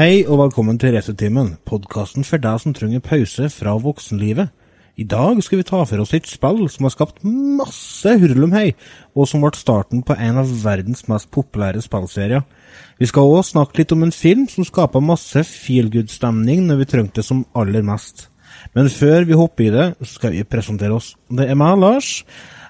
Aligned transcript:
Hei 0.00 0.22
og 0.24 0.38
velkommen 0.40 0.78
til 0.80 0.94
Resetimen, 0.94 1.58
podkasten 1.68 2.24
for 2.24 2.40
deg 2.40 2.62
som 2.62 2.72
trenger 2.72 3.02
pause 3.04 3.50
fra 3.52 3.74
voksenlivet. 3.76 4.48
I 4.96 5.04
dag 5.04 5.42
skal 5.44 5.60
vi 5.60 5.66
ta 5.68 5.82
for 5.84 6.00
oss 6.00 6.14
et 6.16 6.24
spill 6.24 6.62
som 6.72 6.86
har 6.86 6.94
skapt 6.94 7.20
masse 7.20 8.14
hurlumhei, 8.22 8.70
og 9.12 9.28
som 9.28 9.44
ble 9.44 9.52
starten 9.60 10.00
på 10.00 10.16
en 10.16 10.40
av 10.40 10.54
verdens 10.62 11.04
mest 11.12 11.28
populære 11.36 11.84
spillserier. 11.84 12.48
Vi 12.96 13.10
skal 13.12 13.28
òg 13.28 13.44
snakke 13.50 13.82
litt 13.82 13.92
om 13.92 14.08
en 14.08 14.16
film 14.22 14.48
som 14.48 14.64
skapa 14.64 15.04
masse 15.04 15.44
feelgood-stemning 15.50 16.64
når 16.70 16.80
vi 16.80 16.90
trengte 16.94 17.20
det 17.20 17.28
som 17.28 17.44
aller 17.52 17.84
mest. 17.84 18.30
Men 18.72 18.88
før 18.88 19.28
vi 19.28 19.36
hopper 19.36 19.68
i 19.68 19.74
det, 19.76 19.88
skal 20.16 20.32
vi 20.32 20.48
presentere 20.48 20.96
oss. 20.96 21.12
Det 21.28 21.44
er 21.44 21.60
meg, 21.60 21.76
Lars. 21.76 22.22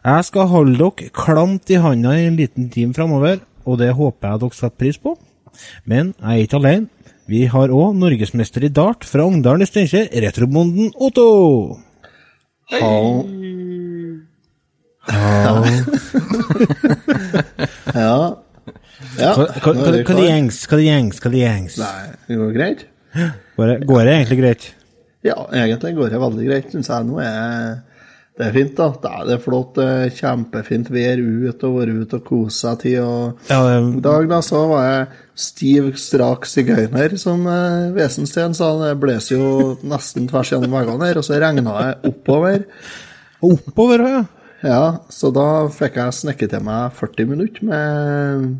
Jeg 0.02 0.30
skal 0.32 0.50
holde 0.50 0.80
dere 0.82 1.14
klamt 1.14 1.70
i 1.70 1.78
handa 1.78 2.18
i 2.18 2.26
en 2.26 2.42
liten 2.42 2.72
time 2.74 2.90
framover, 2.90 3.38
og 3.62 3.78
det 3.78 3.94
håper 3.94 4.32
jeg 4.32 4.48
dere 4.48 4.64
setter 4.64 4.80
pris 4.82 4.98
på. 4.98 5.14
Men 5.84 6.16
jeg 6.18 6.32
er 6.34 6.48
ikke 6.48 6.58
alene. 6.58 6.96
Vi 7.30 7.44
har 7.46 7.70
òg 7.70 7.94
norgesmester 7.94 8.64
i 8.66 8.72
dart 8.74 9.04
fra 9.06 9.22
Ungdalen 9.22 9.62
i 9.62 9.68
Steinkjer, 9.68 10.08
retrobonden 10.24 10.88
Otto. 10.98 11.78
Hall. 12.74 13.20
Ja. 15.10 15.54
Ja. 17.90 18.16
ja. 19.18 19.30
Hva, 19.34 19.72
det 19.74 20.24
gjengs, 20.26 20.58
hva 20.68 20.76
det 20.78 20.84
gjengs, 20.84 21.18
hva 21.22 21.30
det 21.32 21.40
gjengs? 21.40 21.78
Nei, 21.80 22.10
det 22.28 22.36
går 22.38 22.50
greit? 22.54 22.82
Går 23.56 23.70
det, 23.70 23.76
går 23.88 24.04
det 24.06 24.12
egentlig 24.14 24.38
greit? 24.38 24.66
Ja, 25.26 25.36
egentlig 25.56 25.94
går 25.96 26.12
det 26.12 26.20
veldig 26.22 26.46
greit, 26.46 26.68
syns 26.70 26.90
jeg. 26.92 27.08
Nå 27.08 27.18
er 27.24 27.80
det 28.40 28.46
er 28.48 28.54
fint, 28.56 28.70
da. 28.78 28.86
Det 28.96 29.10
er, 29.10 29.24
det 29.28 29.34
er 29.36 29.42
flott. 29.44 29.74
det 29.76 29.84
er 29.86 30.14
Kjempefint 30.16 30.88
vær 30.94 31.20
ut 31.20 31.64
og 31.68 31.74
være 31.76 31.96
ute 32.00 32.16
og 32.16 32.24
kose 32.24 32.56
seg 32.56 32.78
til. 32.86 32.96
Og 33.04 33.50
Ja, 33.50 33.60
i 33.76 34.00
dag 34.00 34.28
da, 34.30 34.40
så 34.44 34.62
var 34.70 34.86
jeg 34.86 35.06
stiv, 35.44 35.90
strak 36.00 36.48
sigøyner, 36.48 37.18
som 37.20 37.44
eh, 37.48 37.90
Vesensten 37.96 38.56
sa. 38.56 38.72
Det 38.80 38.94
blåser 39.02 39.36
jo 39.36 39.50
nesten 39.84 40.28
tvers 40.30 40.54
gjennom 40.54 40.72
veggene 40.78 41.10
her, 41.10 41.20
og 41.20 41.26
så 41.28 41.36
regna 41.42 41.76
det 41.76 42.12
oppover. 42.14 42.64
oppover, 43.44 44.06
ja. 44.08 44.24
Ja, 44.60 44.80
så 45.08 45.30
da 45.32 45.46
fikk 45.72 45.94
jeg 45.96 46.16
snekket 46.16 46.52
til 46.52 46.64
meg 46.66 46.96
40 46.96 47.28
minutter 47.30 47.64
med 47.64 48.50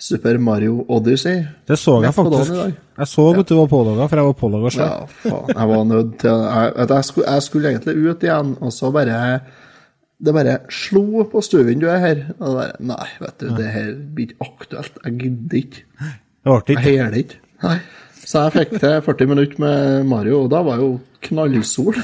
Super 0.00 0.38
Mario 0.40 0.84
Odyssey. 0.88 1.42
Det 1.68 1.76
så 1.78 1.98
jeg 2.02 2.14
faktisk. 2.16 2.52
Jeg 2.98 3.08
så 3.08 3.24
at 3.36 3.48
du 3.48 3.56
var 3.58 3.66
pålogga, 3.68 4.06
for 4.08 4.20
jeg 4.20 4.28
var 4.30 4.36
pålogga 4.40 4.72
sjøl. 4.72 4.86
Ja, 4.86 5.08
faen. 5.24 5.50
Jeg 5.52 5.68
var 5.70 5.82
nødt 5.90 6.14
til 6.22 6.30
jeg, 6.30 6.72
jeg, 6.88 7.04
skulle, 7.04 7.32
jeg 7.34 7.42
skulle 7.46 7.72
egentlig 7.74 7.96
ut 8.08 8.24
igjen, 8.24 8.54
og 8.60 8.72
så 8.72 8.90
bare 8.94 9.18
Det 10.20 10.34
bare 10.36 10.58
slo 10.68 11.24
på 11.32 11.40
stuevinduet 11.40 12.00
her. 12.00 12.22
Og 12.38 12.56
bare 12.56 12.72
Nei, 12.80 13.08
vet 13.20 13.40
du, 13.40 13.46
det 13.56 13.68
her 13.72 13.92
blir 14.14 14.32
ikke 14.32 14.48
aktuelt. 14.48 14.98
Jeg 15.04 15.18
gidder 15.20 15.60
ikke. 15.62 15.84
Det 16.00 16.50
ble 16.50 16.56
Jeg 16.56 16.76
ikke 16.76 16.86
hæler 16.88 17.20
ikke. 17.24 17.40
Nei. 17.62 17.78
Så 18.20 18.42
jeg 18.44 18.52
fikk 18.52 18.74
til 18.80 19.00
40 19.02 19.26
minutter 19.26 19.60
med 19.60 20.04
Mario, 20.08 20.42
og 20.44 20.50
da 20.52 20.60
var 20.62 20.80
jo 20.80 20.90
knallsol. 21.24 21.96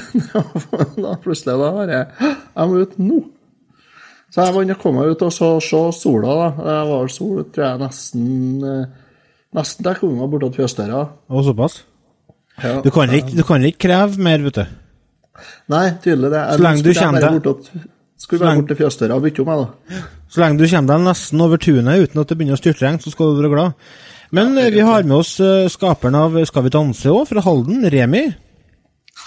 da 1.03 1.13
plutselig 1.23 1.53
da 1.53 1.71
var 1.77 1.93
jeg 1.93 2.05
Jeg 2.19 2.69
må 2.69 2.81
ut 2.83 2.97
nå. 3.01 3.19
Så 4.33 4.43
jeg 4.43 4.53
var 4.55 4.65
inne 4.65 4.75
og 4.75 4.81
kom 4.83 4.97
meg 4.99 5.11
ut 5.13 5.21
og 5.23 5.31
så, 5.33 5.49
så 5.63 5.81
sola, 5.95 6.33
da. 6.35 6.47
Det 6.65 6.77
var 6.89 7.11
sol, 7.13 7.43
tror 7.55 7.63
jeg, 7.67 7.81
nesten 7.85 8.25
eh, 8.67 9.03
Nesten 9.57 9.79
til 9.85 9.93
jeg 9.93 9.99
kom 10.01 10.17
meg 10.19 10.27
bortåt 10.33 10.57
fjøsdøra. 10.59 11.03
Og 11.31 11.45
såpass. 11.47 11.77
Ja. 12.59 12.73
Du 12.83 12.89
kan, 12.91 13.09
ikke, 13.15 13.31
du 13.37 13.43
kan 13.47 13.63
ikke 13.65 13.85
kreve 13.87 14.19
mer, 14.21 14.41
vet 14.43 14.57
du. 14.59 14.65
Nei, 15.71 15.85
tydelig 16.03 16.31
det. 16.33 16.41
Så 16.57 16.65
lenge 16.65 16.83
du 16.83 16.89
kommer 16.97 17.23
deg- 17.23 17.85
Skulle 18.17 18.41
bare 18.43 18.57
bort 18.59 18.67
til 18.73 18.79
fjøsdøra 18.81 19.15
og 19.15 19.23
bytte 19.23 19.43
om 19.43 19.47
meg, 19.51 19.61
da. 19.63 20.01
Så 20.33 20.41
lenge 20.43 20.59
du 20.59 20.65
kommer 20.67 20.91
deg 20.91 21.05
nesten 21.07 21.43
over 21.45 21.61
tunet 21.63 22.03
uten 22.03 22.21
at 22.21 22.27
det 22.31 22.37
begynner 22.37 22.57
å 22.57 22.61
styrtregne, 22.61 22.99
så 23.01 23.13
skal 23.13 23.31
du 23.31 23.39
være 23.45 23.53
glad. 23.53 23.87
Men 24.35 24.57
ja, 24.59 24.67
vi 24.73 24.83
har 24.83 25.05
med 25.07 25.15
oss 25.21 25.37
eh, 25.39 25.69
skaperen 25.71 26.17
av 26.19 26.35
Skal 26.49 26.65
vi 26.65 26.73
danse 26.75 27.13
òg, 27.13 27.23
fra 27.29 27.43
Halden, 27.45 27.85
Remi. 27.93 28.25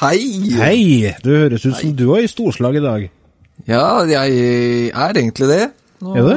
Hei! 0.03 0.19
Hei! 0.59 1.15
Du 1.25 1.31
høres 1.33 1.65
ut 1.65 1.79
som 1.81 1.97
du 1.97 2.05
er 2.13 2.27
i 2.27 2.31
storslag 2.31 2.77
i 2.77 2.85
dag. 2.85 3.09
Ja, 3.69 4.05
jeg 4.09 4.91
er 4.95 5.13
egentlig 5.21 5.49
det. 5.51 5.71
Nå 6.01 6.15
Er 6.17 6.23
det? 6.31 6.37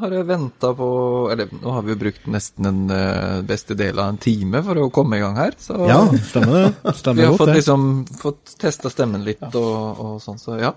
har 0.00 0.10
jeg 0.12 0.26
venta 0.28 0.74
på 0.76 0.86
Eller 1.32 1.48
nå 1.56 1.72
har 1.72 1.82
vi 1.86 1.94
jo 1.94 1.98
brukt 2.02 2.26
nesten 2.28 2.66
den 2.66 2.90
eh, 2.92 3.40
beste 3.48 3.72
del 3.76 3.98
av 3.98 4.10
en 4.12 4.18
time 4.20 4.60
for 4.62 4.76
å 4.76 4.90
komme 4.92 5.16
i 5.16 5.20
gang 5.22 5.36
her. 5.40 5.52
Så 5.60 5.76
Ja, 5.88 6.02
stemmer 6.28 6.52
det. 6.52 6.92
vi 7.16 7.22
har 7.24 7.30
godt, 7.32 7.38
fått 7.40 7.54
liksom 7.56 7.86
fått 8.20 8.54
testa 8.60 8.90
stemmen 8.92 9.24
litt 9.24 9.40
og, 9.54 10.00
og 10.04 10.20
sånn, 10.24 10.38
så 10.40 10.58
ja. 10.60 10.74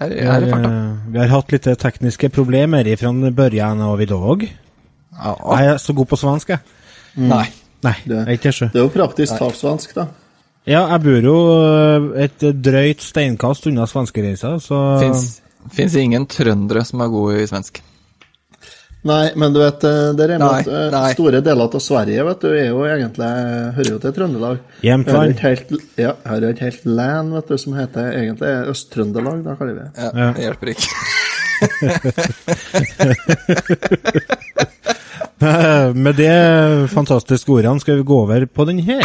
Her, 0.00 0.08
Vi 0.10 0.24
her 0.24 0.32
har, 0.32 0.42
er 0.42 0.50
farta. 0.50 0.70
eh, 0.72 1.12
vi 1.12 1.18
har 1.20 1.28
hatt 1.34 1.52
litt 1.52 1.68
tekniske 1.84 2.30
problemer 2.32 2.88
fra 2.96 3.12
børjan 3.12 3.80
av 3.80 4.00
i 4.00 4.08
dag. 4.10 4.48
Ja. 5.14 5.36
Jeg 5.60 5.68
er 5.74 5.78
så 5.84 5.94
god 5.94 6.08
på 6.10 6.16
svensk, 6.18 6.48
jeg. 6.48 6.60
Nei. 7.16 7.44
Nei, 7.84 7.96
Det- 8.08 8.16
jeg 8.26 8.26
er 8.26 8.38
ikke. 8.40 8.72
Det 8.72 8.80
er 8.80 8.86
jo 8.88 8.92
praktisk 8.96 9.36
talsvensk, 9.38 9.92
da. 9.94 10.06
Ja, 10.64 10.86
jeg 10.94 11.00
bor 11.04 11.26
jo 11.28 11.34
eh, 11.60 12.24
et 12.24 12.40
drøyt 12.64 13.02
steinkast 13.04 13.66
unna 13.68 13.84
svenskereisa, 13.88 14.54
så 14.64 14.78
Fins, 15.74 15.96
ingen 16.00 16.24
trøndere 16.28 16.84
som 16.88 17.00
er 17.04 17.08
gode 17.12 17.42
i 17.42 17.48
svensk. 17.48 17.82
Nei, 19.04 19.26
men 19.36 19.52
du 19.52 19.58
vet, 19.60 19.82
der 19.84 20.14
det 20.16 20.24
er 20.38 20.40
Nei, 20.40 20.62
eh, 20.64 20.86
nei. 20.92 21.10
store 21.12 21.42
deler 21.44 21.68
av 21.68 21.82
Sverige 21.84 22.24
vet 22.24 22.40
du, 22.40 22.48
er 22.56 22.70
jo 22.70 22.80
egentlig 22.88 23.28
hører 23.76 23.90
jo 23.90 23.98
til 24.00 24.14
Trøndelag. 24.16 24.56
Jämtland. 24.86 25.36
Ja, 26.00 26.14
har 26.24 26.46
et 26.48 26.62
helt 26.64 26.86
land 26.88 27.36
vet 27.36 27.52
du, 27.52 27.56
som 27.60 27.76
heter 27.76 28.08
egentlig 28.14 28.48
Øst-Trøndelag, 28.72 29.44
da 29.44 29.52
kaller 29.60 29.74
vi 29.76 29.80
det. 29.84 29.90
Ja, 30.00 30.08
Ja. 30.16 30.32
Det 30.32 30.42
hjelper 30.48 30.66
ikke. 30.72 30.88
Med 36.04 36.14
det 36.16 36.88
fantastiske 36.96 37.52
ordene 37.52 37.80
skal 37.84 38.00
vi 38.00 38.08
gå 38.08 38.16
over 38.24 38.46
på 38.48 38.64
den 38.72 38.78
her. 38.88 39.04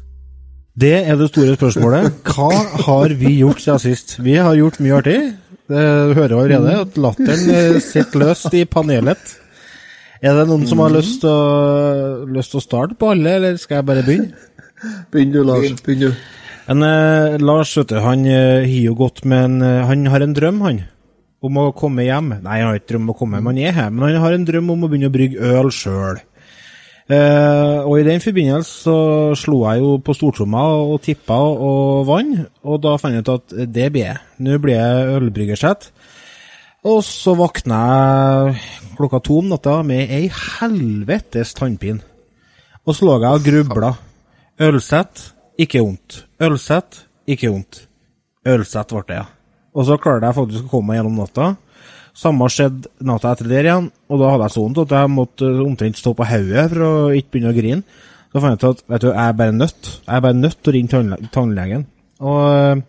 Det 0.79 0.93
er 1.03 1.17
det 1.19 1.27
store 1.33 1.57
spørsmålet. 1.57 2.21
Hva 2.31 2.49
har 2.85 3.13
vi 3.19 3.33
gjort 3.41 3.59
siden 3.59 3.81
sist? 3.83 4.15
Vi 4.23 4.37
har 4.39 4.55
gjort 4.55 4.79
mye 4.79 4.99
artig. 5.01 5.19
Det 5.71 5.83
hører 6.15 6.37
allerede 6.37 6.75
at 6.85 6.99
latteren 6.99 7.51
eh, 7.51 7.79
sitter 7.83 8.23
løst 8.23 8.55
i 8.55 8.63
panelet. 8.67 9.37
Er 10.21 10.37
det 10.37 10.45
noen 10.47 10.67
som 10.69 10.79
har 10.83 10.93
lyst 10.93 11.23
til 11.23 11.31
å, 11.31 12.27
lyst 12.29 12.53
til 12.53 12.61
å 12.61 12.63
starte 12.63 12.95
på 12.99 13.09
alle, 13.11 13.35
eller 13.39 13.59
skal 13.59 13.79
jeg 13.79 13.87
bare 13.89 14.05
begynne? 14.05 14.47
Begynn 15.13 15.33
du, 15.33 15.41
Lars. 15.45 15.75
Begynn 15.85 16.07
du. 16.07 16.09
En, 16.71 16.83
eh, 16.85 17.37
Lars, 17.41 17.73
vet 17.77 17.91
du, 17.91 17.97
han 17.99 18.25
eh, 18.29 18.63
har 18.63 18.83
jo 18.85 18.95
gått 18.99 19.23
med 19.25 19.43
en 19.47 19.61
eh, 19.65 19.85
Han 19.89 20.07
har 20.13 20.23
en 20.23 20.35
drøm, 20.37 20.61
han. 20.65 20.83
Om 21.41 21.57
å 21.57 21.71
komme 21.73 22.05
hjem. 22.05 22.35
Nei, 22.45 22.59
han 22.61 22.69
har 22.69 22.79
ikke 22.79 22.93
drøm 22.93 23.07
om 23.07 23.15
å 23.15 23.17
komme 23.17 23.39
hjem, 23.39 23.49
han 23.51 23.61
er 23.61 23.75
her. 23.75 23.89
Men 23.89 24.07
han 24.07 24.23
har 24.23 24.37
en 24.37 24.45
drøm 24.47 24.69
om 24.75 24.85
å 24.85 24.91
begynne 24.91 25.09
å 25.09 25.15
brygge 25.15 25.55
øl 25.57 25.71
sjøl. 25.73 26.21
Eh, 27.09 27.79
og 27.81 27.95
i 27.99 28.05
den 28.05 28.21
forbindelse 28.23 28.83
så 28.85 28.97
slo 29.39 29.63
jeg 29.65 29.81
jo 29.81 29.95
på 30.05 30.15
stortromma 30.15 30.61
og 30.85 31.01
tippa 31.03 31.37
og 31.37 32.05
vann, 32.07 32.35
og 32.63 32.83
da 32.83 32.95
fant 33.01 33.17
jeg 33.17 33.25
ut 33.25 33.33
at 33.33 33.55
det 33.73 33.89
blir 33.91 34.05
jeg. 34.11 34.21
Nå 34.45 34.59
blir 34.61 34.77
jeg 34.77 35.17
ølbryggersett. 35.17 35.89
Og 36.87 37.03
så 37.05 37.35
våkna 37.37 37.81
jeg 37.89 38.61
klokka 38.97 39.19
to 39.21 39.41
om 39.41 39.51
natta 39.51 39.81
med 39.85 40.09
ei 40.09 40.29
helvetes 40.33 41.53
tannpine. 41.57 42.01
Og 42.85 42.97
så 42.97 43.05
lå 43.05 43.19
jeg 43.21 43.37
og 43.37 43.45
grubla. 43.45 43.91
Ølsett, 44.61 45.27
ikke 45.61 45.83
vondt. 45.83 46.23
Ølsett, 46.41 47.03
ikke 47.29 47.51
vondt. 47.53 47.83
Ølsett 48.49 48.93
ble 48.93 49.03
det, 49.09 49.19
ja. 49.19 49.27
Og 49.77 49.85
så 49.87 49.97
klarte 50.01 50.27
jeg 50.27 50.37
faktisk 50.37 50.65
å 50.65 50.71
komme 50.73 50.91
meg 50.91 50.99
gjennom 50.99 51.21
natta. 51.21 51.51
Samme 52.17 52.47
skjedde 52.51 52.91
natta 53.07 53.31
etter 53.31 53.49
der 53.49 53.67
igjen, 53.69 53.89
og 54.11 54.21
da 54.21 54.33
hadde 54.33 54.47
jeg 54.49 54.55
så 54.57 54.65
at 54.83 54.95
jeg 54.97 55.11
måtte 55.15 55.51
omtrent 55.63 55.99
stå 55.99 56.13
på 56.17 56.27
hodet 56.27 56.67
for 56.73 56.85
å 56.85 56.93
ikke 57.15 57.37
begynne 57.37 57.53
å 57.53 57.57
grine. 57.57 57.99
Så 58.31 58.43
fant 58.43 58.63
jeg 58.63 58.75
ut 58.75 58.79
at 58.79 58.93
vet 58.93 59.03
du, 59.03 59.09
jeg 59.11 59.25
er 59.25 59.35
bare 59.41 59.55
nødt. 59.55 59.91
Jeg 60.05 60.15
er 60.15 60.23
bare 60.23 60.39
nødt 60.39 60.57
til 60.59 60.71
å 60.71 60.75
ringe 60.75 61.19
tannlegen. 61.35 61.85
Og 62.21 62.39
øh, 62.51 62.81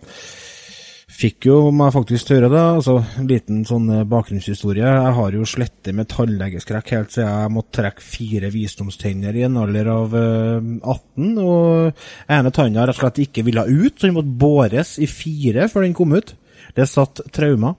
fikk 1.23 1.49
jo 1.49 1.57
meg 1.75 1.93
faktisk 1.95 2.29
til 2.29 2.37
å 2.37 2.39
gjøre 2.39 2.51
det. 2.53 2.63
Altså, 2.77 2.95
en 3.19 3.29
liten 3.31 3.65
sånn 3.67 3.89
eh, 3.95 4.05
bakgrunnshistorie. 4.11 4.87
Jeg 4.87 5.17
har 5.19 5.37
jo 5.39 5.49
slettet 5.49 5.97
med 5.99 6.11
tannlegeskrekk 6.13 6.95
helt 6.95 7.15
siden 7.15 7.31
jeg 7.31 7.55
måtte 7.57 7.77
trekke 7.79 8.07
fire 8.07 8.53
visdomstenner 8.55 9.39
i 9.39 9.45
en 9.49 9.59
alder 9.63 9.91
av 9.93 10.17
eh, 10.19 10.71
18. 10.79 11.29
Og 11.43 12.33
ene 12.39 12.55
tanna 12.55 12.87
rett 12.87 12.99
og 12.99 13.03
slett 13.03 13.23
ikke 13.27 13.47
ville 13.47 13.67
ut, 13.67 13.97
så 13.97 14.09
den 14.09 14.19
måtte 14.19 14.41
båres 14.47 14.97
i 15.03 15.11
fire 15.11 15.69
før 15.73 15.87
den 15.87 15.99
kom 15.99 16.15
ut. 16.15 16.35
Det 16.77 16.89
satt 16.91 17.25
traumer. 17.35 17.79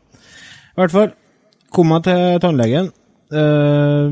I 0.74 0.82
hvert 0.82 0.96
fall 0.96 1.12
kom 1.74 1.94
jeg 1.96 2.06
til 2.08 2.40
tannlegen. 2.44 2.92
eh, 3.34 4.10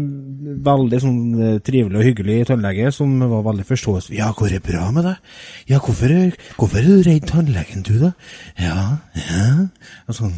veldig 0.66 1.00
sånn 1.04 1.20
eh, 1.38 1.58
trivelig 1.62 2.00
og 2.00 2.06
hyggelig 2.08 2.38
tannlege 2.50 2.92
som 2.96 3.12
var 3.22 3.44
veldig 3.46 3.66
forståelsesfull. 3.70 4.18
Ja, 4.18 4.32
går 4.34 4.56
det 4.56 4.62
bra 4.66 4.88
med 4.96 5.06
deg? 5.06 5.36
Ja, 5.70 5.78
hvorfor, 5.84 6.14
hvorfor 6.58 6.80
er 6.82 6.88
du 6.88 7.04
redd 7.06 7.28
tannlegen, 7.30 7.84
du, 7.86 7.94
da? 8.02 8.12
Ja, 8.58 8.80
ja 9.20 9.44
og 10.08 10.18
sånn. 10.18 10.34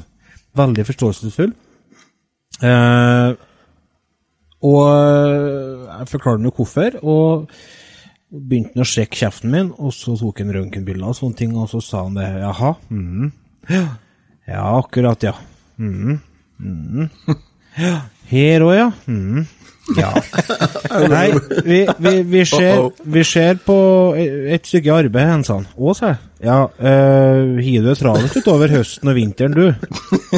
Veldig 0.59 0.85
forståelsesfull. 0.89 1.53
Eh, 2.63 3.31
og 4.63 4.83
eh, 4.89 5.87
jeg 5.99 6.11
forklarte 6.11 6.43
nå 6.43 6.51
hvorfor, 6.55 6.99
og 7.03 7.47
begynte 8.33 8.75
han 8.77 8.83
å 8.85 8.89
sjekke 8.89 9.19
kjeften 9.23 9.51
min, 9.53 9.71
og 9.77 9.91
så 9.95 10.15
tok 10.19 10.39
han 10.43 10.53
røntgenbilder 10.55 11.07
og 11.11 11.17
sånne 11.17 11.39
ting, 11.39 11.55
og 11.59 11.67
så 11.71 11.81
sa 11.83 12.03
han 12.07 12.15
det. 12.19 12.27
Jaha. 12.41 12.75
Mm. 12.89 13.31
Ja, 13.71 14.61
akkurat, 14.77 15.23
ja. 15.23 15.33
Mhm. 15.79 16.19
Mhm. 16.63 17.09
Her 18.33 18.63
òg, 18.65 18.73
ja. 18.77 18.87
Mm. 19.09 19.43
Ja. 19.97 20.13
Nei, 21.11 21.33
vi, 21.65 21.79
vi, 21.97 22.13
vi, 22.23 22.43
ser, 22.47 22.85
vi 23.03 23.23
ser 23.27 23.57
på 23.65 23.75
et 24.15 24.67
stykke 24.69 24.93
arbeid, 24.95 25.27
Hensan. 25.27 25.65
Å, 25.75 25.95
sa 25.97 26.13
jeg. 26.13 26.21
Ja, 26.43 26.57
øh, 26.67 27.59
har 27.63 27.83
du 27.83 27.89
det 27.89 27.97
travelt 27.99 28.35
utover 28.35 28.71
høsten 28.71 29.11
og 29.11 29.15
vinteren, 29.15 29.55
du? 29.55 29.67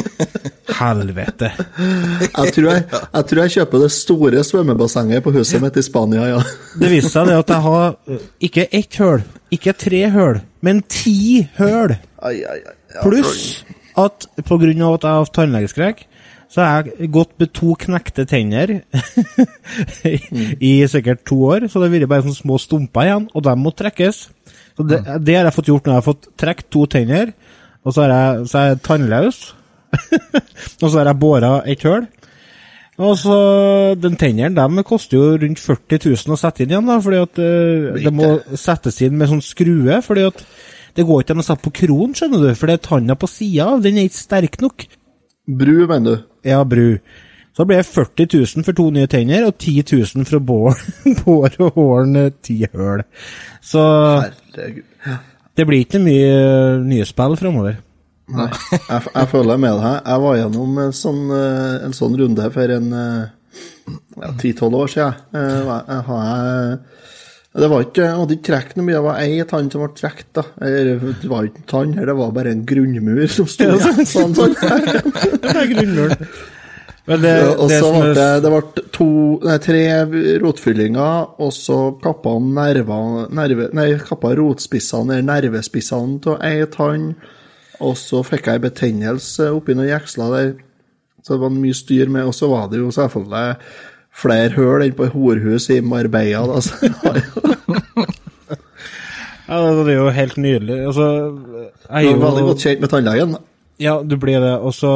Helvete. 0.80 1.52
Jeg 1.56 2.52
tror 2.54 2.68
jeg, 2.72 2.84
jeg 2.90 3.28
tror 3.30 3.42
jeg 3.42 3.54
kjøper 3.56 3.84
det 3.86 3.92
store 3.94 4.42
svømmebassenget 4.46 5.24
på 5.24 5.32
huset 5.34 5.62
mitt 5.62 5.78
i 5.78 5.86
Spania, 5.86 6.26
ja. 6.34 6.42
Det 6.78 6.90
viste 6.92 7.14
seg 7.14 7.30
det 7.30 7.38
at 7.40 7.54
jeg 7.54 7.66
har 7.66 7.96
eh, 8.10 8.28
ikke 8.50 8.68
ett 8.70 9.00
høl, 9.02 9.24
ikke 9.54 9.74
tre 9.78 10.02
høl, 10.14 10.42
men 10.66 10.82
ti 10.90 11.46
høl. 11.58 11.96
Pluss 12.98 13.64
at 13.96 14.26
av 14.36 14.52
at 14.60 15.06
jeg 15.06 15.14
har 15.14 15.30
tannlegeskrekk, 15.32 16.02
så 16.56 16.64
har 16.64 16.86
jeg 16.88 17.10
gått 17.12 17.34
med 17.36 17.50
to 17.52 17.74
knekte 17.76 18.24
tenner 18.24 18.70
i 20.70 20.70
sikkert 20.88 21.20
to 21.28 21.36
år. 21.50 21.66
Så 21.68 21.82
det 21.82 21.90
har 21.90 21.92
vært 21.92 22.08
bare 22.08 22.24
sånne 22.24 22.38
små 22.38 22.56
stumper 22.62 23.04
igjen, 23.04 23.26
og 23.36 23.44
de 23.44 23.52
må 23.60 23.72
trekkes. 23.76 24.20
Så 24.72 24.86
det, 24.88 25.02
det 25.20 25.34
har 25.36 25.44
jeg 25.44 25.52
fått 25.52 25.68
gjort 25.68 25.84
når 25.84 25.92
Jeg 25.92 26.00
har 26.00 26.06
fått 26.06 26.28
trukket 26.40 26.70
to 26.72 26.86
tenner, 26.94 27.34
og 27.84 27.92
så 27.92 28.06
jeg, 28.08 28.46
så 28.48 28.62
er 28.62 28.70
jeg 28.70 28.80
tannløs. 28.88 29.40
og 30.80 30.86
så 30.86 30.94
har 30.94 31.10
jeg 31.10 31.20
båra 31.26 31.50
et. 31.68 31.84
Og 32.96 33.12
så, 33.20 33.36
Den 34.00 34.16
tenneren 34.16 34.56
de 34.56 34.84
koster 34.88 35.18
jo 35.18 35.34
rundt 35.42 35.60
40 35.60 36.00
000 36.08 36.32
å 36.32 36.40
sette 36.40 36.64
inn 36.64 36.72
igjen, 36.72 36.88
da, 36.88 36.96
fordi 37.04 37.20
at 37.20 37.42
uh, 37.42 38.00
det 38.00 38.14
må 38.16 38.30
settes 38.56 39.02
inn 39.04 39.20
med 39.20 39.28
sånn 39.28 39.44
skrue. 39.44 40.00
fordi 40.06 40.24
at 40.30 40.40
det 40.96 41.04
går 41.04 41.20
ikke 41.20 41.36
an 41.36 41.44
å 41.44 41.44
sette 41.44 41.66
på 41.66 41.74
kronen, 41.82 42.16
skjønner 42.16 42.46
du, 42.46 42.54
for 42.56 42.72
det 42.72 42.78
er 42.78 42.86
tanna 42.88 43.18
på 43.20 43.28
sida 43.28 43.74
av, 43.74 43.84
den 43.84 44.00
er 44.00 44.08
ikke 44.08 44.22
sterk 44.22 44.56
nok. 44.64 44.86
Bru, 45.44 45.84
mener 45.84 46.16
du? 46.16 46.24
Ja, 46.46 46.62
bru. 46.64 46.98
Så 47.56 47.64
ble 47.64 47.78
det 47.80 47.88
40 47.88 48.28
000 48.36 48.66
for 48.66 48.76
to 48.76 48.90
nye 48.92 49.08
tenner, 49.08 49.46
og 49.48 49.56
10 49.56 49.86
000 50.16 50.26
for 50.28 50.44
bore 51.24 51.56
og 51.64 51.78
hårne 51.78 52.28
ti 52.44 52.58
høl. 52.68 53.02
Så 53.64 53.82
Herregud. 54.26 54.84
det 55.56 55.66
blir 55.68 55.86
ikke 55.86 56.02
mye 56.04 56.28
eh, 56.34 56.82
nye 56.84 57.06
spill 57.08 57.36
framover. 57.40 57.78
Nei, 58.36 58.48
jeg, 58.90 59.06
jeg 59.14 59.30
føler 59.30 59.62
med 59.62 59.80
deg. 59.80 59.96
Jeg 60.02 60.22
var 60.26 60.36
gjennom 60.40 60.78
en 60.84 60.94
sånn, 61.00 61.24
eh, 61.32 61.72
en 61.86 61.96
sånn 61.96 62.18
runde 62.20 62.50
for 62.52 62.76
en 62.76 62.92
eh, 63.00 63.24
ja, 64.20 64.30
10-12 64.34 64.78
år 64.82 64.92
siden. 64.92 65.24
Jeg, 65.38 65.64
jeg 65.64 66.06
har 66.10 66.28
jeg, 66.28 66.78
det 67.56 67.68
var 67.72 67.86
ikke, 67.86 68.08
hadde 68.18 68.36
ikke 68.36 68.48
trukket 68.50 68.76
noe 68.76 68.84
mye, 68.84 68.96
det 68.98 69.04
var 69.06 69.20
ei 69.22 69.44
tann 69.48 69.70
som 69.72 69.84
ble 69.84 69.92
trukket. 69.96 70.28
da. 70.36 70.42
Det 70.60 71.30
var 71.30 71.46
ikke 71.48 71.62
en 71.62 71.70
tann, 71.70 71.94
det 71.96 72.16
var 72.18 72.34
bare 72.36 72.52
en 72.52 72.66
grunnmur 72.68 73.22
som 73.32 73.48
sto 73.48 73.70
igjen. 73.70 74.04
Sånn, 74.16 74.36
sånn. 74.36 74.56
Det 75.42 75.54
er 75.54 75.72
grunnmur. 75.72 76.14
Men 77.06 77.22
det, 77.22 77.32
Ja, 77.38 77.50
og 77.54 77.70
det 77.70 77.78
så 77.78 77.92
ble 77.94 78.12
det, 78.18 78.26
det 78.42 78.50
ble 78.50 78.84
to, 78.96 79.08
nei, 79.46 79.56
tre 79.62 79.80
rotfyllinger, 80.42 81.32
og 81.38 81.52
så 81.54 81.78
kappa 82.02 82.34
han 82.34 82.48
nerver, 82.56 83.26
nerve, 83.30 83.68
nei, 83.78 83.88
kappa 84.02 84.34
rotspissene, 84.36 85.20
eller 85.20 85.28
nervespissene 85.30 86.18
av 86.34 86.42
ei 86.48 86.66
tann, 86.72 87.12
og 87.78 87.94
så 88.00 88.24
fikk 88.26 88.50
jeg 88.50 88.64
betennelse 88.64 89.52
oppi 89.54 89.76
noen 89.78 89.92
jeksler 89.92 90.34
der. 90.34 90.50
Så 91.22 91.36
det 91.36 91.44
var 91.44 91.54
mye 91.54 91.76
styr 91.78 92.10
med, 92.10 92.26
og 92.26 92.34
så 92.34 92.50
var 92.50 92.66
det 92.72 92.82
jo 92.82 92.90
selvfølgelig 92.94 93.94
flere 94.16 94.52
høl 94.56 94.86
enn 94.86 94.96
på 94.96 95.10
horhus 95.12 95.68
i 95.74 95.80
Marbella. 95.84 96.46
Altså. 96.56 96.74
Ja, 99.46 99.60
det 99.62 99.92
er 99.92 99.98
jo 100.00 100.08
helt 100.10 100.36
nydelig. 100.42 100.78
Altså, 100.88 101.04
jeg 101.86 102.08
er 102.10 102.16
var 102.18 102.32
veldig 102.32 102.46
godt 102.48 102.64
kjent 102.64 102.80
med 102.82 102.90
tannlegen. 102.90 103.36
Ja, 103.78 104.00
du 104.02 104.16
blir 104.18 104.40
det. 104.42 104.54
Og 104.58 104.74
så. 104.74 104.90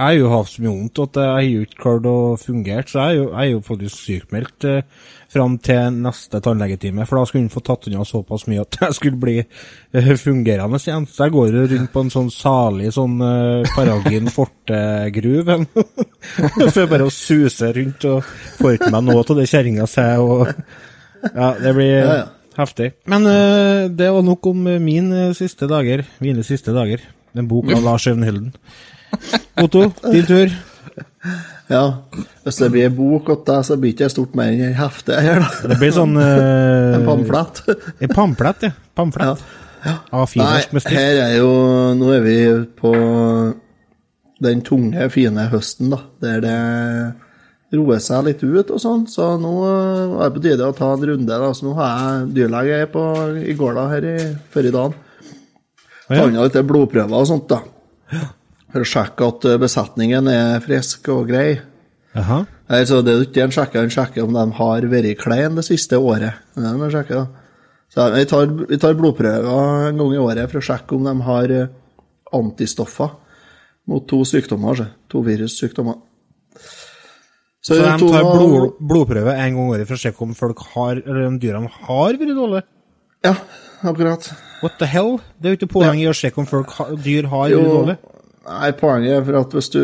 Jeg 0.00 0.06
har 0.06 0.14
jo 0.16 0.28
hatt 0.32 0.48
så 0.48 0.62
mye 0.64 0.70
vondt 0.72 0.98
at 1.02 1.16
jeg 1.20 1.30
har 1.36 1.42
jo 1.44 1.64
ikke 1.66 1.80
klart 1.82 2.06
å 2.08 2.16
fungere, 2.40 2.84
så 2.88 3.02
jeg 3.02 3.10
er 3.10 3.16
jo, 3.18 3.24
jeg 3.34 3.40
er 3.42 3.50
jo 3.50 3.58
faktisk 3.66 3.98
sykmeldt 4.06 4.66
eh, 4.70 5.08
fram 5.30 5.58
til 5.60 5.98
neste 6.06 6.40
tannlegetime, 6.40 7.04
for 7.04 7.20
da 7.20 7.24
skulle 7.28 7.44
hun 7.44 7.52
få 7.52 7.60
tatt 7.66 7.88
unna 7.90 8.06
såpass 8.08 8.46
mye 8.48 8.62
at 8.64 8.78
jeg 8.86 8.96
skulle 8.96 9.20
bli 9.20 9.34
eh, 9.42 10.08
fungerende 10.22 10.80
igjen. 10.80 11.04
Så 11.10 11.26
jeg 11.26 11.34
går 11.34 11.58
rundt 11.74 11.92
på 11.92 12.04
en 12.06 12.12
sånn 12.14 12.30
salig 12.32 12.88
sånn 12.96 13.18
eh, 13.26 13.68
Paragin 13.76 14.30
forte-gruve 14.38 15.58
for 16.74 16.90
bare 16.94 17.08
å 17.10 17.12
suse 17.12 17.68
rundt 17.76 18.06
og 18.08 18.30
får 18.62 18.78
ikke 18.78 18.92
meg 18.96 19.04
noe 19.10 19.20
av 19.20 19.34
det 19.36 19.48
kjerringa 19.52 19.88
sier, 19.90 20.22
og 20.24 20.48
ja, 21.34 21.50
det 21.60 21.74
blir 21.76 21.92
Ja, 21.98 22.14
ja. 22.22 22.24
heftig. 22.56 22.88
Men 23.12 23.28
eh, 23.28 23.82
det 23.92 24.08
var 24.16 24.24
nok 24.24 24.48
om 24.54 24.64
min 24.80 25.12
eh, 25.12 25.34
siste 25.36 25.68
dager, 25.68 26.06
mine 26.24 26.46
siste 26.46 26.72
dager. 26.72 27.04
En 27.36 27.46
bok 27.52 27.68
av 27.76 27.84
Lars 27.84 28.08
Evnhilden. 28.10 28.54
Otto, 29.64 29.86
din 30.10 30.26
tur. 30.28 30.52
Ja, 31.70 31.84
Hvis 32.42 32.58
det 32.58 32.70
blir 32.74 32.90
bok 32.94 33.28
til 33.30 33.42
deg, 33.46 33.64
så 33.66 33.76
blir 33.78 33.92
det 33.92 33.98
ikke 33.98 34.10
stort 34.10 34.36
mer 34.38 34.50
enn 34.50 34.70
en 34.72 34.78
hefte 34.78 35.18
her, 35.22 35.42
da. 35.44 35.70
Det 35.70 35.78
blir 35.78 35.92
sånn 35.94 36.16
uh, 36.18 36.96
En 36.96 37.06
pamflett. 37.06 37.62
En 38.02 38.14
pamflett, 38.14 38.64
ja. 38.66 38.72
Pamflett. 38.98 39.44
Nei, 39.80 40.24
finnorsk 40.28 40.74
med 40.74 40.82
stift. 40.84 40.96
her 40.98 41.22
er 41.22 41.34
jo 41.38 41.50
Nå 41.96 42.10
er 42.12 42.24
vi 42.24 42.36
på 42.76 42.90
den 44.40 44.62
tunge, 44.64 45.06
fine 45.12 45.46
høsten, 45.52 45.92
da, 45.92 46.00
der 46.24 46.42
det 46.44 46.56
roer 47.76 48.00
seg 48.02 48.24
litt 48.26 48.42
ut 48.42 48.72
og 48.72 48.80
sånn. 48.82 49.04
Så 49.10 49.34
nå 49.38 49.52
er 49.68 50.24
det 50.24 50.32
på 50.34 50.42
tide 50.46 50.68
å 50.68 50.76
ta 50.76 50.90
en 50.94 51.06
runde. 51.12 51.28
da, 51.44 51.52
Så 51.54 51.68
nå 51.68 51.74
har 51.78 51.92
jeg 51.92 52.30
dyrlege 52.38 52.86
på, 52.92 53.04
i 53.36 53.54
gårda 53.58 53.86
her 53.92 54.08
i, 54.10 54.16
før 54.50 54.68
i 54.70 54.74
dagen. 54.74 54.96
Å, 54.96 56.14
ja. 56.14 56.16
Ta 56.16 56.26
unna 56.26 56.46
litt 56.48 56.60
blodprøver 56.66 57.20
og 57.20 57.28
sånt, 57.28 57.52
da. 57.52 57.60
For 58.70 58.84
å 58.84 58.86
sjekke 58.86 59.26
at 59.32 59.44
eh, 59.50 59.58
besetningen 59.60 60.28
er 60.30 60.60
frisk 60.64 61.08
og 61.14 61.28
grei. 61.30 61.58
Jaha. 62.14 62.40
Altså, 62.70 63.00
det 63.06 63.12
er 63.14 63.24
ikke 63.26 63.44
en 63.46 63.54
sjekker, 63.54 63.82
en 63.86 63.90
sjekker 63.94 64.24
om 64.26 64.34
de 64.34 64.44
har 64.58 64.86
vært 64.90 65.18
klein 65.18 65.56
det 65.58 65.64
siste 65.66 65.98
året. 65.98 66.38
Det 66.54 66.66
er 66.70 66.92
sjekker, 66.94 67.24
da. 67.24 67.46
Så 67.90 68.04
vi 68.14 68.22
tar, 68.30 68.52
vi 68.70 68.78
tar 68.78 68.94
blodprøver 68.98 69.88
en 69.88 69.98
gang 69.98 70.12
i 70.14 70.20
året 70.22 70.50
for 70.52 70.60
å 70.60 70.66
sjekke 70.68 70.94
om 70.94 71.08
de 71.08 71.14
har 71.26 71.54
eh, 71.56 71.72
antistoffer 72.38 73.16
mot 73.90 74.04
to 74.06 74.20
sykdommer, 74.28 74.70
altså. 74.76 74.86
to 75.10 75.22
virussykdommer. 75.26 75.96
Så 77.60 77.74
de 77.76 77.88
to- 77.98 78.10
tar 78.12 78.22
blod, 78.24 78.76
blodprøve 78.78 79.34
en 79.34 79.56
gang 79.56 79.64
i 79.66 79.72
året 79.74 79.88
for 79.88 79.98
å 79.98 80.02
sjekke 80.04 80.22
om 80.24 80.36
folk 80.38 80.62
har, 80.76 81.02
eller 81.02 81.26
om 81.26 81.40
dyrene 81.42 81.68
har 81.88 82.14
vært 82.20 82.36
dårlige? 82.38 82.62
Ja, 83.26 83.34
akkurat. 83.82 84.30
What 84.62 84.78
the 84.78 84.86
hell? 84.88 85.18
Det 85.40 85.50
er 85.50 85.54
jo 85.56 85.58
ikke 85.60 85.72
poenget 85.74 86.04
i 86.06 86.08
å 86.08 86.16
sjekke 86.16 86.40
om 86.40 86.48
folk 86.48 86.72
dyr 87.04 87.26
har 87.32 87.50
vært 87.50 87.74
dårlige. 87.74 88.09
Nei, 88.46 88.70
poenget 88.76 89.16
er 89.16 89.24
for 89.26 89.40
at 89.40 89.56
hvis 89.56 89.70
du 89.74 89.80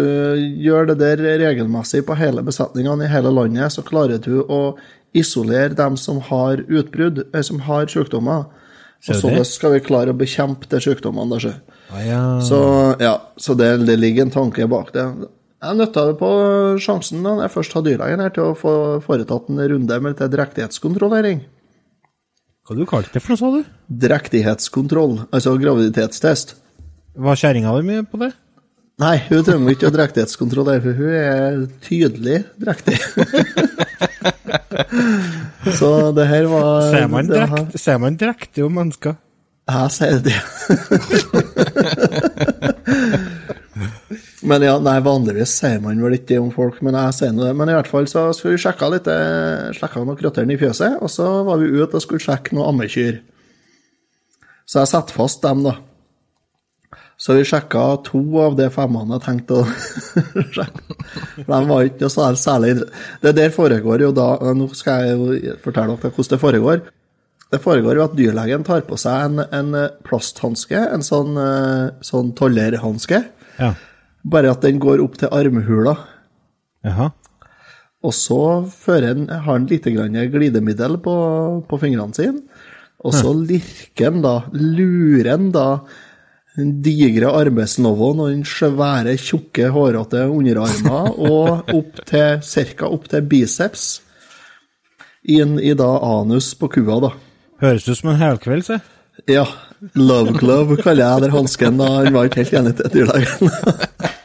gjør 0.65 0.91
det 0.91 0.99
der 1.03 1.23
regelmessig 1.45 2.05
på 2.07 2.17
hele 2.19 2.45
besetningene 2.47 3.07
i 3.07 3.13
hele 3.13 3.33
landet, 3.35 3.75
så 3.75 3.85
klarer 3.87 4.23
du 4.23 4.43
å 4.43 4.77
isolere 5.17 5.77
dem 5.77 5.97
som 6.01 6.21
har 6.29 6.63
utbrudd, 6.67 7.25
eh, 7.33 7.43
som 7.43 7.63
har 7.67 7.89
sykdommer. 7.93 8.47
Og 9.07 9.19
så 9.21 9.31
skal 9.47 9.77
vi 9.77 9.85
klare 9.85 10.13
å 10.13 10.19
bekjempe 10.19 10.69
de 10.71 10.81
sykdommene. 10.83 11.39
der. 11.39 11.61
Ah, 11.93 12.03
ja. 12.03 12.23
Så 12.43 12.61
ja, 13.01 13.21
så 13.37 13.55
det, 13.55 13.87
det 13.87 13.99
ligger 14.01 14.27
en 14.27 14.35
tanke 14.35 14.67
bak 14.67 14.93
det. 14.95 15.05
Jeg 15.63 15.79
nytta 15.79 16.07
det 16.11 16.17
på 16.21 16.31
sjansen 16.83 17.23
da 17.25 17.37
jeg 17.43 17.53
først 17.55 17.77
hadde 17.77 17.93
dyrlegen 17.93 18.23
her, 18.23 18.33
til 18.35 18.51
å 18.51 18.57
få 18.59 18.73
foretatt 19.05 19.49
en 19.51 19.63
runde 19.63 20.01
med 20.01 20.15
litt 20.15 20.33
drektighetskontrollering. 20.33 21.45
Hva 22.67 22.75
du 22.77 22.83
kalte 22.89 23.15
det 23.15 23.23
for 23.23 23.33
noe, 23.33 23.41
sa 23.41 23.51
du? 23.55 23.77
Drektighetskontroll, 24.07 25.21
altså 25.31 25.55
graviditetstest. 25.61 26.57
Var 27.17 27.39
kjerringa 27.41 27.73
di 27.79 27.87
med 27.87 28.11
på 28.11 28.21
det? 28.21 28.33
Nei, 28.97 29.19
hun 29.29 29.43
trenger 29.45 29.75
ikke 29.75 29.91
å 29.91 29.93
drektighetskontroll, 29.93 30.71
for 30.81 30.97
hun 30.97 31.13
er 31.13 31.57
tydelig 31.85 32.39
drektig. 32.57 32.97
så 35.79 35.91
det 36.17 36.25
her 36.31 36.47
var 36.49 36.87
Ser 36.95 37.11
man, 37.13 37.29
drekt, 37.29 37.77
ser 37.77 37.99
man 38.01 38.17
drektig 38.17 38.65
om 38.65 38.73
mennesker? 38.79 39.19
Jeg 39.69 39.93
sier 39.93 40.23
det. 40.25 40.37
men 44.49 44.65
ja, 44.65 44.79
nei, 44.81 44.97
vanligvis 45.05 45.53
sier 45.59 45.83
man 45.85 46.01
vel 46.01 46.17
ikke 46.17 46.31
det 46.31 46.39
om 46.41 46.49
folk, 46.55 46.79
men 46.87 46.97
jeg 46.97 47.19
sier 47.19 47.35
nå 47.37 47.45
det. 47.45 47.53
Men 47.59 47.69
i 47.69 47.77
hvert 47.77 47.91
fall 47.91 48.09
så 48.09 48.31
skulle 48.33 48.57
vi 48.57 48.63
sjekke 48.65 48.89
litt, 48.95 49.11
eh, 49.13 49.75
sjekka 49.77 50.01
noen 50.07 50.17
krøtteren 50.23 50.55
i 50.55 50.61
fjøset, 50.63 51.03
og 51.03 51.13
så 51.13 51.29
var 51.45 51.61
vi 51.61 51.69
ute 51.75 51.99
og 51.99 52.05
skulle 52.07 52.25
sjekke 52.25 52.57
noen 52.57 52.71
ammekyr. 52.71 53.21
Så 54.65 54.81
jeg 54.81 54.93
setter 54.95 55.21
fast 55.21 55.45
dem, 55.45 55.67
da. 55.69 55.77
Så 57.17 57.33
vi 57.39 57.47
sjekka 57.49 57.83
to 58.05 58.21
av 58.45 58.59
de 58.59 58.67
femmene 58.73 59.17
jeg 59.17 59.25
tenkte 59.25 59.63
å 59.63 59.65
sjekke. 60.57 60.97
De 61.47 61.61
var 61.71 61.87
ikke 61.89 62.03
noe 62.05 62.13
sær- 62.13 62.37
særlig 62.41 62.75
Det 63.23 63.33
der 63.39 63.55
foregår 63.55 64.05
jo 64.05 64.11
da 64.17 64.27
Nå 64.57 64.67
skal 64.77 65.07
jeg 65.07 65.17
jo 65.17 65.55
fortelle 65.65 65.97
dere 65.97 66.13
hvordan 66.13 66.35
det 66.35 66.41
foregår. 66.43 66.83
Det 67.55 67.61
foregår 67.63 67.97
jo 68.01 68.05
at 68.05 68.17
dyrlegen 68.19 68.65
tar 68.67 68.83
på 68.89 68.99
seg 69.01 69.31
en, 69.31 69.41
en 69.55 69.77
plasthanske, 70.05 70.77
en 70.93 71.05
sånn, 71.07 71.37
eh, 71.41 71.95
sånn 72.05 72.33
tollerhanske. 72.37 73.21
Ja. 73.63 73.73
Bare 74.27 74.51
at 74.53 74.65
den 74.67 74.81
går 74.83 75.01
opp 75.05 75.17
til 75.21 75.31
armhula. 75.33 75.95
Jaha. 76.85 77.13
Og 78.07 78.13
så 78.15 78.41
han, 78.91 79.29
har 79.31 79.47
han 79.47 79.69
lite 79.71 79.93
grann 79.95 80.19
glidemiddel 80.31 80.99
på, 81.03 81.15
på 81.71 81.79
fingrene 81.81 82.19
sine. 82.19 82.43
Og 83.07 83.15
så 83.15 83.31
lirker 83.31 84.11
han 84.11 84.21
da, 84.25 84.35
lurer 84.53 85.31
han 85.37 85.49
da 85.55 85.67
den 86.57 86.73
digre 86.85 87.31
arbeidsnovåen 87.37 88.23
og 88.25 88.33
den 88.33 88.45
svære, 88.49 89.17
tjukke, 89.21 89.69
hårete 89.75 90.25
underarmen 90.33 91.13
og 91.13 91.73
opp 91.75 92.01
til, 92.09 92.41
cirka 92.47 92.89
opp 92.89 93.11
til 93.13 93.27
biceps. 93.29 93.87
Inn 95.37 95.59
i 95.61 95.75
da 95.77 95.91
anus 96.07 96.55
på 96.57 96.71
kua, 96.73 97.01
da. 97.03 97.13
Høres 97.61 97.89
ut 97.91 97.99
som 97.99 98.13
en 98.13 98.21
helkveld, 98.21 98.65
se. 98.69 98.81
Ja. 99.29 99.45
Love 99.97 100.33
glove 100.39 100.79
kaller 100.81 101.05
jeg 101.05 101.27
den 101.27 101.35
hansken. 101.35 101.81
Han 101.81 102.15
var 102.15 102.29
ikke 102.29 102.45
helt 102.45 102.57
enig 102.63 102.75
til 102.79 102.93
dyrlegen. 102.95 103.53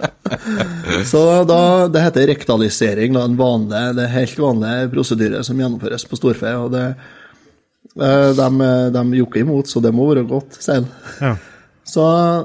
Så 1.12 1.22
da, 1.48 1.62
det 1.92 2.04
heter 2.06 2.30
rektalisering, 2.32 3.16
da, 3.16 3.26
en 3.28 3.40
vanlig, 3.40 3.82
det 3.98 4.06
er 4.06 4.14
helt 4.16 4.40
vanlig 4.40 4.76
prosedyre 4.94 5.42
som 5.44 5.60
gjennomføres 5.60 6.08
på 6.08 6.20
storfe. 6.20 6.54
og 6.56 6.72
det, 6.76 6.86
eh, 8.00 8.32
de, 8.38 8.68
de 8.96 9.04
jokker 9.20 9.44
imot, 9.44 9.68
så 9.72 9.84
det 9.84 9.92
må 9.96 10.08
være 10.12 10.28
godt, 10.30 10.60
sier 10.60 10.82
han. 10.82 10.92
Ja. 11.20 11.34
Så, 11.88 12.04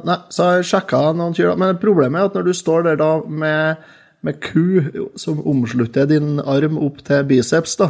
nei, 0.09 0.17
så 0.33 0.41
jeg 0.57 0.69
sjekka 0.71 1.03
noen 1.17 1.35
kyr, 1.37 1.55
men 1.61 1.81
problemet 1.81 2.21
er 2.21 2.27
at 2.31 2.37
når 2.39 2.45
du 2.49 2.55
står 2.57 2.87
der 2.89 2.97
da 3.01 3.11
med, 3.29 3.85
med 4.25 4.35
ku 4.43 5.13
som 5.21 5.43
omslutter 5.47 6.09
din 6.11 6.41
arm 6.41 6.79
opp 6.83 7.03
til 7.07 7.27
biceps, 7.29 7.77
da, 7.81 7.89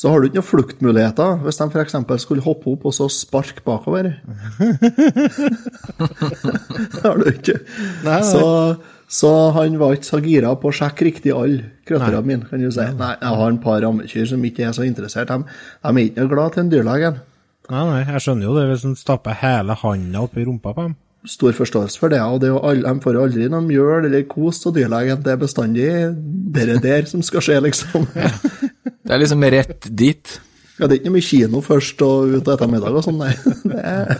så 0.00 0.08
har 0.08 0.22
du 0.22 0.30
ikke 0.30 0.38
noen 0.38 0.48
fluktmuligheter 0.48 1.42
hvis 1.44 1.58
de 1.60 1.64
f.eks. 1.68 1.96
skulle 2.22 2.46
hoppe 2.46 2.70
opp 2.72 2.86
og 2.88 2.92
så 2.96 3.06
sparke 3.12 3.60
bakover. 3.66 4.02
det 4.08 4.16
har 7.04 7.20
du 7.20 7.26
ikke. 7.28 7.58
Nei, 8.06 8.14
nei. 8.14 8.22
Så, 8.24 8.44
så 9.10 9.30
han 9.58 9.76
var 9.82 9.98
ikke 9.98 10.08
så 10.08 10.22
gira 10.24 10.54
på 10.56 10.70
å 10.70 10.76
sjekke 10.78 11.04
riktig 11.10 11.30
alle 11.36 11.66
krøtterne 11.84 12.24
mine, 12.24 12.48
kan 12.48 12.62
du 12.62 12.70
si. 12.72 12.86
Nei, 12.96 13.12
jeg 13.18 13.32
har 13.42 13.48
en 13.52 13.60
par 13.60 13.84
rammekyr 13.84 14.24
som 14.30 14.40
ikke 14.48 14.64
er 14.70 14.74
så 14.78 14.88
interessert. 14.88 15.28
De, 15.28 15.36
de 15.84 15.92
er 15.92 16.00
ikke 16.06 16.24
noe 16.24 16.32
glad 16.32 16.48
til 16.54 16.62
en 16.64 16.72
dyrlegen. 16.72 17.20
Nei, 17.70 17.84
nei, 17.86 18.00
jeg 18.02 18.24
skjønner 18.24 18.48
jo 18.48 18.56
det 18.56 18.66
hvis 18.70 18.84
en 18.88 18.98
stapper 18.98 19.38
hele 19.40 19.76
handa 19.78 20.24
oppi 20.26 20.44
rumpa 20.46 20.74
på 20.74 20.88
dem. 20.88 20.98
Stor 21.28 21.52
forståelse 21.52 22.00
for 22.00 22.10
det, 22.10 22.18
og 22.24 22.40
det 22.40 22.48
er 22.48 22.54
jo 22.54 22.60
alle, 22.64 22.88
de 22.88 23.04
får 23.04 23.18
aldri 23.20 23.48
noe 23.52 23.62
mjøl 23.66 24.06
eller 24.08 24.22
kos 24.28 24.62
av 24.66 24.74
dyrlegen. 24.74 25.20
Det 25.22 25.34
er 25.34 25.40
bestandig 25.42 25.88
det 26.56 26.78
der 26.82 27.04
som 27.10 27.22
skal 27.22 27.44
skje, 27.44 27.58
liksom. 27.66 28.06
Det 28.10 29.12
er 29.12 29.20
liksom 29.20 29.44
rett 29.52 29.90
dit. 29.90 30.38
Ja, 30.80 30.88
det 30.88 30.94
er 30.94 31.00
ikke 31.00 31.10
noe 31.10 31.18
mye 31.18 31.28
kino 31.28 31.60
først 31.60 32.00
og 32.06 32.32
ut 32.32 32.46
og 32.46 32.54
etter 32.54 32.70
middag 32.72 32.96
og 32.96 33.04
sånn, 33.04 33.20
nei. 33.20 33.34
Det 33.70 33.82
er... 33.84 34.16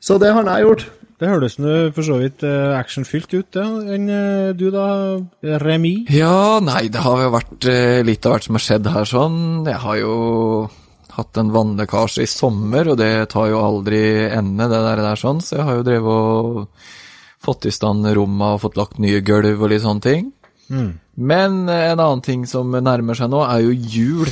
Så 0.00 0.16
det 0.22 0.32
har 0.32 0.48
jeg 0.48 0.64
gjort. 0.64 0.86
Det 1.18 1.28
høres 1.28 1.56
nå 1.58 1.72
for 1.96 2.06
så 2.06 2.16
vidt 2.22 2.44
eh, 2.46 2.76
actionfylt 2.78 3.32
ut, 3.34 3.56
ja. 3.58 3.66
Enn 3.94 4.06
eh, 4.06 4.50
du 4.56 4.68
da, 4.70 4.86
Remi? 5.60 6.06
Ja, 6.14 6.60
nei, 6.62 6.86
det 6.94 7.02
har 7.04 7.24
jo 7.24 7.32
vært 7.34 7.66
eh, 7.68 8.00
litt 8.06 8.24
av 8.24 8.36
hvert 8.36 8.46
som 8.46 8.56
har 8.56 8.64
skjedd 8.64 8.92
her 8.94 9.08
sånn. 9.10 9.40
Jeg 9.66 9.82
har 9.82 9.98
jo 9.98 10.14
hatt 11.18 11.36
en 11.40 11.52
vannlekkasje 11.54 12.22
i 12.24 12.30
sommer, 12.30 12.84
og 12.92 12.96
det 13.00 13.12
tar 13.34 13.46
jo 13.50 13.58
aldri 13.60 14.00
ende, 14.30 14.68
det 14.70 14.80
der, 14.86 14.98
der 15.02 15.18
sånn. 15.20 15.40
Så 15.44 15.52
jeg 15.58 15.66
har 15.66 15.74
jo 15.78 15.86
drevet 15.86 16.14
og 16.14 16.18
fått 17.42 17.66
i 17.68 17.74
stand 17.74 18.06
rommet 18.16 18.56
og 18.56 18.62
fått 18.66 18.78
lagt 18.78 18.98
nye 19.02 19.20
gulv 19.26 19.62
og 19.62 19.70
litt 19.72 19.84
sånne 19.84 20.04
ting. 20.04 20.22
Men 21.14 21.68
eh, 21.68 21.92
en 21.92 22.00
annen 22.00 22.20
ting 22.24 22.46
som 22.46 22.70
nærmer 22.70 23.14
seg 23.18 23.30
nå, 23.32 23.40
er 23.46 23.60
jo 23.66 23.72
jul. 23.74 24.28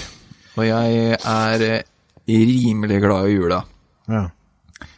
Og 0.56 0.64
jeg 0.64 1.16
er 1.18 1.84
rimelig 2.26 3.00
glad 3.04 3.28
i 3.28 3.36
jula. 3.36 3.60
Ja. 4.10 4.24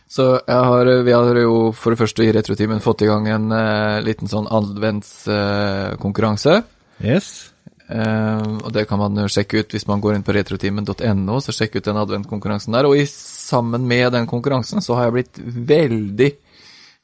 Så 0.08 0.40
jeg 0.40 0.62
har, 0.70 0.84
vi 1.04 1.12
har 1.12 1.36
jo 1.42 1.72
for 1.76 1.90
det 1.92 2.00
første 2.00 2.24
i 2.24 2.32
Retrotimen 2.32 2.80
fått 2.80 3.02
i 3.04 3.10
gang 3.10 3.28
en 3.28 3.52
uh, 3.52 4.00
liten 4.04 4.28
sånn 4.30 4.48
adventskonkurranse. 4.48 6.62
Yes. 7.04 7.52
Eh, 7.88 8.48
og 8.60 8.68
det 8.74 8.84
kan 8.88 9.00
man 9.00 9.16
jo 9.16 9.28
sjekke 9.32 9.62
ut 9.62 9.72
hvis 9.72 9.86
man 9.88 10.02
går 10.04 10.18
inn 10.18 10.24
på 10.26 10.34
retrotimen.no, 10.36 11.38
så 11.40 11.54
sjekk 11.56 11.78
ut 11.78 11.88
den 11.88 12.00
adventkonkurransen 12.00 12.76
der. 12.76 12.88
Og 12.88 13.00
i, 13.00 13.06
sammen 13.08 13.86
med 13.88 14.12
den 14.16 14.28
konkurransen 14.28 14.84
så 14.84 14.98
har 14.98 15.08
jeg 15.08 15.16
blitt 15.18 15.42
veldig 15.72 16.32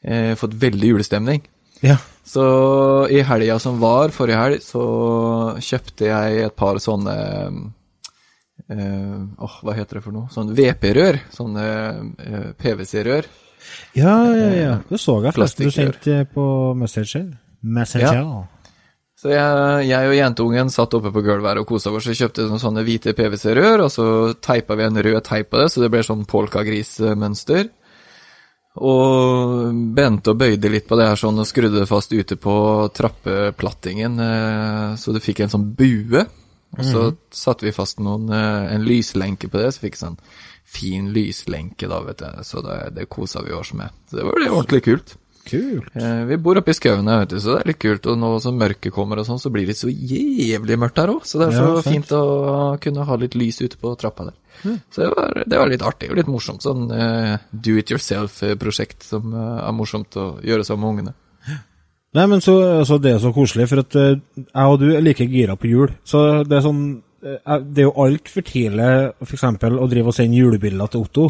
eh, 0.04 0.34
Fått 0.40 0.56
veldig 0.60 0.94
julestemning. 0.94 1.44
Ja. 1.84 1.96
Så 2.24 2.44
i 3.12 3.20
helga 3.24 3.58
som 3.60 3.80
var, 3.80 4.12
forrige 4.14 4.40
helg, 4.40 4.62
så 4.64 4.84
kjøpte 5.60 6.08
jeg 6.08 6.44
et 6.46 6.56
par 6.56 6.80
sånne 6.80 7.16
eh, 8.72 9.18
Åh, 9.44 9.56
hva 9.64 9.74
heter 9.76 10.00
det 10.00 10.04
for 10.04 10.16
noe? 10.16 10.28
Sånn 10.32 10.52
VP-rør. 10.56 11.20
Sånne 11.32 11.66
eh, 12.20 12.50
PVC-rør. 12.60 13.28
Ja, 13.96 14.16
ja, 14.36 14.48
ja. 14.56 14.72
Det 14.88 15.00
så 15.00 15.18
jeg 15.24 15.36
forresten 15.36 15.68
du 15.68 15.72
sendte 15.72 16.24
på 16.32 16.46
Messenger. 16.76 17.30
Messenger. 17.64 18.52
Så 19.14 19.30
jeg, 19.30 19.87
jeg 19.88 20.11
og 20.11 20.16
jenteungen 20.18 20.73
satt 20.75 20.94
oppe 20.99 21.12
på 21.14 21.23
gulvet 21.25 21.52
her 21.52 21.61
og 21.62 21.68
kosa 21.68 21.92
oss 21.94 22.09
og 22.11 22.18
kjøpte 22.18 22.49
sånne 22.61 22.83
hvite 22.85 23.14
PVC-rør, 23.16 23.87
og 23.87 23.92
så 23.94 24.06
teipa 24.42 24.76
vi 24.76 24.85
en 24.88 25.00
rød 25.06 25.21
teip 25.25 25.52
på 25.52 25.62
det, 25.62 25.71
så 25.71 25.85
det 25.85 25.90
ble 25.94 26.02
sånn 26.04 26.26
polkagrismønster. 26.28 27.71
Og 28.75 29.71
bente 29.94 30.33
og 30.33 30.40
bøyde 30.40 30.71
litt 30.73 30.88
på 30.90 30.99
det 30.99 31.06
her 31.06 31.21
sånn 31.21 31.38
og 31.38 31.47
skrudde 31.47 31.78
det 31.78 31.87
fast 31.87 32.11
ute 32.11 32.35
på 32.35 32.54
trappeplattingen, 32.90 34.18
eh, 34.18 34.88
så 34.99 35.14
det 35.14 35.23
fikk 35.23 35.44
en 35.44 35.54
sånn 35.54 35.68
bue. 35.78 36.25
Og 36.75 36.83
så 36.83 37.04
satte 37.30 37.68
vi 37.68 37.73
fast 37.73 38.00
noen, 38.02 38.26
eh, 38.35 38.75
en 38.75 38.83
lyslenke 38.83 39.47
på 39.47 39.61
det, 39.62 39.71
så 39.73 39.85
fikk 39.87 40.00
sånn 40.00 40.18
fin 40.66 41.12
lyslenke 41.14 41.87
da, 41.87 42.00
vet 42.02 42.18
du. 42.18 42.42
Så 42.42 42.64
det, 42.66 42.80
det 42.97 43.06
kosa 43.06 43.44
vi 43.47 43.54
oss 43.54 43.71
med. 43.78 43.94
Så 44.11 44.18
det 44.18 44.26
var 44.26 44.42
jo 44.42 44.56
ordentlig 44.56 44.83
kult. 44.88 45.14
Kult. 45.44 45.88
Eh, 45.96 46.24
Vi 46.30 46.36
bor 46.40 46.56
oppe 46.56 46.72
i 46.72 46.76
skauen 46.76 47.08
her, 47.10 47.20
vet 47.24 47.34
du, 47.34 47.38
så 47.42 47.54
det 47.56 47.64
er 47.64 47.70
litt 47.72 47.80
kult. 47.84 48.06
Og 48.10 48.16
nå 48.20 48.30
som 48.40 48.56
mørket 48.58 48.94
kommer 48.94 49.20
og 49.20 49.26
sånn, 49.28 49.40
så 49.42 49.50
blir 49.52 49.66
det 49.68 49.76
så 49.76 49.90
jævlig 49.92 50.78
mørkt 50.80 51.00
her 51.02 51.12
òg. 51.12 51.26
Så 51.28 51.38
det 51.42 51.48
er 51.50 51.58
så 51.58 51.66
Ja, 51.74 51.82
fint 51.84 52.12
å 52.16 52.22
kunne 52.80 53.04
ha 53.04 53.16
litt 53.20 53.36
lys 53.38 53.60
ute 53.60 53.76
på 53.80 53.92
trappa 54.00 54.30
der. 54.30 54.38
Så 54.90 55.02
det 55.02 55.10
var, 55.12 55.42
det 55.46 55.58
var 55.60 55.68
litt 55.68 55.82
artig 55.84 56.10
og 56.10 56.16
litt 56.16 56.30
morsomt. 56.30 56.62
Sånn 56.64 56.86
eh, 56.94 57.36
do 57.52 57.76
it 57.76 57.90
yourself-prosjekt 57.92 59.04
som 59.04 59.34
eh, 59.34 59.60
er 59.68 59.72
morsomt 59.76 60.16
å 60.16 60.28
gjøre 60.42 60.64
sammen 60.64 60.86
med 60.86 60.94
ungene. 61.04 61.14
Nei, 62.14 62.26
men 62.30 62.40
så, 62.40 62.54
så 62.86 63.00
det 63.02 63.16
er 63.16 63.18
så 63.18 63.32
koselig, 63.34 63.66
for 63.68 63.82
at 63.82 63.92
jeg 63.98 64.68
og 64.70 64.76
du 64.78 64.92
er 64.94 65.02
like 65.02 65.26
gira 65.26 65.56
på 65.58 65.66
jul. 65.66 65.90
Så 66.06 66.44
det 66.46 66.60
er 66.60 66.62
sånn 66.62 66.84
Det 67.24 67.80
er 67.80 67.86
jo 67.88 67.94
altfor 68.04 68.44
tidlig 68.44 68.88
eksempel, 69.24 69.78
å 69.80 69.88
drive 69.88 70.12
og 70.12 70.14
sende 70.14 70.36
julebilder 70.38 70.90
til 70.92 71.06
Otto. 71.06 71.24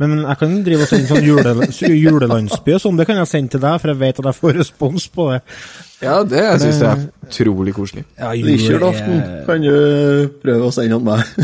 Men 0.00 0.22
jeg 0.22 0.38
kan 0.40 0.56
drive 0.64 0.86
og 0.86 0.90
sende 0.90 1.10
sånn 1.10 1.26
jule, 1.26 1.52
julelandsby 2.06 2.76
og 2.76 2.82
sånn. 2.82 2.98
Det 3.00 3.06
kan 3.08 3.20
jeg 3.20 3.28
sende 3.30 3.54
til 3.54 3.62
deg, 3.62 3.78
for 3.82 3.92
jeg 3.92 4.00
vet 4.00 4.20
at 4.22 4.28
jeg 4.30 4.38
får 4.40 4.58
respons 4.62 5.08
på 5.12 5.28
det. 5.30 5.40
Ja, 6.00 6.18
det 6.24 6.44
syns 6.62 6.80
jeg 6.80 6.90
er 6.90 7.02
utrolig 7.28 7.74
koselig. 7.76 8.06
Ja, 8.16 8.30
Richard-aften 8.32 9.18
kan 9.48 9.66
du 9.66 9.74
prøve 10.40 10.70
å 10.70 10.72
sende 10.72 10.96
om 10.96 11.10
meg. 11.10 11.20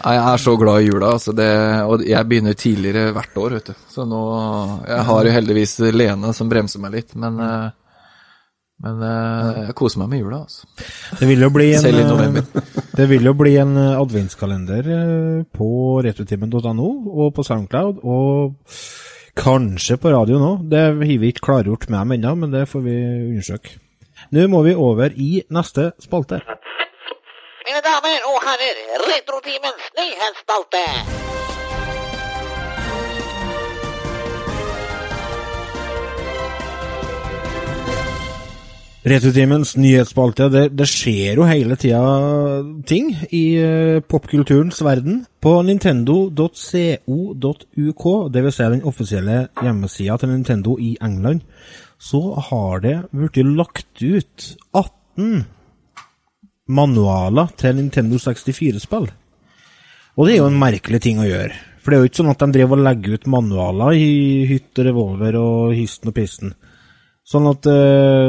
Jeg 0.00 0.16
er 0.16 0.40
så 0.40 0.54
glad 0.56 0.80
i 0.80 0.86
jula, 0.86 1.10
altså 1.12 1.32
det, 1.36 1.48
og 1.84 2.00
jeg 2.08 2.28
begynner 2.28 2.54
tidligere 2.56 3.10
hvert 3.12 3.34
år, 3.36 3.56
vet 3.58 3.66
du. 3.68 3.80
Så 3.92 4.06
nå 4.08 4.20
Jeg 4.88 5.04
har 5.10 5.26
jo 5.28 5.34
heldigvis 5.34 5.74
Lene 5.92 6.32
som 6.36 6.48
bremser 6.48 6.80
meg 6.80 6.94
litt, 6.94 7.12
men 7.20 7.36
eh, 7.44 7.66
Men 8.80 9.02
eh, 9.04 9.58
jeg 9.66 9.76
koser 9.76 10.00
meg 10.00 10.14
med 10.14 10.22
jula, 10.22 10.38
altså. 10.46 10.64
Det 11.20 11.28
vil 11.28 11.44
jo 11.44 11.50
bli 11.52 11.66
en, 11.74 11.82
Selv 11.84 12.00
i 12.00 12.04
eh, 12.04 12.08
november. 12.08 12.64
det 12.96 13.06
vil 13.10 13.28
jo 13.28 13.34
bli 13.36 13.52
en 13.60 13.76
eh, 13.76 13.98
adventskalender 14.00 14.88
eh, 14.96 15.42
på 15.56 15.70
retrotimen.no 16.06 16.88
og 17.10 17.34
på 17.36 17.44
Soundcloud, 17.44 18.00
og 18.08 18.56
kanskje 19.36 20.00
på 20.00 20.14
radio 20.16 20.40
nå. 20.40 20.50
Det 20.72 20.84
har 20.86 20.98
vi 21.00 21.20
ikke 21.28 21.44
klargjort 21.50 21.88
med 21.92 21.98
dem 22.00 22.16
ennå, 22.16 22.34
men 22.40 22.56
det 22.56 22.66
får 22.72 22.86
vi 22.88 22.96
undersøke. 23.28 23.76
Nå 24.32 24.48
må 24.52 24.64
vi 24.64 24.76
over 24.76 25.12
i 25.16 25.30
neste 25.52 25.90
spalte. 26.00 26.40
Mine 27.68 27.80
damer 27.84 28.28
og 28.32 28.44
herrer, 28.48 28.84
Retrotimens 29.04 29.90
nyhetsspalte. 29.96 31.19
Retrotimens 39.00 39.78
nyhetsspalte, 39.80 40.50
det, 40.52 40.66
det 40.76 40.84
skjer 40.84 41.38
jo 41.40 41.46
hele 41.48 41.72
tida 41.80 42.60
ting 42.84 43.14
i 43.32 43.56
uh, 43.56 44.04
popkulturens 44.04 44.76
verden. 44.84 45.22
På 45.40 45.64
nintendo.co.uk, 45.64 48.04
dvs. 48.34 48.58
Si 48.58 48.66
den 48.74 48.84
offisielle 48.84 49.38
hjemmesida 49.56 50.18
til 50.20 50.28
Nintendo 50.34 50.76
i 50.76 50.98
England, 51.00 51.40
så 51.96 52.20
har 52.50 52.84
det 52.84 53.08
blitt 53.08 53.40
lagt 53.56 54.04
ut 54.04 54.52
18 54.76 55.48
manualer 56.68 57.48
til 57.56 57.80
Nintendo 57.80 58.20
64-spill. 58.20 59.08
Og 60.20 60.26
det 60.26 60.34
er 60.34 60.42
jo 60.42 60.50
en 60.52 60.60
merkelig 60.60 61.00
ting 61.00 61.24
å 61.24 61.28
gjøre. 61.28 61.56
For 61.80 61.88
det 61.88 61.96
er 61.96 62.04
jo 62.04 62.08
ikke 62.10 62.20
sånn 62.20 62.34
at 62.34 62.42
de 62.44 62.52
driver 62.52 62.76
og 62.76 62.84
legger 62.84 63.16
ut 63.16 63.32
manualer 63.32 63.96
i 63.96 64.44
hytt 64.50 64.76
og 64.76 64.84
revolver 64.90 65.40
og 65.40 65.72
histen 65.72 66.12
og 66.12 66.20
pisten. 66.20 66.52
Sånn 67.30 67.46
at 67.46 67.66
I 67.70 67.74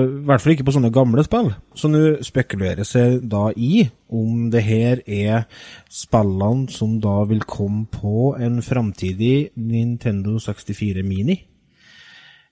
I 0.01 0.25
hvert 0.27 0.43
fall 0.43 0.53
ikke 0.53 0.67
på 0.67 0.73
sånne 0.75 0.91
gamle 0.93 1.23
spill. 1.25 1.49
Så 1.73 1.89
nå 1.89 2.19
spekuleres 2.25 2.93
det 2.93 3.05
da 3.31 3.47
i 3.55 3.87
om 4.13 4.49
det 4.53 4.61
her 4.65 5.01
er 5.07 5.47
spillene 5.89 6.69
som 6.69 6.99
da 7.01 7.21
vil 7.29 7.41
komme 7.49 7.87
på 7.89 8.35
en 8.37 8.59
framtidig 8.61 9.51
Nintendo 9.57 10.37
64 10.37 11.01
Mini. 11.07 11.39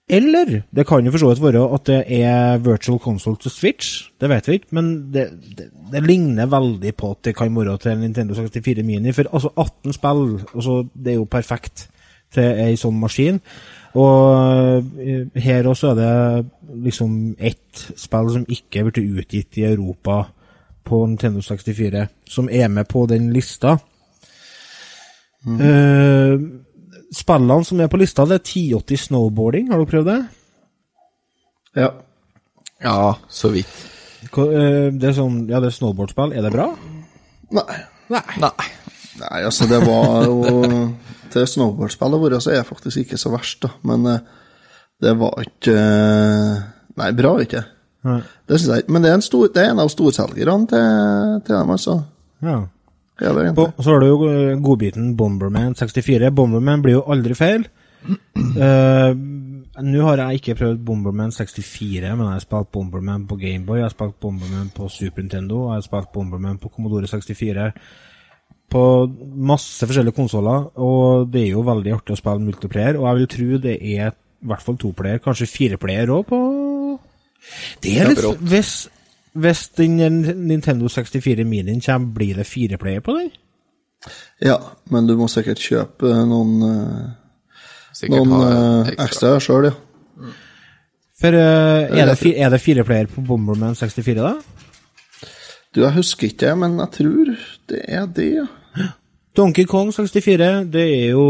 Eller 0.10 0.64
det 0.74 0.88
kan 0.90 1.06
jo 1.06 1.12
for 1.14 1.22
så 1.22 1.30
vidt 1.30 1.44
være 1.44 1.62
at 1.76 1.86
det 1.86 2.00
er 2.18 2.62
virtual 2.66 2.98
console 3.00 3.38
til 3.38 3.54
Switch. 3.54 4.10
Det 4.18 4.30
vet 4.30 4.48
vi 4.48 4.58
ikke, 4.58 4.74
men 4.74 4.88
det, 5.14 5.28
det, 5.58 5.68
det 5.92 6.02
ligner 6.02 6.50
veldig 6.50 6.96
på 6.98 7.12
at 7.12 7.22
det 7.26 7.36
kan 7.38 7.54
være 7.54 7.78
til 7.78 8.00
Nintendo 8.00 8.34
64 8.34 8.84
Mini. 8.84 9.14
For 9.14 9.30
altså 9.30 9.54
18 9.54 9.94
spill, 9.94 10.40
altså, 10.56 10.88
det 10.96 11.14
er 11.14 11.22
jo 11.22 11.30
perfekt 11.30 11.90
til 12.34 12.58
ei 12.66 12.74
sånn 12.78 12.98
maskin. 12.98 13.38
Og 13.98 14.86
eh, 15.02 15.40
her 15.42 15.68
også 15.68 15.92
er 15.92 15.96
det 15.96 16.46
liksom 16.86 17.36
ett 17.40 17.86
spill 17.98 18.30
som 18.36 18.46
ikke 18.48 18.80
er 18.84 18.90
blitt 18.90 19.00
utgitt 19.24 19.58
i 19.58 19.64
Europa 19.72 20.24
på 20.86 21.00
Nintendo 21.10 21.42
64, 21.42 22.08
som 22.30 22.50
er 22.52 22.68
med 22.70 22.86
på 22.90 23.06
den 23.10 23.32
lista. 23.34 23.78
Eh, 25.48 26.36
spillene 27.16 27.66
som 27.66 27.80
er 27.82 27.88
på 27.92 27.98
lista, 28.02 28.26
det 28.30 28.40
er 28.40 28.44
1080 28.46 28.98
snowboarding. 29.08 29.70
Har 29.72 29.80
du 29.82 29.86
prøvd 29.90 30.10
det? 30.12 30.20
Ja. 31.78 31.90
Ja, 32.84 33.14
så 33.30 33.50
vidt. 33.54 33.72
Hva- 34.34 34.52
eh, 34.54 34.92
Det 34.94 35.10
er 35.10 35.14
sånn, 35.18 35.48
ja, 35.50 35.60
det 35.60 35.68
er 35.68 35.78
snowboardspill. 35.78 36.34
Er 36.34 36.42
det 36.42 36.52
bra? 36.54 36.76
Nei. 37.52 37.80
Nei. 38.10 38.22
Nei. 38.40 38.52
Nei, 39.20 39.42
altså, 39.44 39.66
det 39.68 39.82
var 39.86 40.26
jo 40.26 40.96
Til 41.34 41.48
snowboardspillet 41.48 42.22
vårt 42.22 42.44
så 42.44 42.54
er 42.54 42.60
jeg 42.60 42.70
faktisk 42.70 43.04
ikke 43.04 43.20
så 43.22 43.32
verst, 43.34 43.62
da. 43.66 43.74
Men 43.88 44.08
eh, 44.10 44.24
det 45.04 45.16
var 45.20 45.44
ikke 45.46 45.76
eh, 45.76 46.68
Nei, 47.00 47.14
bra 47.16 47.38
ikke. 47.40 47.62
Nei. 48.04 48.20
Det 48.48 48.58
synes 48.58 48.72
jeg 48.74 48.84
ikke. 48.84 48.92
Men 48.92 49.06
det 49.06 49.12
er 49.12 49.20
en, 49.20 49.24
stor, 49.24 49.48
det 49.56 49.62
er 49.64 49.72
en 49.72 49.80
av 49.80 49.92
storselgerne 49.94 50.68
til, 50.68 51.38
til 51.48 51.56
dem, 51.56 51.72
altså. 51.78 51.96
Ja. 52.44 52.58
Ja, 53.20 53.34
det 53.36 53.56
På, 53.56 53.68
så 53.80 53.94
har 53.94 54.00
du 54.00 54.08
jo 54.08 54.18
eh, 54.30 54.58
godbiten 54.64 55.14
Bomberman 55.20 55.76
64. 55.76 56.32
Bomberman 56.36 56.84
blir 56.84 57.00
jo 57.00 57.06
aldri 57.12 57.36
feil. 57.36 57.68
Uh, 58.04 59.12
Nå 59.80 60.04
har 60.04 60.20
jeg 60.20 60.40
ikke 60.40 60.58
prøvd 60.60 60.80
Bomberman 60.84 61.32
64, 61.32 62.02
men 62.18 62.26
jeg 62.26 62.36
har 62.36 62.44
spilt 62.44 62.72
Bomberman 62.76 63.28
på 63.28 63.38
Gameboy, 63.40 63.78
jeg 63.80 63.86
har 63.88 63.94
spilt 63.94 64.18
Bomberman 64.20 64.72
på 64.76 64.90
Super 64.92 65.24
Nintendo, 65.24 65.70
jeg 65.70 65.80
har 65.80 65.86
spilt 65.86 66.12
Bomberman 66.16 66.60
på 66.60 66.72
Commodore 66.74 67.08
64. 67.08 67.70
På 68.70 68.84
masse 69.50 69.88
forskjellige 69.90 70.18
konsoller, 70.18 70.70
og 70.78 71.30
det 71.34 71.48
er 71.48 71.52
jo 71.56 71.66
veldig 71.66 71.96
artig 71.96 72.14
å 72.14 72.20
spille 72.20 72.46
multiplayer, 72.46 73.00
og 73.00 73.08
jeg 73.08 73.20
vil 73.20 73.30
tro 73.34 73.62
det 73.64 73.76
er 73.80 74.12
i 74.14 74.48
hvert 74.48 74.64
fall 74.64 74.78
toplayer, 74.80 75.20
kanskje 75.24 75.50
fireplayer 75.52 76.12
òg 76.14 76.24
på 76.30 76.40
Det 77.84 77.96
er 78.00 78.12
litt 78.12 78.44
Hvis, 78.52 78.74
hvis 79.36 79.66
den 79.80 79.98
Nintendo 80.48 80.88
64 80.88 81.44
Minien 81.48 81.82
kommer, 81.84 82.14
blir 82.16 82.40
det 82.40 82.48
fireplayer 82.48 83.04
på 83.04 83.18
den? 83.18 83.32
Ja, 84.44 84.56
men 84.92 85.10
du 85.10 85.18
må 85.20 85.28
sikkert 85.28 85.60
kjøpe 85.60 86.14
noen, 86.30 86.54
eh, 86.64 87.10
Sikkert 87.98 88.30
noen 88.30 88.86
eh, 88.88 88.94
ekstra 88.96 89.36
sjøl, 89.44 89.72
ja. 89.72 89.76
For 91.20 91.36
eh, 91.36 91.90
er, 92.00 92.14
det 92.14 92.32
er 92.40 92.54
det 92.54 92.62
fire 92.64 92.86
player 92.88 93.10
på 93.12 93.26
Bomberman 93.28 93.76
64, 93.76 94.24
da? 94.24 94.38
Du, 95.76 95.84
jeg 95.84 95.94
husker 95.98 96.32
ikke, 96.32 96.56
men 96.58 96.80
jeg 96.80 96.96
tror 96.96 97.34
det 97.70 97.84
er 97.86 98.08
det, 98.16 98.30
ja. 98.40 98.48
Donkey 99.40 99.64
Kong 99.70 99.94
64, 99.96 100.50
det 100.74 100.84
er 100.84 101.06
jo 101.14 101.26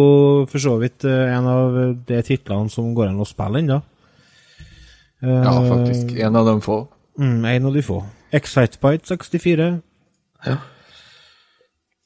for 0.50 0.62
så 0.64 0.76
vidt 0.82 1.06
eh, 1.06 1.30
en 1.36 1.50
av 1.50 1.76
de 2.10 2.22
titlene 2.26 2.72
som 2.74 2.90
går 2.98 3.12
an 3.12 3.22
å 3.22 3.28
spille 3.30 3.62
ennå. 3.62 3.78
Ja, 5.22 5.54
faktisk. 5.68 6.16
En 6.24 6.40
av 6.40 6.48
de 6.48 6.56
få. 6.64 6.80
Mm, 7.20 7.46
en 7.46 7.66
av 7.70 7.76
de 7.76 7.84
få. 7.84 8.00
Excitebite 8.34 9.12
64. 9.12 9.70
Ja. 10.48 10.56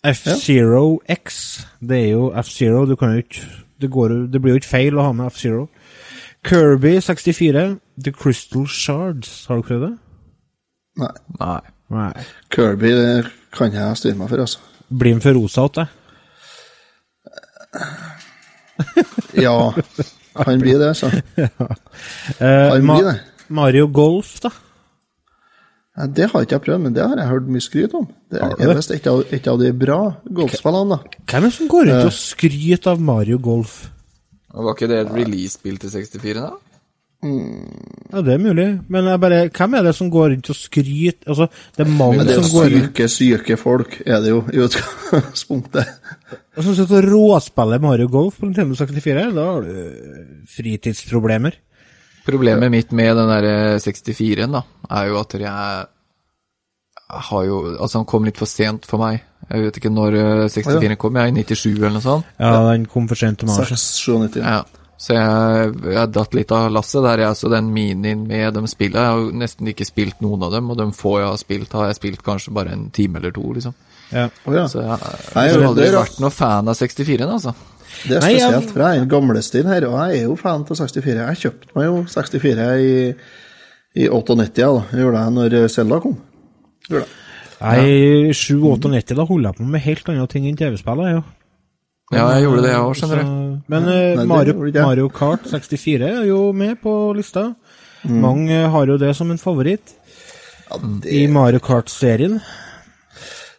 F-Zero 0.04 1.00
X, 1.08 1.68
det 1.80 1.98
er 1.98 2.10
jo 2.18 2.32
F-Zero, 2.42 2.86
du 2.86 2.96
kan 3.00 3.14
jo 3.14 3.24
ikke 3.24 3.46
det, 3.82 3.92
går, 3.92 4.10
det 4.34 4.42
blir 4.42 4.56
jo 4.56 4.60
ikke 4.60 4.72
feil 4.74 5.00
å 5.00 5.06
ha 5.08 5.14
med 5.16 5.32
F-Zero. 5.32 5.70
Kirby 6.44 6.98
64, 7.00 7.78
The 8.04 8.12
Crystal 8.12 8.68
Shards, 8.68 9.46
har 9.48 9.62
du 9.62 9.68
prøvd 9.70 9.86
det? 9.88 9.94
Nei. 11.00 11.14
Nei. 11.40 11.62
Nei. 11.94 12.12
Kirby 12.52 12.92
det 12.98 13.32
kan 13.56 13.72
jeg 13.72 14.02
styre 14.02 14.20
meg 14.20 14.34
for, 14.34 14.44
altså. 14.44 14.60
Blir 14.94 15.16
han 15.18 15.24
for 15.24 15.34
rosa 15.40 15.68
til 15.74 15.84
deg? 15.84 16.00
Ja, 19.34 19.74
han 20.46 20.60
blir 20.62 20.78
det, 20.82 20.92
så. 21.00 21.08
Eh, 21.38 22.70
Han 22.70 22.86
blir 22.86 23.08
det. 23.08 23.16
Mario 23.54 23.88
Golf, 23.88 24.36
da? 24.44 24.52
Ja, 25.98 26.08
Det 26.10 26.28
har 26.32 26.42
ikke 26.46 26.56
jeg 26.58 26.64
prøvd, 26.68 26.82
men 26.88 26.94
det 26.96 27.04
har 27.06 27.18
jeg 27.22 27.30
hørt 27.30 27.50
mye 27.54 27.62
skryt 27.62 27.94
om. 27.98 28.08
Det 28.34 28.42
er 28.42 28.72
visst 28.76 28.94
et, 28.96 29.08
av- 29.10 29.26
et 29.34 29.48
av 29.50 29.60
de 29.62 29.70
bra 29.78 29.98
golfspillene, 30.26 30.98
da. 30.98 31.18
Hvem 31.30 31.44
er 31.44 31.50
det 31.52 31.58
som 31.58 31.70
går 31.70 31.90
rundt 31.90 32.08
og 32.10 32.16
skryter 32.18 32.92
av 32.96 33.02
Mario 33.10 33.38
Golf? 33.42 33.76
Var 34.54 34.74
ikke 34.76 34.90
det 34.90 35.00
et 35.04 35.14
release-spill 35.18 35.78
til 35.82 35.94
64, 35.94 36.34
da? 36.42 36.52
Ja, 37.24 38.22
det 38.22 38.34
er 38.36 38.42
mulig, 38.42 38.68
men 38.92 39.08
jeg 39.10 39.22
bare, 39.24 39.40
hvem 39.56 39.78
er 39.78 39.86
det 39.88 39.94
som 39.96 40.10
går 40.12 40.34
rundt 40.34 40.50
og 40.52 40.58
skryter? 40.58 41.24
Altså, 41.32 41.48
det 41.78 41.86
er 41.86 41.90
mange 41.90 42.20
Men 42.20 42.28
det 42.28 42.36
er 42.36 42.44
som 42.44 42.58
går 42.58 42.70
rundt 42.76 43.00
syke, 43.00 43.08
syke 43.10 43.58
folk, 43.58 43.96
er 44.06 44.20
det 44.22 44.34
jo 44.34 44.42
i 44.52 44.60
utgangspunktet. 44.66 45.94
som 46.60 46.76
sitter 46.76 47.08
og 47.08 47.10
råspiller 47.14 47.82
Mario 47.82 48.10
Golf 48.12 48.42
på 48.42 48.50
Nintendo 48.50 48.76
64. 48.76 49.32
Da 49.34 49.48
har 49.48 49.66
du 49.66 49.72
eh, 49.72 50.28
fritidsproblemer. 50.52 51.58
Problemet 52.28 52.72
mitt 52.72 52.92
med 52.96 53.18
den 53.18 53.32
der 53.32 53.80
64-en, 53.84 54.60
da, 54.60 54.64
er 54.92 55.10
jo 55.10 55.20
at 55.20 55.34
jeg 55.40 55.86
har 57.14 57.44
jo 57.46 57.58
Altså, 57.80 58.00
han 58.00 58.08
kom 58.10 58.24
litt 58.26 58.40
for 58.40 58.50
sent 58.50 58.88
for 58.90 59.02
meg. 59.02 59.24
Jeg 59.50 59.66
vet 59.66 59.80
ikke 59.80 59.92
når 59.94 60.16
eh, 60.20 60.46
64-en 60.52 61.00
kom, 61.00 61.18
jeg, 61.20 61.34
er 61.34 61.42
i 61.42 61.44
97 61.44 61.68
eller 61.74 61.98
noe 61.98 62.06
sånt. 62.06 62.32
Ja, 62.40 62.56
den 62.72 62.88
kom 62.92 63.10
for 63.12 63.20
sent 63.20 63.42
til 63.42 63.52
Mars. 63.52 63.70
697. 63.70 64.40
Ja. 64.44 64.64
Så 64.98 65.16
jeg, 65.18 65.72
jeg 65.94 66.12
datt 66.16 66.36
litt 66.38 66.52
av 66.56 66.70
lasset 66.72 67.04
der, 67.04 67.24
jeg. 67.26 67.36
Så 67.40 67.50
den 67.52 67.72
minien 67.76 68.22
med 68.30 68.54
de 68.56 68.62
spillene 68.72 69.02
Jeg 69.02 69.10
har 69.12 69.20
jo 69.24 69.32
nesten 69.42 69.68
ikke 69.74 69.88
spilt 69.90 70.22
noen 70.24 70.46
av 70.48 70.54
dem, 70.54 70.70
og 70.72 70.78
de 70.80 70.86
få 70.96 71.18
jeg 71.20 71.28
har 71.28 71.42
spilt, 71.42 71.74
har 71.76 71.90
jeg 71.92 71.98
spilt 72.00 72.24
kanskje 72.24 72.54
bare 72.56 72.72
en 72.76 72.86
time 72.96 73.20
eller 73.20 73.34
to, 73.36 73.44
liksom. 73.58 73.74
Ja. 74.14 74.28
Ja. 74.46 74.66
Så 74.70 74.84
jeg 74.86 75.00
Nei, 75.36 75.46
jeg 75.50 75.64
aldri 75.66 75.88
er- 75.90 75.98
vært 75.98 76.20
noen 76.22 76.32
fan 76.36 76.70
av 76.70 76.78
64-en, 76.78 77.30
altså. 77.34 77.56
Det 78.04 78.18
er 78.18 78.22
spesielt, 78.26 78.72
for 78.74 78.82
jeg 78.84 78.98
er 78.98 79.02
en 79.04 79.10
gamlestil 79.10 79.68
her, 79.70 79.86
og 79.90 79.98
jeg 80.10 80.20
er 80.22 80.24
jo 80.28 80.36
fan 80.40 80.64
av 80.66 80.78
64. 80.78 81.20
Jeg 81.28 81.42
kjøpte 81.44 81.76
meg 81.78 81.86
jo 81.90 81.98
64 82.10 82.70
i, 82.84 82.96
i 84.04 84.08
98, 84.10 84.62
ja, 84.64 84.72
da. 84.74 84.86
Jeg 84.94 85.04
gjorde 85.04 85.22
det 85.26 85.34
når 85.38 85.68
Selda 85.74 86.00
kom. 86.04 86.16
Gjorde 86.90 87.06
det. 87.06 87.20
Nei, 87.64 88.34
7-98, 88.36 89.16
da 89.16 89.24
holder 89.30 89.50
jeg 89.52 89.58
på 89.60 89.68
med 89.72 89.84
helt 89.86 90.10
andre 90.12 90.28
ting 90.28 90.48
enn 90.50 90.58
TV-spill, 90.60 91.04
jeg, 91.08 91.22
jo. 92.12 92.18
Ja, 92.18 92.26
jeg 92.36 92.44
gjorde 92.48 92.62
det, 92.66 92.72
jeg 92.74 92.84
òg, 92.84 92.96
skjønner 93.00 93.22
du. 93.24 93.30
Men 93.72 93.88
eh, 93.88 94.16
Nei, 94.20 94.26
Mario. 94.30 94.58
Mario 94.84 95.08
Kart 95.14 95.48
64 95.50 96.10
er 96.10 96.26
jo 96.28 96.42
med 96.54 96.82
på 96.84 96.94
lista. 97.18 97.54
Mm. 98.04 98.20
Mange 98.22 98.60
har 98.74 98.88
jo 98.92 98.98
det 99.00 99.14
som 99.16 99.32
en 99.32 99.40
favoritt 99.40 99.94
Ja, 100.68 100.78
i 101.08 101.22
Mario 101.32 101.62
Kart-serien. 101.64 102.42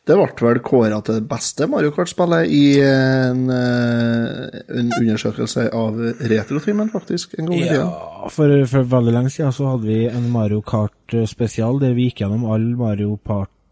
det 0.05 0.17
ble 0.19 0.27
vel 0.37 0.59
kåra 0.61 0.99
til 1.01 1.17
det 1.17 1.25
beste 1.31 1.65
Mario 1.73 1.95
Kart-spillet 1.97 2.51
i 2.53 2.65
en, 2.85 3.47
eh, 3.49 4.61
en 4.69 4.91
undersøkelse 5.01 5.71
av 5.73 5.97
Retrotimen, 6.21 6.91
faktisk, 6.93 7.39
en 7.39 7.47
gang 7.49 7.57
i 7.57 7.63
tida. 7.63 7.87
Ja, 7.87 8.29
for, 8.29 8.53
for 8.69 8.85
veldig 8.85 9.15
lenge 9.17 9.33
siden 9.33 9.55
så 9.57 9.71
hadde 9.73 9.89
vi 9.89 10.03
en 10.11 10.29
Mario 10.35 10.61
Kart-spesial 10.61 11.81
der 11.81 11.97
vi 11.97 12.11
gikk 12.11 12.21
gjennom 12.27 12.45
alle 12.53 12.77
Mario 12.77 13.17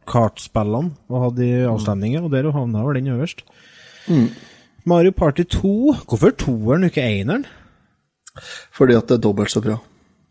Kart-spillene 0.09 0.95
og 1.13 1.27
hadde 1.29 1.67
avstemninger, 1.69 2.25
og 2.25 2.33
der 2.33 2.49
havna 2.57 2.87
vel 2.89 2.97
den 3.03 3.13
øverst. 3.13 3.45
Mario 4.85 5.11
Party 5.11 5.43
2 5.45 5.95
Hvorfor 6.09 6.31
toeren 6.39 6.85
ikke 6.89 7.03
eneren? 7.03 7.45
Fordi 8.73 8.95
at 8.97 9.09
det 9.09 9.19
er 9.19 9.21
dobbelt 9.23 9.51
så 9.53 9.61
bra. 9.61 9.77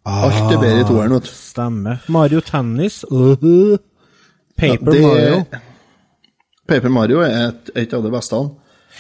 Alt 0.06 0.54
er 0.56 0.60
bedre 0.60 0.82
i 0.82 0.88
toeren, 0.88 1.14
vet 1.14 1.28
du. 1.28 1.34
Stemmer. 1.38 1.98
Mario 2.10 2.40
Tennis 2.42 3.04
uh, 3.12 3.36
Paper 4.58 4.92
det- 4.92 5.02
Mario. 5.04 5.44
Paper 6.68 6.90
Mario 6.90 7.20
er 7.22 7.48
et, 7.52 7.70
et 7.76 7.94
av 7.94 8.04
de 8.04 8.12
beste. 8.12 8.36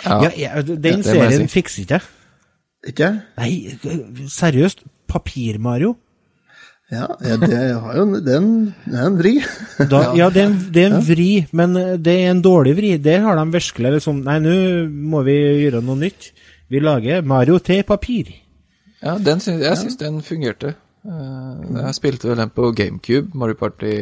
Ja. 0.05 0.17
Ja, 0.23 0.29
ja, 0.37 0.61
den 0.61 1.03
serien 1.03 1.47
si. 1.47 1.53
fikser 1.59 1.81
ikke 1.83 1.93
jeg. 1.93 2.01
Ikke? 2.87 3.09
Nei, 3.37 3.51
seriøst. 4.29 4.83
Papir-Mario? 5.11 5.95
Ja, 6.91 7.05
ja, 7.23 7.37
det, 7.39 7.49
har 7.55 7.95
jo, 7.95 8.01
en- 8.03 8.17
det, 8.25 8.33
er 8.35 8.41
en, 8.41 8.49
det 8.83 8.97
er 8.99 9.05
en 9.07 9.17
vri. 9.17 9.31
Da, 9.79 10.01
ja, 10.19 10.27
det 10.29 10.41
er, 10.43 10.49
en, 10.49 10.57
det 10.75 10.83
er 10.83 10.95
en 10.97 11.05
vri, 11.07 11.27
men 11.55 11.77
eh, 11.79 11.93
det 12.03 12.15
er 12.19 12.31
en 12.33 12.41
dårlig 12.43 12.73
vri. 12.75 12.89
Der 12.99 13.23
har 13.23 13.39
de 13.39 13.45
virkelig 13.53 13.93
liksom 13.95 14.19
Nei, 14.27 14.37
nå 14.43 14.55
må 15.13 15.23
vi 15.23 15.37
gjøre 15.63 15.79
noe 15.87 15.95
nytt. 16.01 16.31
Vi 16.71 16.81
lager 16.83 17.23
Mario 17.23 17.59
til 17.63 17.83
papir. 17.87 18.33
Ja, 19.01 19.15
den 19.17 19.39
jeg 19.39 19.79
syns 19.79 19.97
den 20.03 20.19
fungerte. 20.21 20.75
Eh, 21.07 21.63
jeg 21.79 21.95
spilte 21.97 22.27
vel 22.29 22.43
den 22.43 22.51
på 22.53 22.73
GameCube, 22.75 23.31
Mario 23.39 23.55
Party 23.57 23.95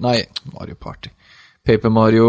Nei, 0.00 0.20
Mario 0.54 0.78
Party. 0.80 1.10
Paper 1.66 1.90
Mario 1.90 2.28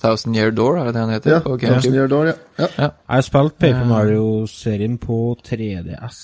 Thousand 0.00 0.36
Year 0.40 0.50
Door, 0.56 0.78
er 0.80 0.84
det 0.88 0.94
det 0.96 1.00
han 1.04 1.10
heter? 1.12 1.34
Ja, 1.36 1.40
på 1.44 1.58
Thousand 1.60 1.94
Year 1.94 2.08
Door, 2.08 2.30
ja. 2.32 2.36
ja. 2.56 2.68
Ja. 2.78 2.88
Jeg 2.88 3.18
har 3.20 3.26
spilt 3.28 3.58
Paper 3.60 3.84
Mario-serien 3.84 4.96
på 5.02 5.36
3DS. 5.44 6.20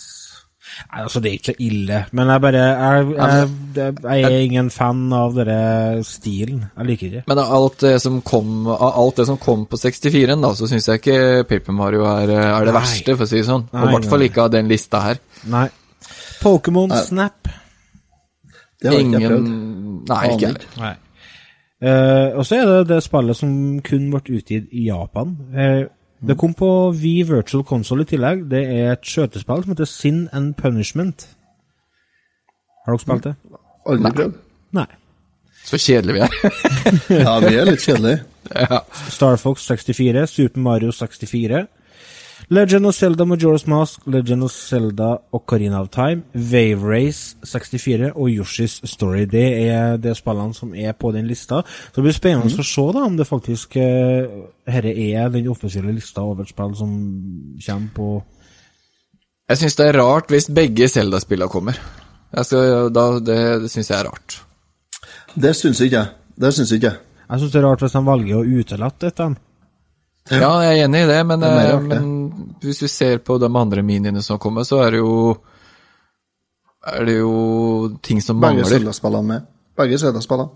Nei, 0.87 1.03
altså, 1.03 1.21
det 1.23 1.31
er 1.31 1.37
ikke 1.39 1.53
så 1.53 1.65
ille, 1.67 1.99
men 2.17 2.31
jeg 2.33 2.43
bare 2.45 2.63
Jeg, 2.67 3.07
jeg, 3.17 3.49
jeg, 3.77 3.95
jeg 4.05 4.27
er 4.29 4.45
ingen 4.45 4.69
fan 4.75 5.01
av 5.17 5.35
denne 5.37 6.05
stilen. 6.07 6.65
Jeg 6.77 6.89
liker 6.91 7.07
ikke. 7.09 7.23
Men 7.31 7.41
av 7.43 7.55
alt 7.59 7.79
det 7.87 7.95
som 8.05 8.21
kom, 8.27 8.69
alt 8.69 9.23
det 9.23 9.27
som 9.31 9.41
kom 9.41 9.65
på 9.71 9.81
64-en, 9.81 10.45
da, 10.45 10.53
så 10.59 10.69
syns 10.71 10.89
jeg 10.91 11.03
ikke 11.03 11.19
Paper 11.49 11.77
Mario 11.77 12.05
er, 12.11 12.35
er 12.37 12.69
det 12.69 12.75
Nei. 12.75 12.79
verste, 12.81 13.17
for 13.17 13.27
å 13.27 13.31
si 13.31 13.41
det 13.41 13.49
sånn. 13.49 13.67
Nei, 13.73 13.83
Og 13.83 13.89
i 13.89 13.97
hvert 13.97 14.11
fall 14.13 14.27
ikke 14.29 14.47
av 14.47 14.53
den 14.55 14.71
lista 14.71 15.03
her. 15.09 15.23
Nei. 15.53 15.67
Pokémon 16.43 16.93
Snap. 17.07 17.49
Det 18.77 18.91
har 18.93 18.99
jeg 18.99 19.09
ikke 19.09 19.21
jeg 19.25 19.33
prøvd. 19.33 19.51
Nei, 20.13 20.23
ikke 20.35 20.53
heller. 20.53 20.97
Eh, 21.77 22.29
og 22.39 22.47
så 22.49 22.57
er 22.57 22.71
det 22.71 22.89
det 22.89 23.03
spillet 23.05 23.37
som 23.37 23.51
kun 23.85 24.09
ble 24.13 24.39
utgitt 24.39 24.71
i 24.73 24.87
Japan. 24.89 25.35
Det 26.25 26.37
kom 26.41 26.55
på 26.57 26.69
V 26.97 27.11
Virtual 27.29 27.65
Console 27.69 28.07
i 28.07 28.09
tillegg. 28.09 28.47
Det 28.51 28.63
er 28.73 28.93
et 28.95 29.05
skjøtespill 29.05 29.65
som 29.65 29.75
heter 29.75 29.89
Sin 29.91 30.23
and 30.33 30.55
Punishment. 30.57 31.27
Har 32.87 32.95
dere 32.97 33.03
spilt 33.03 33.27
det? 33.27 33.35
Aldri 33.87 34.13
prøvd. 34.17 34.39
Nei. 34.79 34.87
Så 35.67 35.79
kjedelige 35.83 36.15
vi 36.15 36.21
er. 36.25 36.61
Ja, 37.27 37.37
vi 37.43 37.53
er 37.59 37.67
litt 37.69 37.83
kjedelige. 37.83 38.23
ja. 38.55 38.81
Star 39.11 39.37
Fox 39.43 39.67
64, 39.67 40.27
Super 40.31 40.63
Mario 40.63 40.93
64, 40.95 41.67
Legend 42.49 42.87
of 42.87 42.95
Zelda 42.95 43.25
Majora's 43.25 43.67
Mask, 43.67 44.01
Legend 44.07 44.45
of 44.45 44.53
Zelda 44.53 45.19
Ocarina 45.33 45.81
of 45.81 45.91
Time, 45.91 46.23
Wave 46.35 46.83
Race 46.85 47.37
64 47.43 48.13
og 48.15 48.29
Yoshi's 48.29 48.79
Story. 48.87 49.25
Det 49.31 49.47
er 49.69 49.97
de 49.97 50.15
spillene 50.15 50.55
som 50.55 50.75
er 50.75 50.93
på 50.93 51.11
den 51.13 51.27
lista. 51.27 51.63
Så 51.65 52.01
det 52.01 52.07
blir 52.07 52.17
spennende 52.17 52.63
å 52.63 52.67
se 52.71 52.87
da 52.95 53.05
om 53.07 53.17
det 53.19 53.27
faktisk 53.27 53.77
eh, 53.81 54.29
herre 54.69 54.93
er 54.95 55.31
den 55.35 55.49
offisielle 55.51 55.95
lista 55.97 56.23
over 56.23 56.47
spill 56.47 56.77
som 56.79 56.93
kommer 57.67 57.93
på 57.97 58.11
Jeg 59.49 59.59
syns 59.61 59.77
det 59.79 59.89
er 59.89 60.01
rart 60.01 60.31
hvis 60.31 60.49
begge 60.51 60.89
Zelda-spillene 60.91 61.51
kommer. 61.51 61.79
Jeg 62.35 62.49
skal, 62.49 62.93
da, 62.93 63.09
det 63.23 63.41
det 63.63 63.71
syns 63.73 63.91
jeg 63.91 63.99
er 63.99 64.09
rart. 64.11 64.41
Det 65.35 65.53
syns 65.57 65.81
ikke 65.81 66.01
jeg. 66.01 66.15
Det 66.37 66.55
syns 66.55 66.73
ikke 66.73 66.91
jeg. 66.91 67.03
Jeg 67.27 67.41
syns 67.41 67.53
det 67.53 67.61
er 67.61 67.67
rart 67.67 67.83
hvis 67.83 67.95
de 67.95 68.03
velger 68.07 68.39
å 68.39 68.61
utelate 68.61 69.11
et 69.11 69.21
av 69.21 69.31
dem. 69.31 69.37
Ja, 70.31 70.51
jeg 70.65 70.81
er 70.81 70.85
enig 70.89 71.03
i 71.05 71.07
det, 71.07 71.19
men, 71.27 71.41
Det 71.41 71.49
er 71.51 71.75
eh, 71.75 71.81
men 71.81 72.57
hvis 72.61 72.81
du 72.83 72.89
ser 72.91 73.19
på 73.23 73.37
de 73.39 73.47
andre 73.47 73.83
miniene 73.87 74.23
som 74.23 74.39
kommer, 74.43 74.65
så 74.67 74.81
er 74.87 74.91
det 74.97 74.99
jo 74.99 75.37
Er 76.87 77.05
det 77.05 77.17
jo 77.19 77.97
ting 78.03 78.21
som 78.23 78.41
Begge 78.41 78.61
mangler. 78.61 78.71
Zelda-spillene 78.71 79.27
med. 79.27 79.47
Begge 79.77 79.99
Zelda-spillene. 79.99 80.51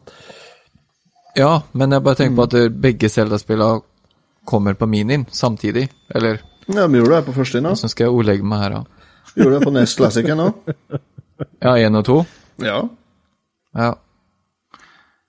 Ja, 1.37 1.62
men 1.72 1.90
jeg 1.90 2.02
bare 2.02 2.14
tenker 2.18 2.30
Mm. 2.35 2.37
på 2.37 2.42
at 2.42 2.80
begge 2.80 3.09
Zelda-spillene 3.09 3.83
kommer 4.46 4.74
på 4.74 4.87
minien 4.88 5.26
samtidig. 5.30 5.88
Eller 6.14 6.40
Ja, 6.68 6.87
men 6.87 7.00
gjorde 7.00 7.16
det 7.16 7.24
på 7.26 7.33
første 7.35 7.61
nå. 7.61 7.68
hvordan 7.74 7.88
skal 7.90 8.04
jeg 8.04 8.12
ordlegge 8.14 8.44
meg 8.44 8.59
her, 8.61 8.70
da? 8.70 8.85
Gjorde 9.37 9.59
det 9.59 9.66
på 9.66 9.72
Nest 9.72 9.96
Classic 9.96 10.26
nå. 10.26 10.54
Ja, 11.62 11.74
én 11.76 11.96
og 11.96 12.04
to? 12.04 12.26
Ja. 12.59 12.83
Ja. 13.74 13.94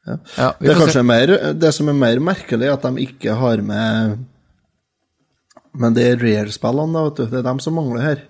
Ja. 0.08 0.18
ja 0.38 0.52
Det 0.60 0.96
er 0.96 1.04
mer, 1.04 1.54
det 1.54 1.74
som 1.74 1.88
er 1.90 1.94
mer 1.94 2.20
merkelig, 2.20 2.68
er 2.68 2.74
at 2.74 2.82
de 2.82 3.06
ikke 3.06 3.36
har 3.38 3.62
med 3.62 4.18
Men 5.74 5.94
det 5.96 6.04
er 6.10 6.18
Rare-spillene, 6.20 6.94
da, 6.94 7.04
vet 7.08 7.18
du. 7.22 7.26
Det 7.32 7.40
er 7.40 7.46
dem 7.48 7.60
som 7.64 7.74
mangler 7.78 8.02
her. 8.04 8.24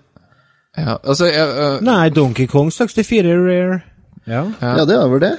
Ja, 0.78 0.94
altså, 1.02 1.26
jeg, 1.26 1.48
øh, 1.48 1.80
Nei, 1.84 2.08
Donkey 2.14 2.46
Kong 2.48 2.70
64 2.72 3.26
er 3.28 3.42
rare. 3.44 3.80
Ja. 4.26 4.44
Ja. 4.62 4.76
Ja, 4.78 4.84
det 4.86 4.94
er 4.96 5.08
vel 5.10 5.20
det. 5.20 5.32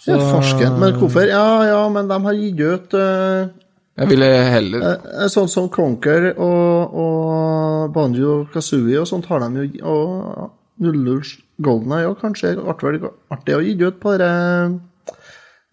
Så- 0.00 0.12
Ja, 0.16 0.18
farsken. 0.32 0.78
Men 0.80 0.94
hvorfor? 0.94 1.20
Ja, 1.28 1.62
ja, 1.66 1.88
men 1.88 2.08
de 2.08 2.18
har 2.22 2.32
gitt 2.34 2.60
ut 2.60 2.94
uh, 2.94 3.48
jeg 3.96 4.08
ville 4.10 4.26
heller 4.26 4.82
eh, 4.90 5.26
Sånn 5.32 5.48
som 5.48 5.68
Conquer 5.72 6.34
og, 6.36 6.94
og 6.94 7.92
Banjo 7.94 8.46
Kazooie 8.52 8.98
og 9.00 9.06
sånt 9.08 9.24
har 9.30 9.40
de 9.40 9.64
jo 9.80 9.86
Og 9.88 10.50
00 10.78 11.22
Golden 11.64 11.92
Eye 11.96 12.04
òg, 12.10 12.18
kanskje. 12.20 12.52
Artig, 12.60 13.00
artig 13.32 13.56
å 13.56 13.62
gi 13.64 13.72
ut 13.80 13.96
på 14.02 14.12
det 14.20 14.28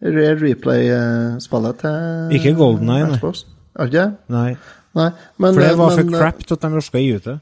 Rare 0.04 0.38
Replay-spillet 0.40 1.82
til 1.84 2.38
Ikke 2.38 2.56
Golden 2.58 2.90
Eye, 2.90 3.06
nei. 3.08 3.18
Xbox. 3.18 3.46
Er 3.76 3.86
det 3.88 3.94
ikke? 3.94 4.08
Nei. 4.30 4.56
Nei, 4.94 5.10
men 5.42 5.56
For 5.56 5.66
det 5.66 5.74
var 5.80 5.96
for 5.98 6.14
crap 6.14 6.44
til 6.46 6.58
at 6.58 6.66
de 6.66 6.72
norske 6.76 7.02
gi 7.02 7.14
ut 7.18 7.28
det. 7.28 7.38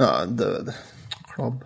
Ja, 0.00 0.10
det, 0.26 0.74
Klabb. 1.32 1.64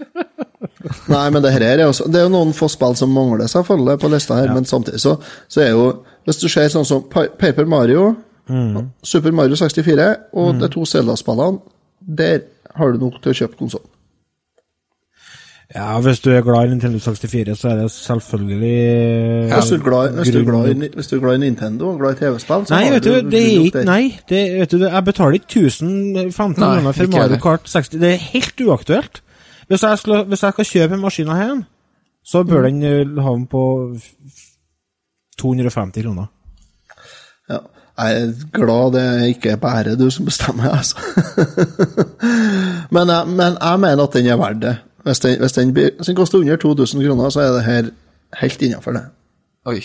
Nei, 1.12 1.26
men 1.28 1.42
det 1.44 1.50
her 1.52 1.62
er 1.66 1.82
også 1.84 2.06
Det 2.08 2.16
er 2.16 2.24
jo 2.24 2.32
noen 2.32 2.54
få 2.56 2.64
spill 2.72 2.94
som 2.96 3.12
mangler, 3.12 3.50
selvfølgelig, 3.52 3.98
på 4.00 4.08
lista 4.08 4.38
her, 4.38 4.52
men 4.56 4.64
samtidig 4.64 5.02
så, 5.02 5.18
så 5.50 5.60
er 5.60 5.74
jo 5.74 5.84
Hvis 6.24 6.40
du 6.40 6.46
ser 6.48 6.70
sånn 6.72 6.88
som 6.88 7.04
Paper 7.12 7.68
Mario, 7.68 8.14
Super 9.06 9.34
Mario 9.36 9.58
64 9.60 10.08
og 10.40 10.56
de 10.60 10.68
to 10.72 10.84
Zelda-spillene, 10.88 11.60
der 12.00 12.40
har 12.74 12.92
du 12.92 13.04
nok 13.04 13.20
til 13.22 13.30
å 13.32 13.36
kjøpe 13.42 13.58
konsoll. 13.60 13.84
Ja, 15.74 16.00
hvis 16.00 16.20
du 16.20 16.30
er 16.30 16.40
glad 16.42 16.66
i 16.66 16.70
Nintendo 16.72 16.98
64, 16.98 17.58
så 17.58 17.68
er 17.68 17.76
det 17.78 17.90
selvfølgelig 17.90 19.52
Hvis, 19.54 19.68
du 19.70 19.74
er 19.74 19.82
glad, 19.84 20.16
hvis, 20.16 20.32
du 20.34 20.38
er 20.38 20.44
glad 20.44 20.70
i, 20.70 20.88
hvis 20.94 21.06
du 21.06 21.16
er 21.16 21.20
glad 21.20 21.34
i 21.34 21.38
Nintendo 21.38 21.88
og 21.92 21.98
glad 21.98 22.16
i 22.16 22.18
TV-spill, 22.24 22.66
så 22.66 22.74
Nei, 22.74 22.84
har 22.84 22.92
vet 22.92 23.04
du, 23.04 23.30
det 23.30 23.42
er 23.42 23.64
ikke. 23.64 23.84
Nei, 23.84 24.18
det, 24.28 24.40
vet 24.60 24.70
du, 24.70 24.78
jeg 24.86 25.04
betaler 25.04 25.38
ikke 25.38 25.66
1015 25.66 26.54
kroner 26.54 26.92
for 26.92 27.12
Mario. 27.14 27.36
Kart 27.42 27.68
60. 27.70 27.88
Det 27.88 28.12
er 28.12 28.24
helt 28.32 28.60
uaktuelt. 28.66 29.22
Hvis 29.68 29.82
jeg, 29.82 29.98
skal, 29.98 30.24
hvis 30.24 30.42
jeg 30.42 30.52
skal 30.52 30.64
kjøpe 30.72 30.94
en 30.94 31.00
maskin 31.00 31.30
her 31.30 31.60
så 32.24 32.42
bør 32.44 32.62
den 32.62 32.82
eh, 32.82 33.22
havne 33.22 33.46
på 33.46 33.62
f- 33.96 34.14
f- 34.26 34.56
250 35.38 36.02
kroner. 36.04 36.26
Ja. 37.50 37.58
Jeg 38.00 38.22
er 38.22 38.32
glad 38.52 38.92
det 38.94 39.28
ikke 39.28 39.50
er 39.50 39.56
bare 39.56 39.96
du 39.96 40.10
som 40.10 40.24
bestemmer, 40.24 40.68
altså. 40.70 40.96
men, 42.94 43.08
jeg, 43.08 43.26
men 43.28 43.56
jeg 43.60 43.80
mener 43.80 44.02
at 44.02 44.12
den 44.14 44.26
er 44.26 44.36
verdt 44.40 44.62
det. 44.62 44.76
Hvis 45.04 45.20
den, 45.20 45.38
hvis 45.40 45.52
den, 45.52 45.74
blir- 45.74 45.94
hvis 45.96 46.06
den 46.06 46.16
koster 46.16 46.38
under 46.38 46.56
2000 46.56 47.04
kroner, 47.06 47.28
så 47.30 47.40
er 47.40 47.52
det 47.56 47.64
her 47.64 47.90
helt 48.40 48.62
innafor 48.62 48.92
det. 48.92 49.02
Oi, 49.66 49.80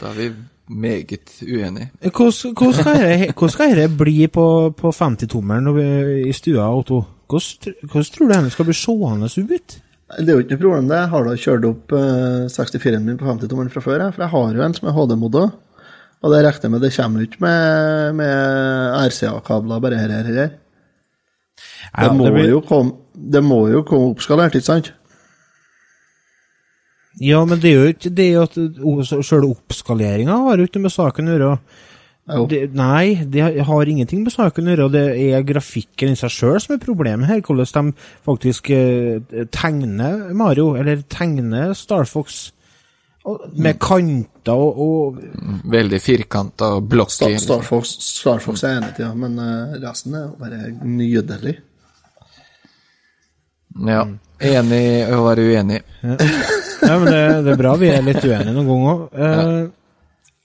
da 0.00 0.06
er 0.06 0.14
vi 0.18 0.30
meget 0.68 1.18
uenige. 1.42 1.90
Hvordan 2.02 2.54
hvordan 2.54 2.74
skal 2.74 2.94
dette- 2.94 3.32
hvordan 3.32 3.50
skal 3.50 3.76
dette 3.76 3.96
bli 3.98 4.26
på, 4.26 4.46
på 4.76 4.90
50-tommeren 4.92 5.70
i 6.28 6.32
stua, 6.32 6.68
Otto? 6.76 7.02
Hvordan, 7.28 7.74
hvordan 7.90 8.04
tror 8.14 8.26
du 8.26 8.32
denne 8.34 8.50
skal 8.50 8.64
bli 8.64 8.74
seende 8.74 9.24
ut? 9.54 9.78
Det 10.18 10.28
er 10.28 10.32
jo 10.32 10.38
ikke 10.40 10.54
noe 10.56 10.60
problem, 10.62 10.86
det. 10.88 10.96
Jeg 10.96 11.08
har 11.12 11.24
da 11.24 11.32
kjørt 11.36 11.64
opp 11.68 11.92
eh, 11.92 12.46
64-en 12.48 13.04
min 13.04 13.18
på 13.20 13.26
50-tommeren 13.28 13.70
fra 13.70 13.80
før, 13.84 14.06
for 14.12 14.22
jeg 14.24 14.30
har 14.32 14.54
jo 14.56 14.62
en 14.64 14.74
som 14.74 14.88
er 14.88 14.92
HD-modda. 14.96 15.42
Og 16.22 16.32
det 16.32 16.38
regner 16.44 16.62
jeg 16.64 16.70
med 16.72 16.80
det 16.82 16.92
kommer 16.96 17.20
ut 17.22 17.28
ikke 17.28 17.40
med, 17.44 18.14
med 18.14 18.32
RCA-kabler, 19.06 19.80
bare 19.84 19.98
her, 20.00 20.08
her, 20.16 20.24
her. 20.34 20.48
Ja, 21.98 22.08
Det 22.08 22.16
må, 22.16 22.24
det 22.24 22.32
blir- 22.34 22.48
jo 22.50 22.60
komme, 22.60 22.92
det 23.18 23.42
må 23.44 23.64
jo 23.72 23.82
komme 23.86 24.12
oppskalert, 24.12 24.54
ikke 24.54 24.70
sant? 24.70 24.92
Ja, 27.18 27.42
men 27.48 27.58
det 27.58 27.70
er 27.72 27.78
jo 27.78 27.92
ikke 27.92 28.14
det 28.14 28.30
at 28.38 28.56
Sjøl 29.26 29.48
oppskaleringa 29.48 30.36
har 30.46 30.60
jo 30.60 30.68
ikke 30.68 30.82
med 30.82 30.94
saken 30.94 31.30
å 31.30 31.34
gjøre. 31.34 31.54
Det, 32.28 32.58
nei, 32.76 33.24
det 33.24 33.64
har 33.64 33.88
ingenting 33.88 34.20
med 34.26 34.34
saken 34.34 34.68
å 34.68 34.74
gjøre. 34.74 34.88
Det 34.92 35.04
er 35.16 35.46
grafikken 35.48 36.12
i 36.12 36.18
seg 36.20 36.32
sjøl 36.34 36.58
som 36.60 36.74
er 36.76 36.82
problemet 36.82 37.30
her. 37.30 37.40
Hvordan 37.40 37.88
de 37.88 38.08
faktisk 38.28 38.68
eh, 38.76 39.46
tegner 39.54 40.28
Mario, 40.36 40.74
eller 40.78 41.00
tegner 41.08 41.72
Star 41.78 42.04
Fox 42.08 42.50
og, 43.28 43.48
med 43.56 43.80
kanter 43.80 44.60
og, 44.60 44.78
og 44.78 45.72
Veldig 45.72 46.00
firkanta 46.04 46.74
og 46.76 46.84
Star, 46.84 46.92
blokker. 46.92 47.40
Star, 47.42 47.64
Fox, 47.64 47.96
Star 48.04 48.44
Fox 48.44 48.64
er 48.64 48.76
enig, 48.76 48.92
ja, 49.00 49.10
men 49.16 49.40
eh, 49.42 49.80
resten 49.82 50.20
er 50.20 50.28
bare 50.38 50.68
nydelig. 50.84 51.56
Ja. 53.86 54.04
Enig 54.38 54.84
å 55.14 55.24
være 55.26 55.48
uenig. 55.50 55.82
Ja, 56.02 56.94
men 56.94 57.08
det, 57.10 57.22
det 57.44 57.52
er 57.52 57.58
bra 57.58 57.74
vi 57.78 57.90
er 57.90 58.04
litt 58.06 58.22
uenige 58.22 58.54
noen 58.54 58.68
ganger 58.68 58.90
òg. 58.92 59.04
Eh, 59.18 59.66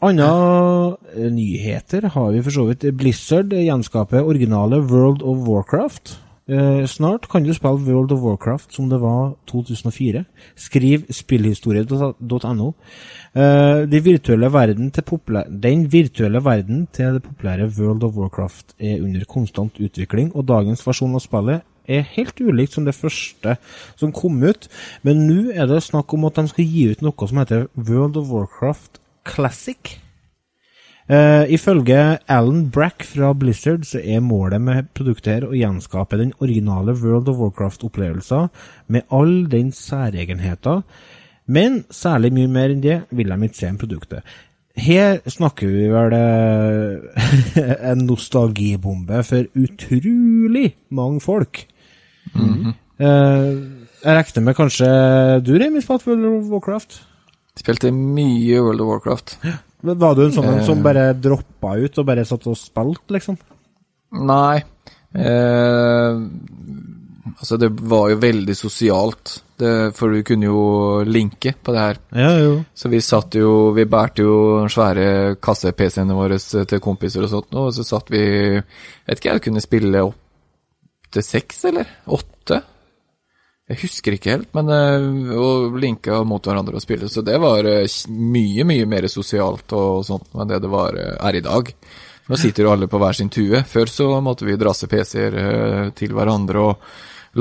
Andre 0.04 0.98
eh, 1.16 1.30
nyheter 1.32 2.10
har 2.12 2.32
vi 2.34 2.42
for 2.44 2.52
så 2.52 2.66
vidt. 2.68 2.84
Blizzard 2.98 3.54
gjenskaper 3.56 4.26
originale 4.28 4.82
World 4.82 5.24
of 5.24 5.46
Warcraft. 5.48 6.18
Eh, 6.52 6.84
snart 6.92 7.30
kan 7.32 7.46
du 7.46 7.54
spille 7.56 7.86
World 7.86 8.12
of 8.12 8.20
Warcraft 8.20 8.74
som 8.76 8.90
det 8.90 9.00
var 9.00 9.38
2004. 9.48 10.26
Skriv 10.60 11.06
spillhistorie.no. 11.08 12.74
Eh, 13.34 13.88
de 13.88 14.02
virtuelle 14.04 14.52
verden 14.52 14.92
den 14.92 15.92
virtuelle 15.92 16.44
verden 16.44 16.88
til 16.92 17.14
det 17.14 17.24
populære 17.24 17.72
World 17.78 18.04
of 18.04 18.18
Warcraft 18.18 18.76
er 18.80 19.02
under 19.02 19.24
konstant 19.26 19.80
utvikling, 19.80 20.36
og 20.36 20.48
dagens 20.48 20.84
versjon 20.86 21.16
av 21.16 21.24
spillet 21.24 21.62
er 21.88 22.06
helt 22.16 22.40
ulikt 22.40 22.78
som 22.78 22.86
det 22.88 22.96
første 22.96 23.58
som 24.00 24.14
kom 24.16 24.40
ut. 24.44 24.70
Men 25.04 25.26
nå 25.28 25.52
er 25.54 25.68
det 25.70 25.84
snakk 25.84 26.14
om 26.16 26.28
at 26.30 26.40
de 26.40 26.48
skal 26.52 26.70
gi 26.70 26.88
ut 26.92 27.04
noe 27.04 27.30
som 27.30 27.42
heter 27.42 27.68
World 27.76 28.20
of 28.22 28.32
Warcraft 28.34 29.02
Classic. 29.28 29.98
Uh, 31.04 31.44
ifølge 31.52 32.18
Alan 32.32 32.70
Brack 32.72 33.04
fra 33.04 33.34
Blizzard 33.36 33.84
så 33.84 34.00
er 34.00 34.24
målet 34.24 34.62
med 34.64 34.88
produktet 34.96 35.34
her 35.34 35.46
å 35.50 35.58
gjenskape 35.58 36.16
den 36.16 36.32
originale 36.40 36.96
World 36.96 37.28
of 37.28 37.42
Warcraft-opplevelsen 37.42 38.48
med 38.88 39.04
all 39.12 39.44
den 39.52 39.74
særegenheter, 39.76 40.86
men 41.44 41.82
særlig 41.92 42.32
mye 42.38 42.48
mer 42.48 42.72
enn 42.72 42.86
det 42.86 43.02
vil 43.12 43.36
de 43.36 43.50
ikke 43.50 43.60
se 43.60 43.74
i 43.74 43.82
produktet. 43.82 44.32
Her 44.80 45.20
snakker 45.30 45.70
vi 45.70 45.90
vel 45.92 46.16
eh, 46.18 47.84
en 47.92 48.08
nostalgibombe 48.08 49.20
for 49.28 49.52
utrolig 49.60 50.72
mange 50.90 51.20
folk. 51.22 51.66
Eh, 52.34 53.50
jeg 54.04 54.16
regner 54.18 54.46
med 54.46 54.58
kanskje 54.58 54.90
du, 55.46 55.54
Remi, 55.60 55.82
spilte 55.84 56.12
World 56.12 56.28
of 56.30 56.52
Warcraft? 56.52 57.00
Spilte 57.60 57.92
mye 57.94 58.60
World 58.62 58.84
of 58.84 58.92
Warcraft. 58.92 59.38
Var 59.84 60.16
du 60.16 60.22
en 60.26 60.36
sånn 60.36 60.48
en 60.48 60.62
som 60.66 60.84
bare 60.84 61.10
droppa 61.20 61.76
ut 61.82 61.98
og 62.00 62.08
bare 62.08 62.24
satt 62.28 62.46
og 62.48 62.60
spilte, 62.60 63.16
liksom? 63.18 63.38
Nei. 64.24 64.62
Eh, 65.14 66.20
altså, 67.36 67.58
det 67.60 67.70
var 67.82 68.14
jo 68.14 68.22
veldig 68.22 68.56
sosialt. 68.58 69.40
Det, 69.60 69.94
for 69.96 70.10
du 70.16 70.24
kunne 70.26 70.48
jo 70.48 70.62
linke 71.06 71.54
på 71.62 71.76
det 71.76 71.84
her. 71.84 72.00
Ja, 72.18 72.32
jo. 72.42 72.56
Så 72.74 72.90
vi 72.90 72.98
satt 73.06 73.36
jo 73.38 73.70
Vi 73.76 73.86
bærte 73.86 74.26
jo 74.26 74.64
svære 74.66 75.36
kasse-PC-ene 75.38 76.18
våre 76.18 76.40
til 76.42 76.82
kompiser 76.84 77.28
og 77.28 77.32
sånt, 77.32 77.54
og 77.54 77.70
så 77.76 77.86
satt 77.86 78.10
vi 78.12 78.24
Vet 78.58 79.20
ikke, 79.20 79.36
jeg 79.36 79.44
kunne 79.46 79.64
spille 79.64 80.02
opp 80.10 80.23
til 81.14 81.26
seks, 81.26 81.66
eller? 81.70 81.90
Åtte? 82.06 82.62
Jeg 83.72 83.80
husker 83.80 84.18
ikke 84.18 84.34
helt, 84.34 84.50
men 84.58 84.68
å 85.32 85.44
Og 85.44 85.78
linka 85.80 86.20
mot 86.28 86.44
hverandre 86.44 86.76
og 86.78 86.84
spille, 86.84 87.08
så 87.10 87.24
det 87.24 87.38
var 87.40 87.66
eh, 87.70 87.88
mye, 88.10 88.66
mye 88.68 88.90
mer 88.90 89.08
sosialt 89.08 89.72
og 89.78 90.04
sånt 90.06 90.34
enn 90.36 90.52
det 90.52 90.60
det 90.66 90.72
var, 90.72 90.98
eh, 91.00 91.16
er 91.16 91.40
i 91.40 91.46
dag. 91.46 91.72
Nå 92.28 92.40
sitter 92.40 92.64
jo 92.68 92.74
alle 92.74 92.88
på 92.88 93.00
hver 93.02 93.16
sin 93.16 93.32
tue. 93.32 93.64
Før 93.68 93.90
så 93.92 94.08
måtte 94.24 94.48
vi 94.48 94.60
drasse 94.60 94.88
PC-er 94.92 95.40
eh, 95.40 95.90
til 95.96 96.16
hverandre 96.16 96.68
og 96.68 96.86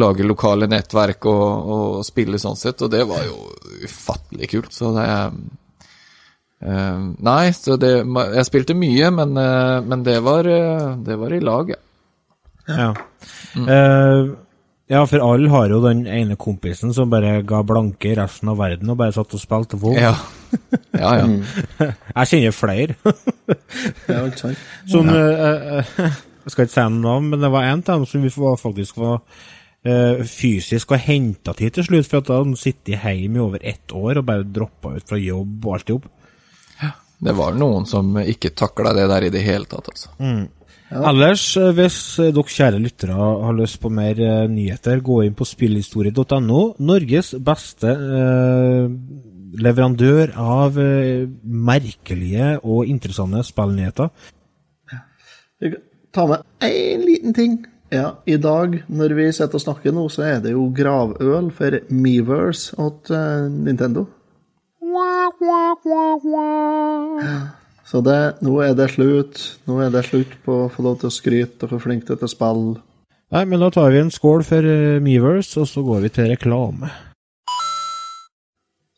lage 0.01 0.25
lokale 0.25 0.69
nettverk 0.71 1.27
og, 1.29 1.73
og 1.75 2.07
spille 2.07 2.41
sånn 2.41 2.57
sett, 2.57 2.81
og 2.83 2.91
det 2.93 3.03
var 3.09 3.27
jo 3.27 3.37
ufattelig 3.85 4.49
kult. 4.55 4.73
Så 4.75 4.93
det 4.97 5.07
eh, 5.11 6.99
Nei, 7.29 7.53
så 7.57 7.77
det 7.77 7.95
Jeg 7.99 8.49
spilte 8.49 8.79
mye, 8.79 9.11
men, 9.15 9.37
eh, 9.37 9.79
men 9.87 10.05
det, 10.07 10.19
var, 10.25 10.49
eh, 10.49 10.93
det 11.05 11.19
var 11.21 11.35
i 11.35 11.43
lag, 11.43 11.75
ja. 11.75 11.81
Ja. 12.69 12.93
Eh, 13.57 14.31
ja, 14.93 15.07
for 15.09 15.23
alle 15.25 15.49
har 15.49 15.71
jo 15.73 15.79
den 15.85 16.03
ene 16.11 16.37
kompisen 16.37 16.93
som 16.93 17.11
bare 17.13 17.39
ga 17.49 17.63
blanke 17.65 18.11
i 18.11 18.17
resten 18.19 18.51
av 18.53 18.59
verden 18.61 18.91
og 18.93 18.99
bare 19.01 19.15
satt 19.17 19.33
og 19.33 19.41
spilte 19.41 19.79
WoW. 19.81 19.97
Ja, 19.97 20.13
ja. 20.93 21.15
ja. 21.23 21.89
Jeg 22.19 22.33
kjenner 22.35 22.57
flere. 22.57 22.99
Ja, 24.09 24.23
ikke 24.27 24.39
sant? 24.39 24.61
Eh, 24.93 25.79
eh, 25.79 26.13
jeg 26.43 26.53
skal 26.53 26.67
ikke 26.67 26.75
si 26.75 26.85
noe 26.91 27.03
navn, 27.03 27.27
men 27.33 27.43
det 27.43 27.51
var 27.53 27.67
en 27.69 27.83
av 27.83 28.01
dem 28.01 28.07
som 28.09 28.23
vi 28.25 28.31
faktisk 28.33 28.99
var 29.01 29.21
eh, 29.87 30.23
fysisk 30.29 30.95
og 30.95 31.05
henta 31.05 31.55
til 31.57 31.71
til 31.75 31.87
slutt, 31.87 32.09
for 32.11 32.23
at 32.23 32.33
han 32.33 32.57
sittet 32.59 32.97
hjemme 32.97 33.39
i 33.39 33.45
over 33.45 33.63
ett 33.63 33.95
år 33.95 34.21
og 34.21 34.27
bare 34.29 34.49
droppa 34.49 34.97
ut 34.97 35.09
fra 35.09 35.21
jobb 35.21 35.67
og 35.67 35.77
alt 35.77 35.93
i 35.93 35.97
hop. 35.97 36.11
Det 37.23 37.37
var 37.39 37.55
noen 37.55 37.87
som 37.87 38.17
ikke 38.19 38.51
takla 38.59 38.93
det 38.97 39.07
der 39.13 39.29
i 39.29 39.31
det 39.31 39.45
hele 39.47 39.69
tatt, 39.71 39.93
altså. 39.93 40.11
Ellers, 40.93 41.45
eh, 41.57 41.73
hvis 41.77 41.99
eh, 42.21 42.33
dere 42.35 42.53
kjære 42.53 42.81
lyttere 42.83 43.17
har 43.17 43.55
lyst 43.57 43.79
på 43.81 43.91
mer 43.93 44.19
uh, 44.21 44.45
nyheter, 44.51 45.01
gå 45.01 45.23
inn 45.25 45.37
på 45.37 45.47
spillhistorie.no. 45.49 46.61
Norges 46.85 47.33
beste 47.41 47.93
uh, 47.97 48.91
leverandør 49.63 50.35
av 50.37 50.77
uh, 50.77 51.25
merkelige 51.43 52.59
og 52.61 52.91
interessante 52.93 53.45
spillnyheter. 53.49 54.13
Vi 55.63 55.73
kan 55.73 55.85
ta 56.13 56.27
med 56.29 56.69
én 56.69 57.07
liten 57.07 57.37
ting. 57.37 57.61
Ja, 57.93 58.19
I 58.27 58.37
dag, 58.41 58.83
når 58.89 59.15
vi 59.17 59.33
sitter 59.33 59.61
og 59.61 59.65
snakker 59.65 59.93
nå, 59.93 60.07
så 60.13 60.25
er 60.29 60.39
det 60.45 60.55
jo 60.55 60.71
gravøl 60.77 61.51
for 61.53 61.77
Meverse 61.93 62.77
åt 62.81 63.13
Nintendo. 63.13 64.05
Nintendo. 64.05 64.07
Så 67.89 68.01
det, 68.05 68.19
nå 68.45 68.61
er 68.65 68.75
det 68.79 68.91
slutt. 68.95 69.41
Nå 69.69 69.81
er 69.85 69.93
det 69.93 70.05
slutt 70.07 70.35
på 70.45 70.65
å 70.65 70.71
få 70.73 70.85
lov 70.87 71.01
til 71.01 71.11
å 71.11 71.15
skryte 71.15 71.67
og 71.67 71.75
få 71.75 71.81
flink 71.83 72.07
til 72.09 72.17
å 72.17 72.31
spille. 72.31 72.81
Nei, 73.33 73.45
men 73.49 73.63
da 73.65 73.71
tar 73.73 73.91
vi 73.93 74.03
en 74.03 74.13
skål 74.13 74.45
for 74.45 74.67
uh, 74.67 75.01
Meverse, 75.01 75.57
og 75.61 75.69
så 75.69 75.83
går 75.85 76.05
vi 76.05 76.13
til 76.13 76.29
reklame. 76.35 76.91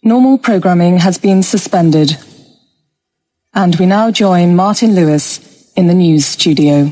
Normal 0.05 0.39
programming 0.39 0.99
has 1.01 1.19
been 1.19 1.43
suspended. 1.43 2.19
And 3.55 3.77
we 3.77 3.87
now 3.87 4.11
join 4.11 4.57
Martin 4.57 4.95
Lewis 4.95 5.41
in 5.77 5.87
the 5.87 5.95
news 5.95 6.27
studio. 6.27 6.91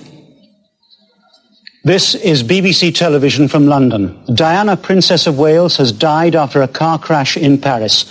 This 1.84 2.14
is 2.14 2.44
BBC 2.44 2.94
Television 2.94 3.48
from 3.48 3.66
London. 3.66 4.16
Diana, 4.32 4.76
Princess 4.76 5.26
of 5.26 5.36
Wales, 5.36 5.78
has 5.78 5.90
died 5.90 6.36
after 6.36 6.62
a 6.62 6.68
car 6.68 6.96
crash 6.96 7.36
in 7.36 7.58
Paris. 7.58 8.04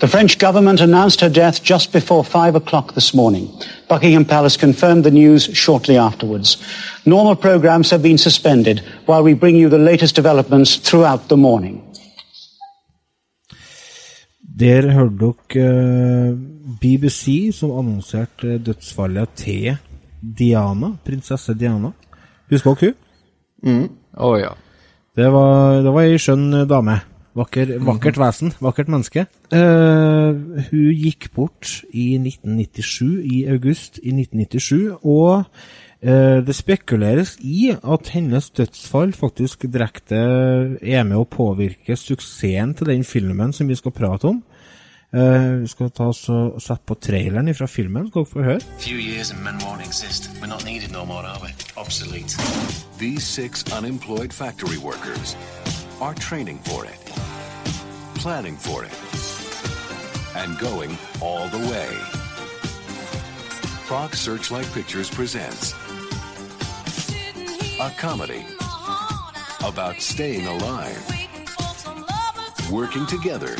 The 0.00 0.08
French 0.08 0.38
government 0.38 0.82
announced 0.82 1.22
her 1.22 1.30
death 1.30 1.62
just 1.62 1.90
before 1.90 2.22
five 2.22 2.54
o'clock 2.54 2.92
this 2.92 3.14
morning. 3.14 3.48
Buckingham 3.88 4.26
Palace 4.26 4.58
confirmed 4.58 5.04
the 5.04 5.10
news 5.10 5.44
shortly 5.54 5.96
afterwards. 5.96 6.58
Normal 7.06 7.36
programs 7.36 7.88
have 7.88 8.02
been 8.02 8.18
suspended 8.18 8.82
while 9.06 9.22
we 9.22 9.32
bring 9.32 9.56
you 9.56 9.70
the 9.70 9.78
latest 9.78 10.14
developments 10.14 10.76
throughout 10.76 11.28
the 11.28 11.36
morning. 11.36 11.80
Der 14.58 14.90
hørte 14.92 15.32
dere 15.54 16.28
eh, 16.28 16.36
BBC 16.80 17.56
som 17.56 17.70
annonserte 17.70 18.58
dødsfallet 18.58 19.28
til 19.36 19.76
Diana, 20.38 20.92
prinsesse 21.04 21.54
Diana. 21.54 21.90
Husker 22.50 22.74
dere 22.74 22.92
hun? 22.92 23.03
Å 24.14 24.36
ja. 24.40 24.54
Det 25.14 25.26
var, 25.30 25.82
det 25.84 25.92
var 25.94 26.06
ei 26.06 26.18
skjønn 26.18 26.64
dame. 26.70 26.98
Vakker, 27.34 27.72
vakkert 27.82 28.18
vesen. 28.18 28.52
Vakkert 28.62 28.90
menneske. 28.90 29.26
Uh, 29.50 30.62
hun 30.68 30.90
gikk 30.94 31.32
bort 31.34 31.80
i 31.90 32.14
1997, 32.20 33.24
i 33.26 33.40
august 33.50 33.98
i 34.02 34.12
1997, 34.14 34.92
og 35.02 35.42
uh, 35.42 36.38
det 36.46 36.54
spekuleres 36.54 37.34
i 37.42 37.72
at 37.74 38.12
hennes 38.14 38.50
dødsfall 38.54 39.16
faktisk 39.18 39.66
direkte 39.66 40.20
er 40.78 41.02
med 41.02 41.18
å 41.18 41.26
påvirke 41.26 41.98
suksessen 41.98 42.76
til 42.78 42.92
den 42.92 43.02
filmen 43.06 43.54
som 43.56 43.70
vi 43.70 43.78
skal 43.82 43.96
prate 43.96 44.30
om. 44.30 44.42
Eh, 45.14 45.50
vi 45.60 45.68
skal 45.68 45.90
ta 45.94 46.08
oss 46.10 46.24
og 46.32 46.56
sette 46.58 46.82
på 46.90 46.96
traileren 46.98 47.54
fra 47.54 47.68
filmen, 47.70 48.08
skal 48.08 48.24
dere 48.24 48.30
få 48.32 48.42
høre. 48.42 48.60
Few 48.82 48.98
years 48.98 49.30
and 49.30 49.42
men 49.44 49.60
won't 49.62 49.80
exist. 49.86 50.28
We're 50.40 50.50
not 50.50 50.64
needed 50.64 50.90
no 50.90 51.04
more, 51.04 51.22
are 51.22 51.38
we? 51.40 51.50
Obsolete. 51.76 52.34
These 52.98 53.22
six 53.22 53.64
unemployed 53.72 54.32
factory 54.32 54.78
workers 54.78 55.36
are 56.00 56.14
training 56.14 56.58
for 56.64 56.84
it, 56.84 56.98
planning 58.16 58.56
for 58.56 58.82
it, 58.82 58.94
and 60.34 60.58
going 60.58 60.98
all 61.22 61.46
the 61.48 61.62
way. 61.70 61.90
Fox 63.86 64.18
Searchlight 64.18 64.66
Pictures 64.74 65.10
presents 65.10 65.74
a 67.78 67.90
comedy 67.98 68.44
about 69.62 70.00
staying 70.00 70.46
alive, 70.48 71.02
working 72.72 73.06
together, 73.06 73.54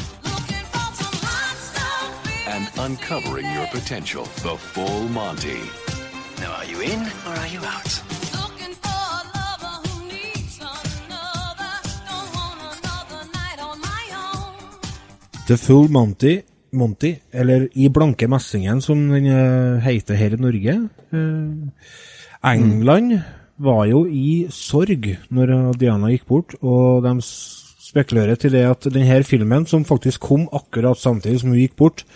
and 2.55 2.67
uncovering 2.87 3.47
your 3.57 3.67
potential. 3.67 4.25
The 4.47 4.57
Full 4.73 5.09
Monty. 5.09 5.61
Now, 6.41 6.53
are 6.59 6.69
you 6.71 6.81
in 6.81 7.01
or 7.27 7.35
are 7.43 7.51
you 7.55 7.63
out? 7.67 7.93
The 15.47 15.57
Full 15.57 15.89
Monty, 15.91 16.43
Monty, 16.73 17.17
eller 17.33 17.69
I 17.75 17.89
blanke 17.89 18.29
messingen 18.29 18.81
som 18.81 19.03
den 19.11 19.27
eh, 19.27 19.83
heter 19.85 20.17
her 20.17 20.33
i 20.33 20.41
Norge. 20.41 20.77
Eh, 21.13 21.91
England 22.55 23.19
var 23.59 23.85
jo 23.91 24.07
i 24.07 24.47
sorg 24.51 25.11
når 25.29 25.75
Diana 25.77 26.09
gikk 26.15 26.25
bort, 26.31 26.57
og 26.63 27.05
de 27.05 27.19
spekulerer 27.21 28.41
til 28.41 28.57
det 28.57 28.65
at 28.71 28.89
denne 28.95 29.21
filmen, 29.23 29.67
som 29.67 29.85
faktisk 29.85 30.25
kom 30.31 30.49
akkurat 30.53 30.99
samtidig 30.99 31.43
som 31.43 31.53
hun 31.53 31.61
gikk 31.61 31.77
bort, 31.77 32.07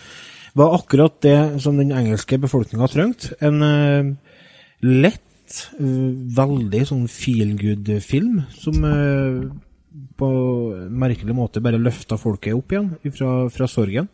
var 0.59 0.75
akkurat 0.75 1.15
det 1.23 1.37
som 1.63 1.79
den 1.79 1.93
engelske 1.95 2.39
befolkninga 2.41 2.89
trengte. 2.91 3.33
En 3.43 3.63
uh, 3.63 4.11
lett, 4.83 5.63
uh, 5.79 6.11
veldig 6.35 6.83
sånn 6.89 7.07
feel 7.11 7.55
good-film 7.59 8.43
som 8.59 8.83
uh, 8.83 9.47
på 10.19 10.29
en 10.75 10.99
merkelig 10.99 11.35
måte 11.35 11.63
bare 11.63 11.79
løfta 11.81 12.19
folket 12.19 12.57
opp 12.57 12.75
igjen 12.75 12.91
fra, 13.15 13.33
fra 13.53 13.69
sorgen. 13.71 14.09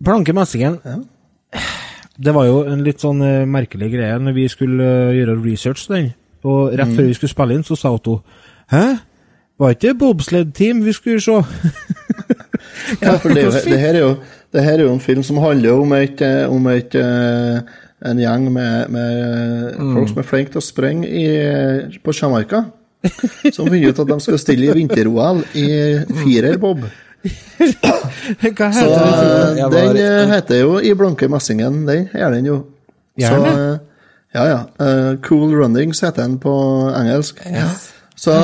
Blanke 0.00 0.32
messingen 0.32 0.78
Det 2.16 2.32
var 2.32 2.46
jo 2.48 2.62
en 2.68 2.82
litt 2.84 3.02
sånn 3.02 3.20
merkelig 3.52 3.90
greie 3.92 4.16
når 4.20 4.36
vi 4.36 4.46
skulle 4.48 4.86
gjøre 5.16 5.36
research 5.44 5.84
til 5.86 5.96
den. 5.96 6.10
Og 6.48 6.74
rett 6.76 6.92
før 6.96 7.08
vi 7.08 7.16
skulle 7.16 7.32
spille 7.32 7.56
inn, 7.56 7.64
så 7.64 7.76
sa 7.76 7.92
hun 7.92 8.20
Hæ? 8.72 8.84
Var 9.60 9.74
ikke 9.74 9.86
det 9.86 9.98
bobsled 10.00 10.52
team 10.56 10.84
vi 10.84 10.92
skulle 10.96 11.20
se? 11.20 11.36
Ja, 12.98 13.14
for 13.20 13.34
det, 13.34 13.46
det, 13.64 13.78
her 13.78 13.94
er 13.94 14.02
jo, 14.02 14.14
det 14.52 14.64
her 14.66 14.78
er 14.78 14.84
jo 14.86 14.94
en 14.94 15.04
film 15.04 15.22
som 15.26 15.38
handler 15.42 15.78
om 15.82 15.94
et, 15.98 16.20
eh, 16.24 16.42
om 16.50 16.66
et 16.72 16.94
eh, 16.98 17.60
en 18.10 18.20
gjeng 18.20 18.46
med, 18.52 18.90
med 18.90 19.76
folk 19.76 20.08
som 20.08 20.20
er 20.22 20.28
flinke 20.28 20.54
til 20.54 20.62
å 20.62 20.64
sprenge 20.64 21.08
i, 21.08 21.26
på 22.00 22.14
Jamaica. 22.16 22.64
Som 23.54 23.68
finner 23.70 23.92
ut 23.92 24.00
at 24.02 24.08
de 24.10 24.16
skal 24.20 24.40
stille 24.40 24.68
i 24.68 24.74
vinter-OL 24.76 25.42
i 25.56 25.68
firerbob. 26.20 26.82
Hva 27.60 27.92
heter 28.40 28.72
Så, 28.72 28.88
den? 28.88 29.60
Var- 29.60 29.76
den 29.76 30.00
eh, 30.00 30.32
heter 30.32 30.62
jo 30.62 30.78
I 30.80 30.94
blanke 30.96 31.28
messingen, 31.28 31.82
den 31.88 32.08
er 32.16 32.32
den 32.32 32.48
jo. 32.48 32.58
Gjerne. 33.20 33.52
Så, 33.52 33.62
eh, 33.68 33.78
ja, 34.30 34.44
ja. 34.46 34.58
Uh, 34.78 35.16
cool 35.26 35.50
Runnings 35.58 36.00
heter 36.04 36.22
den 36.22 36.38
på 36.40 36.52
engelsk. 36.94 37.40
Så 38.20 38.34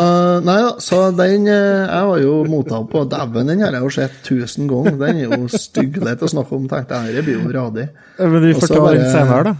nei 0.46 0.56
da, 0.64 0.70
så 0.80 1.02
den 1.12 1.44
eh, 1.52 1.84
Jeg 1.84 2.08
var 2.08 2.20
jo 2.22 2.34
mottatt 2.48 2.86
på 2.88 3.02
Dæven, 3.12 3.50
den 3.50 3.60
har 3.60 3.74
jeg 3.76 3.82
jo 3.84 3.90
sett 3.92 4.14
tusen 4.24 4.70
ganger. 4.70 4.96
Den 5.02 5.20
er 5.20 5.36
jo 5.36 5.48
styggelig 5.52 6.14
til 6.16 6.28
å 6.30 6.32
snakke 6.32 6.56
om, 6.56 6.68
tenkte 6.70 7.00
jeg. 7.04 7.12
Dette 7.18 7.24
blir 7.26 7.42
jo 7.42 7.52
radig. 7.58 7.88
Men 8.22 8.38
vi 8.46 8.54
får 8.56 8.72
ta 8.72 8.84
den 8.94 9.10
senere, 9.12 9.42
da. 9.50 9.56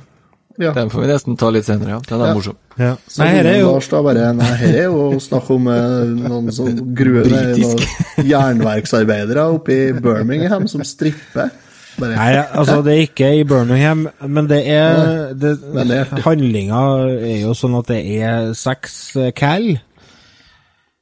Ja. 0.56 0.70
Den 0.72 0.88
får 0.88 1.02
vi 1.04 1.08
nesten 1.10 1.34
ta 1.36 1.50
litt 1.52 1.66
senere, 1.68 1.90
ja. 1.90 2.00
Den 2.08 2.22
er 2.24 2.30
Ja. 2.30 2.34
morsom. 2.38 2.56
Ja. 2.80 2.94
Så 3.12 3.20
Nei, 3.20 3.28
her 3.34 3.44
er 3.50 3.58
jo 3.60 3.72
Lars 3.74 3.88
da 3.92 4.00
bare 4.06 4.30
Nei, 4.38 4.46
her 4.62 4.72
er 4.78 4.86
jo 4.88 5.02
snakk 5.20 5.50
om 5.52 5.68
eh, 5.68 6.14
noen 6.30 6.48
sånn 6.56 6.78
grue... 6.96 7.26
Noen 7.28 7.84
jernverksarbeidere 8.24 9.44
oppe 9.52 9.76
i 9.76 9.92
Birmingham 10.00 10.64
som 10.70 10.80
stripper. 10.86 11.50
Bare, 11.96 12.12
Nei, 12.16 12.32
altså 12.56 12.82
det 12.84 12.92
er 12.94 13.02
ikke 13.06 13.28
i 13.38 13.44
Birmingham, 13.48 14.06
men 14.28 14.48
det 14.50 14.62
er 14.68 15.34
det, 15.36 15.54
men 15.72 15.88
det 15.88 16.00
er- 16.02 16.24
Handlinga 16.24 16.80
er 17.20 17.38
jo 17.44 17.52
sånn 17.56 17.76
at 17.78 17.86
det 17.92 18.00
er 18.20 18.50
seks 18.56 18.96
eh, 19.16 19.30
cal. 19.36 19.68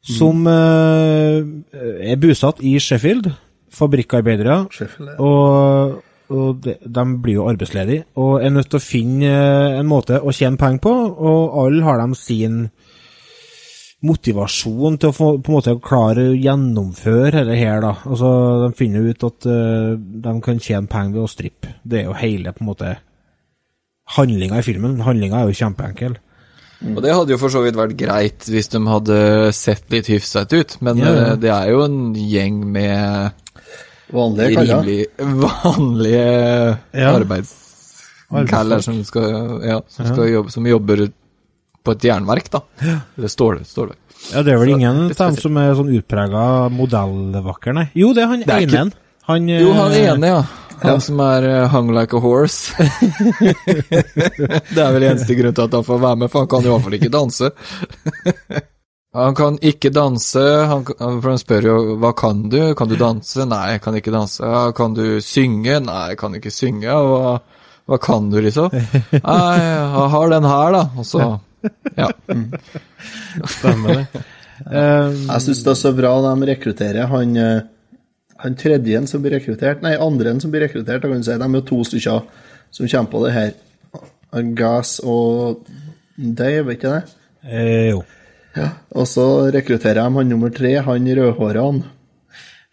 Som 0.04 0.46
eh, 0.50 1.40
er 2.12 2.20
bosatt 2.20 2.60
i 2.60 2.76
Sheffield. 2.82 3.30
Fabrikkarbeidere. 3.74 4.64
Sheffield, 4.74 5.14
ja. 5.14 5.16
Og, 5.24 6.02
og 6.34 6.60
de, 6.64 6.76
de 6.84 7.04
blir 7.24 7.40
jo 7.40 7.48
arbeidsledige 7.50 8.04
og 8.20 8.44
er 8.44 8.52
nødt 8.54 8.70
til 8.72 8.80
å 8.80 8.84
finne 8.84 9.30
eh, 9.30 9.78
en 9.80 9.88
måte 9.88 10.20
å 10.20 10.34
tjene 10.34 10.60
penger 10.60 10.84
på, 10.84 10.92
og 10.92 11.56
alle 11.64 11.86
har 11.86 12.02
de 12.04 12.20
sin 12.20 12.66
motivasjon 14.04 14.98
til 15.00 15.10
å 15.10 15.16
få, 15.16 15.28
på 15.40 15.50
en 15.50 15.56
måte 15.56 15.74
klare 15.84 16.26
å 16.28 16.36
gjennomføre 16.36 17.40
dette 17.40 17.56
her, 17.56 17.80
da. 17.80 17.94
Altså, 18.04 18.30
de 18.66 18.68
finner 18.76 19.06
ut 19.08 19.26
at 19.30 19.48
uh, 19.48 19.94
de 19.96 20.34
kan 20.44 20.60
tjene 20.60 20.90
penger 20.92 21.14
ved 21.16 21.24
å 21.24 21.30
strippe. 21.30 21.72
Det 21.80 22.02
er 22.02 22.10
jo 22.10 22.18
hele, 22.18 22.52
på 22.52 22.64
en 22.64 22.68
måte, 22.68 22.90
handlinga 24.18 24.60
i 24.60 24.66
filmen. 24.66 24.98
Handlinga 25.06 25.40
er 25.40 25.48
jo 25.48 25.56
kjempeenkel. 25.62 26.18
Og 26.84 27.00
det 27.04 27.14
hadde 27.14 27.32
jo 27.32 27.38
for 27.40 27.48
så 27.54 27.62
vidt 27.64 27.78
vært 27.78 27.94
greit 27.96 28.44
hvis 28.50 28.68
de 28.74 28.80
hadde 28.86 29.18
sett 29.56 29.86
litt 29.94 30.10
hyfsete 30.12 30.58
ut, 30.60 30.76
men 30.84 30.98
Ja, 31.00 31.12
ja. 31.14 31.24
eh, 31.32 31.36
det 31.40 31.50
er 31.54 31.70
jo 31.72 31.84
en 31.86 31.98
gjeng 32.18 32.58
med 32.74 33.32
Vanlige 34.14 34.60
rimelig 34.60 34.98
vanlige 35.18 36.78
Ja. 36.92 37.14
arbeidskaller 37.16 38.82
som, 38.84 39.00
som, 39.04 40.24
jobbe, 40.28 40.50
som 40.52 40.66
jobber 40.68 41.06
på 41.84 41.92
et 41.96 42.04
jernverk, 42.08 42.50
da. 42.52 42.60
Eller 43.18 43.28
stål, 43.32 43.62
stålverk. 43.68 43.98
Ja, 44.32 44.42
det 44.44 44.54
er 44.54 44.60
vel 44.62 44.70
ingen 44.76 45.02
av 45.10 45.16
dem 45.18 45.36
som 45.36 45.56
er 45.60 45.74
sånn 45.76 45.90
utprega 45.98 46.44
modellvakker, 46.72 47.74
nei. 47.76 47.88
Jo, 47.98 48.12
det 48.16 48.22
er 48.24 48.30
han 48.30 48.44
ene. 48.44 48.84
Han, 49.28 49.48
Jo, 49.48 49.72
han 49.76 49.92
eh, 49.96 50.06
ene, 50.12 50.30
ja. 50.30 50.42
Han 50.82 51.00
som 51.00 51.20
er 51.24 51.46
eh, 51.48 51.68
hung 51.72 51.92
like 51.94 52.16
a 52.16 52.20
horse. 52.20 52.74
det 54.74 54.82
er 54.82 54.92
vel 54.94 55.06
eneste 55.08 55.36
grunn 55.38 55.54
til 55.56 55.66
at 55.66 55.76
han 55.78 55.86
får 55.86 56.00
være 56.02 56.20
med, 56.22 56.32
for 56.32 56.44
han 56.44 56.50
kan 56.52 56.66
i 56.66 56.72
hvert 56.72 56.86
fall 56.86 56.98
ikke 57.00 57.12
danse. 57.14 57.50
Han 59.14 59.36
kan 59.38 59.60
ikke 59.62 59.92
danse, 59.94 60.40
han, 60.66 60.80
for 60.98 61.28
han 61.28 61.38
spør 61.38 61.66
jo 61.68 61.74
hva 62.02 62.10
kan 62.18 62.40
du? 62.50 62.58
Kan 62.74 62.90
du 62.90 62.96
danse? 62.98 63.44
Nei, 63.46 63.76
jeg 63.76 63.82
kan 63.84 63.94
ikke 63.94 64.10
danse. 64.10 64.42
Ja, 64.42 64.62
kan 64.74 64.96
du 64.96 65.20
synge? 65.22 65.76
Nei, 65.86 66.00
jeg 66.10 66.18
kan 66.18 66.34
ikke 66.34 66.50
synge. 66.50 66.90
Hva, 66.90 67.36
hva 67.86 67.98
kan 68.02 68.26
du, 68.32 68.40
liksom? 68.42 68.74
Nei, 69.14 69.52
jeg 69.60 70.08
har 70.16 70.34
den 70.34 70.48
her, 70.50 70.74
da. 70.74 70.82
Og 70.98 71.06
så 71.06 71.28
Ja. 71.94 72.10
Stemmer 73.54 74.00
det. 74.00 74.24
Um, 74.64 75.14
Jeg 75.28 75.42
syns 75.46 75.62
det 75.62 75.72
er 75.72 75.78
så 75.78 75.94
bra 75.94 76.10
de 76.24 76.48
rekrutterer 76.50 77.08
han, 77.10 77.36
eh, 77.38 77.62
han 78.44 78.54
tredje 78.60 79.00
som 79.10 79.22
blir 79.24 79.34
rekruttert, 79.38 79.82
nei, 79.82 79.94
andre 79.96 80.36
som 80.40 80.52
blir 80.52 80.66
rekruttert, 80.68 81.02
da 81.02 81.08
kan 81.10 81.22
du 81.22 81.26
si. 81.26 81.36
De 81.40 81.48
er 81.58 81.64
to 81.68 81.78
stykker 81.88 82.22
som 82.74 82.88
kommer 82.92 83.10
på 83.14 83.22
det 83.26 83.32
her. 83.38 83.52
Gas 84.58 84.98
og 85.04 85.64
Dave, 86.18 86.74
ikke 86.74 86.90
det? 86.94 87.02
eh, 87.46 87.90
jo. 87.90 88.02
Og 88.94 89.06
så 89.10 89.24
rekrutterer 89.54 89.98
de 90.02 90.18
han 90.18 90.28
nummer 90.30 90.50
tre, 90.54 90.76
han 90.82 91.06
rødhårene. 91.18 91.82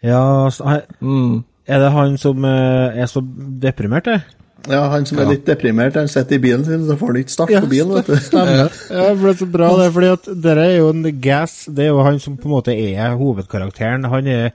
Ja, 0.02 0.48
så, 0.50 0.64
han- 0.64 0.82
Mm. 1.00 1.44
er 1.66 1.78
det 1.78 1.90
han 1.92 2.16
som 2.18 2.44
eh, 2.44 2.98
er 3.02 3.06
så 3.06 3.20
deprimert, 3.60 4.04
det? 4.04 4.22
Ja, 4.68 4.88
han 4.90 5.04
som 5.06 5.18
er 5.18 5.26
litt 5.26 5.44
deprimert, 5.46 5.94
han 5.94 6.06
sitter 6.08 6.36
i 6.36 6.38
bilen 6.38 6.64
sin, 6.64 6.86
så 6.86 6.96
får 6.96 7.06
han 7.06 7.16
ikke 7.16 7.30
start 7.34 7.48
på 7.50 7.68
bilen, 7.70 7.94
vet 7.94 8.06
du. 8.06 8.16
Stemmer. 8.16 8.70
Ja, 8.90 9.08
det 9.10 9.18
ble 9.20 9.34
så 9.34 9.46
bra, 9.50 9.68
det. 9.76 9.92
fordi 9.92 10.06
at 10.12 10.28
dere 10.42 10.66
er 10.68 10.76
jo 10.78 10.88
en 10.90 11.20
gas. 11.20 11.64
Det 11.66 11.84
er 11.84 11.88
jo 11.90 12.02
han 12.02 12.18
som 12.20 12.36
på 12.36 12.46
en 12.46 12.54
måte 12.54 12.74
er 12.94 13.16
hovedkarakteren. 13.18 14.04
Han 14.06 14.26
er, 14.26 14.52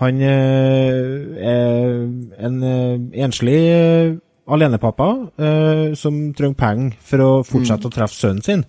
han 0.00 0.20
eh, 0.26 0.98
er 1.38 1.92
en 2.48 2.56
eh, 2.66 3.22
enslig 3.24 3.58
eh, 3.70 4.14
alenepappa 4.50 5.06
som 5.96 6.16
trenger 6.36 6.56
penger 6.60 6.96
for 7.00 7.22
å 7.24 7.28
fortsette 7.48 7.88
å 7.88 7.92
treffe 7.94 8.18
sønnen 8.18 8.42
sin. 8.44 8.64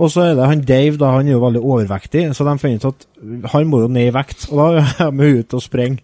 Og 0.00 0.08
så 0.10 0.24
er 0.30 0.34
det 0.38 0.46
han 0.48 0.62
Dave, 0.66 0.96
da, 0.98 1.10
han 1.18 1.28
er 1.28 1.36
jo 1.36 1.42
veldig 1.44 1.60
overvektig, 1.62 2.24
så 2.34 2.46
de 2.48 2.54
finner 2.58 2.80
ut 2.80 2.88
at 2.88 3.04
han 3.52 3.68
må 3.70 3.82
jo 3.84 3.90
ned 3.92 4.08
i 4.08 4.14
vekt. 4.16 4.48
Og 4.50 4.58
da 4.58 4.66
er 5.06 5.12
de 5.14 5.28
ute 5.42 5.58
og 5.60 5.62
sprenger. 5.62 6.00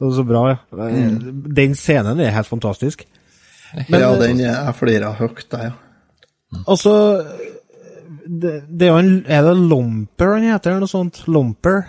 Det 0.00 0.08
er 0.08 0.14
så 0.16 0.24
bra, 0.26 0.44
ja. 0.54 0.86
Den 1.58 1.74
scenen 1.78 2.22
er 2.24 2.32
helt 2.34 2.48
fantastisk. 2.48 3.04
ja, 3.90 4.14
den 4.22 4.40
er- 4.40 4.62
jeg 4.70 4.74
flirer 4.78 5.18
høyt, 5.20 5.44
der, 5.50 5.66
ja. 5.68 5.74
Altså 6.70 6.94
det, 8.24 8.52
det 8.70 8.86
er 8.86 8.92
jo 8.92 8.98
en 9.02 9.24
Er 9.26 9.42
det 9.42 9.54
Lomper 9.68 10.36
han 10.36 10.44
heter, 10.46 10.70
eller 10.70 10.84
noe 10.86 10.92
sånt? 10.94 11.24
Lomper? 11.28 11.82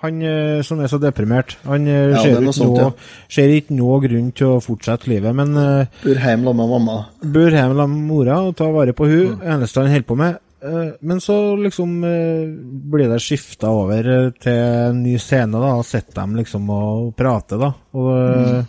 Han 0.00 0.22
eh, 0.24 0.62
som 0.64 0.80
er 0.80 0.88
så 0.88 0.96
deprimert. 1.02 1.58
Han 1.68 1.86
eh, 1.86 2.10
Ja, 2.14 2.22
ser, 2.22 2.36
er 2.38 2.42
ikke 2.46 2.52
sånt, 2.56 2.70
noe, 2.72 2.84
ja. 2.86 3.26
ser 3.28 3.50
ikke 3.52 3.74
noe 3.76 3.98
grunn 4.00 4.30
til 4.32 4.46
å 4.54 4.60
fortsette 4.64 5.10
livet, 5.12 5.34
men 5.36 5.50
uh, 5.56 5.84
Bor 6.04 6.14
hjemme 6.16 6.46
sammen 6.46 6.56
med 6.56 6.70
mamma. 6.72 6.94
bor 7.20 7.50
hjemme 7.52 7.76
sammen 7.76 7.98
med 7.98 8.08
mora 8.08 8.38
og 8.48 8.54
tar 8.56 8.72
vare 8.72 8.94
på 8.96 9.08
hun, 9.10 9.34
Mm. 9.36 9.42
eneste 9.54 9.82
han 9.82 9.90
holder 9.92 10.08
på 10.08 10.16
med. 10.16 10.38
Eh, 10.62 10.88
men 11.02 11.20
så 11.24 11.36
liksom 11.56 11.92
eh, 12.04 12.48
blir 12.92 13.08
det 13.12 13.20
skifta 13.24 13.68
over 13.72 14.08
eh, 14.14 14.30
til 14.40 14.52
en 14.90 15.02
ny 15.04 15.14
scene, 15.20 15.52
da, 15.60 15.74
og 15.80 15.84
sitter 15.88 16.18
dem 16.22 16.34
liksom 16.36 16.68
og 16.72 17.14
prater, 17.16 17.60
da. 17.60 17.70
Og 17.96 18.10
eh, 18.16 18.56
Mm. 18.60 18.66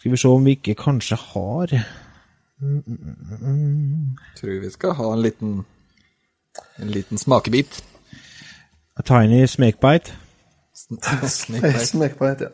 skal 0.00 0.12
vi 0.14 0.16
se 0.22 0.28
om 0.30 0.44
vi 0.46 0.54
ikke 0.56 0.74
kanskje 0.80 1.18
har 1.34 1.74
Tror 4.38 4.60
vi 4.60 4.70
skal 4.70 4.94
ha 4.96 5.12
en 5.12 5.22
liten 5.22 5.64
En 6.80 6.88
liten 6.90 7.18
smakebit. 7.18 7.82
A 8.98 9.02
Tiny. 9.06 9.44
Snakebite. 9.46 10.16
Smek 11.30 12.16
på 12.18 12.30
ja. 12.30 12.50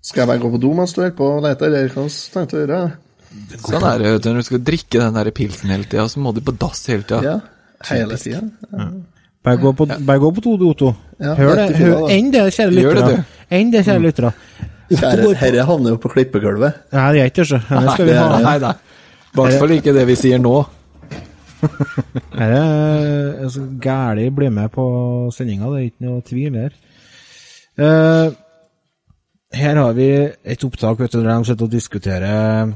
Skal 0.00 0.22
jeg 0.22 0.28
bare 0.30 0.40
gå 0.40 0.50
på 0.52 0.60
do 0.60 0.72
mens 0.76 0.94
du 0.96 1.02
holder 1.02 1.16
på 1.16 1.28
å 1.28 1.40
lete, 1.44 1.68
eller 1.68 1.90
hva 1.92 2.06
tenkte 2.08 2.56
du 2.56 2.60
å 2.60 2.64
gjøre? 2.64 2.80
Sånn 3.62 3.84
er 3.86 4.00
det 4.02 4.12
du, 4.24 4.28
når 4.32 4.42
du 4.42 4.48
skal 4.48 4.62
drikke 4.66 5.00
den 5.02 5.16
der 5.18 5.30
pilsen 5.36 5.70
hele 5.70 5.86
tida, 5.86 6.06
så 6.10 6.22
må 6.24 6.32
du 6.34 6.40
på 6.44 6.54
dass 6.56 6.82
hele 6.90 7.04
tida. 7.06 7.20
Ja, 7.22 7.36
hele 7.90 8.18
tida. 8.18 8.40
Bare 9.44 9.60
gå 9.60 9.72
på, 9.76 9.86
bare 9.86 10.20
gå 10.20 10.30
på 10.36 10.42
to, 10.44 10.56
Otto. 10.68 10.90
Ja, 11.20 11.36
Hør 11.38 11.54
det. 11.56 11.68
Hør, 11.78 12.08
enn 12.12 12.32
det, 12.32 12.42
kjære 12.56 12.74
Gjør 12.76 12.98
det, 12.98 13.04
lyttere. 13.04 13.46
Enn 13.60 13.70
det, 13.72 13.84
kjære 13.86 14.04
lyttere. 14.04 14.32
Herre, 15.00 15.30
herre 15.38 15.64
havner 15.68 15.94
jo 15.94 16.00
på 16.02 16.10
klippegulvet. 16.12 16.80
Nei, 16.96 17.06
det 17.14 17.22
er 17.22 17.30
ikke 17.30 17.46
det. 17.46 17.60
Skal 17.62 18.08
vi 18.08 18.16
er 18.16 18.20
ha. 18.20 18.40
Nei, 18.42 18.56
nei. 18.64 18.74
I 19.30 19.38
hvert 19.38 19.62
fall 19.62 19.74
ikke 19.76 19.94
det 19.94 20.04
vi 20.08 20.16
sier 20.18 20.42
nå. 20.42 20.56
Er 22.34 23.44
altså, 23.44 23.64
Gæli 23.82 24.28
blir 24.34 24.52
med 24.54 24.70
på 24.72 24.84
sendinga, 25.34 25.70
det 25.72 25.80
er 25.80 25.88
ikke 25.90 26.06
noe 26.06 26.22
tvil 26.26 26.60
her. 26.60 26.76
Uh, 27.80 28.30
her 29.56 29.80
har 29.80 29.96
vi 29.96 30.08
et 30.44 30.64
opptak 30.64 31.00
vet 31.00 31.12
du, 31.12 31.22
der 31.24 31.32
de 31.32 31.48
sitter 31.48 31.66
og 31.66 31.72
diskuterer 31.72 32.72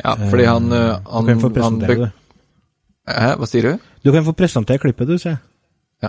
Ja, 0.00 0.14
fordi 0.14 0.44
han, 0.48 0.72
eh, 0.72 0.96
Du 1.04 1.10
han, 1.12 1.26
kan 1.26 1.40
få 1.40 1.48
han 1.48 1.54
presentere 1.54 1.96
det. 2.00 2.10
Hæ, 3.06 3.34
hva 3.38 3.46
sier 3.46 3.68
du? 3.68 3.84
Du 4.04 4.12
kan 4.12 4.24
få 4.24 4.32
presentere 4.32 4.80
klippet, 4.82 5.08
du, 5.08 5.18
sier 5.18 5.36
jeg. 5.36 5.42
Ja. 6.02 6.08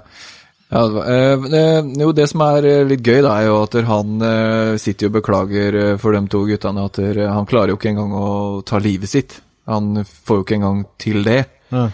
Ja, 0.73 0.81
eh, 1.05 1.45
eh, 1.59 1.91
jo, 2.01 2.11
det 2.15 2.25
som 2.31 2.41
er 2.41 2.65
eh, 2.65 2.85
litt 2.89 3.03
gøy, 3.05 3.19
da, 3.21 3.35
er 3.37 3.51
jo 3.51 3.59
at 3.61 3.75
han 3.85 4.15
eh, 4.25 4.77
sitter 4.81 5.11
og 5.11 5.19
beklager 5.19 5.77
eh, 5.81 5.97
for 6.01 6.15
de 6.15 6.23
to 6.31 6.41
guttene 6.49 6.87
at 6.89 6.99
eh, 7.03 7.21
han 7.21 7.45
klarer 7.45 7.73
jo 7.73 7.77
ikke 7.77 7.91
engang 7.93 8.15
å 8.17 8.29
ta 8.65 8.81
livet 8.81 9.11
sitt. 9.11 9.37
Han 9.71 10.03
får 10.05 10.39
jo 10.39 10.45
ikke 10.45 10.57
engang 10.59 10.81
til 11.01 11.23
det. 11.25 11.43
Ja. 11.73 11.89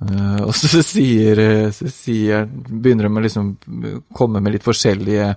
Uh, 0.00 0.46
og 0.46 0.54
så 0.56 0.80
sier, 0.94 1.38
eh, 1.44 1.68
så 1.76 1.90
sier 1.92 2.46
begynner 2.48 3.08
de 3.08 3.20
å 3.20 3.24
liksom 3.26 3.54
komme 4.16 4.40
med 4.40 4.56
litt 4.56 4.64
forskjellige 4.64 5.34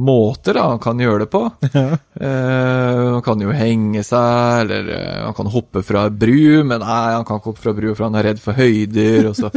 måter 0.00 0.54
da, 0.54 0.68
han 0.70 0.78
kan 0.82 1.00
gjøre 1.02 1.26
det 1.26 1.30
på. 1.32 1.44
Eh, 2.20 3.06
han 3.14 3.22
kan 3.24 3.40
jo 3.40 3.52
henge 3.54 4.02
seg, 4.04 4.66
eller 4.66 4.88
uh, 4.92 5.22
han 5.24 5.34
kan 5.38 5.48
hoppe 5.48 5.80
fra 5.86 6.02
bru, 6.12 6.60
men 6.68 6.82
nei, 6.82 7.14
han 7.14 7.24
kan 7.24 7.40
ikke 7.40 7.54
hoppe 7.54 7.62
fra 7.64 7.72
bru, 7.78 7.86
for 7.94 8.04
han 8.06 8.18
er 8.20 8.26
redd 8.28 8.42
for 8.42 8.58
høyder, 8.58 9.30
og 9.30 9.38
så 9.38 9.48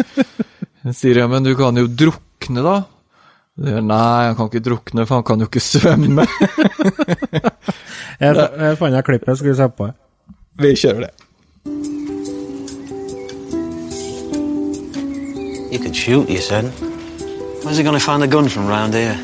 sier 1.02 1.20
jeg, 1.20 1.30
men 1.32 1.44
du 1.44 1.52
kan 1.60 1.76
jo 1.76 1.90
drukne 1.92 2.64
da. 2.64 2.78
Nei, 3.60 4.30
han 4.30 4.38
kan 4.40 4.48
ikke 4.48 4.64
drukne, 4.64 5.04
for 5.04 5.20
han 5.20 5.28
kan 5.28 5.44
jo 5.44 5.50
ikke 5.50 5.64
svømme. 5.64 6.26
Jeg, 8.24 8.38
jeg 8.40 8.80
fant 8.80 8.96
jeg 8.96 9.08
klippet, 9.10 9.36
skulle 9.36 9.52
vi 9.52 9.60
se 9.60 9.68
på. 9.76 9.90
Vi 10.56 10.76
kjører 10.76 11.00
det. 11.00 11.10
You 15.72 15.80
could 15.80 15.96
shoot, 15.96 16.30
you 16.30 16.38
said. 16.38 16.66
Where's 17.64 17.78
he 17.78 17.84
going 17.84 18.00
to 18.00 18.06
find 18.06 18.24
a 18.24 18.28
gun 18.28 18.48
from 18.50 18.68
round 18.68 18.94
here? 18.94 19.18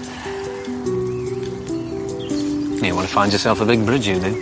You 2.82 2.96
want 2.96 3.08
to 3.08 3.14
find 3.14 3.32
yourself 3.32 3.62
a 3.62 3.66
big 3.66 3.86
bridge, 3.86 4.08
you 4.08 4.20
do. 4.20 4.34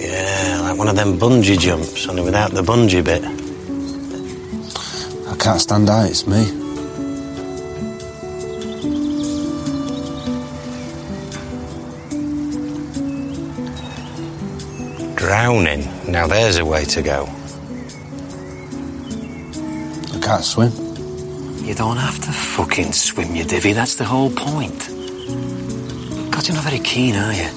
Yeah, 0.00 0.60
like 0.62 0.78
one 0.78 0.88
of 0.88 0.96
them 0.96 1.18
bungee 1.18 1.56
jumps, 1.56 2.08
only 2.08 2.22
without 2.22 2.50
the 2.50 2.62
bungee 2.62 3.04
bit. 3.04 3.24
I 5.32 5.36
can't 5.36 5.60
stand 5.60 5.88
heights, 5.88 6.26
me. 6.26 6.59
Drowning. 15.30 15.86
Now 16.08 16.26
there's 16.26 16.56
a 16.56 16.64
way 16.64 16.84
to 16.86 17.02
go. 17.02 17.28
I 20.14 20.18
can't 20.26 20.42
swim. 20.42 20.72
You 21.62 21.74
don't 21.74 21.98
have 21.98 22.18
to 22.26 22.32
fucking 22.32 22.92
swim, 22.92 23.36
you 23.36 23.44
divvy. 23.44 23.72
That's 23.72 23.94
the 23.94 24.04
whole 24.04 24.30
point. 24.30 24.88
God, 26.32 26.48
you're 26.48 26.56
not 26.56 26.64
very 26.64 26.80
keen, 26.80 27.14
are 27.14 27.32
you? 27.32 27.48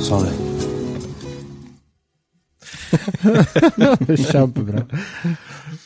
Sorry. 0.00 0.32
Kjempebra. 4.30 4.86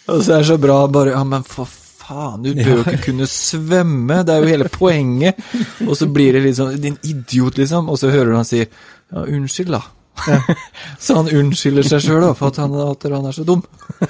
Og 0.07 0.23
så 0.23 0.33
er 0.33 0.39
det 0.39 0.47
så 0.47 0.59
bra 0.63 0.87
bare 0.87 1.11
Ja, 1.17 1.25
men 1.25 1.43
for 1.43 1.67
faen, 1.67 2.45
du 2.45 2.53
bør 2.55 2.71
jo 2.71 2.85
ikke 2.85 3.09
kunne 3.09 3.27
svømme, 3.27 4.21
det 4.23 4.37
er 4.37 4.47
jo 4.47 4.53
hele 4.53 4.69
poenget. 4.71 5.43
Og 5.89 5.97
så 5.97 6.07
blir 6.07 6.39
det 6.39 6.45
liksom 6.47 6.79
Din 6.79 7.01
idiot, 7.03 7.59
liksom. 7.59 7.89
Og 7.89 7.99
så 7.99 8.11
hører 8.15 8.31
du 8.31 8.37
han 8.37 8.47
si 8.47 8.63
Ja, 8.63 9.27
unnskyld, 9.27 9.75
da. 9.75 9.83
så 11.05 11.17
han 11.19 11.31
unnskylder 11.33 11.87
seg 11.87 12.05
sjøl 12.05 12.27
for 12.39 12.53
at 12.53 12.61
han, 12.63 12.75
at 12.85 13.07
han 13.09 13.29
er 13.29 13.37
så 13.37 13.45
dum. 13.49 13.63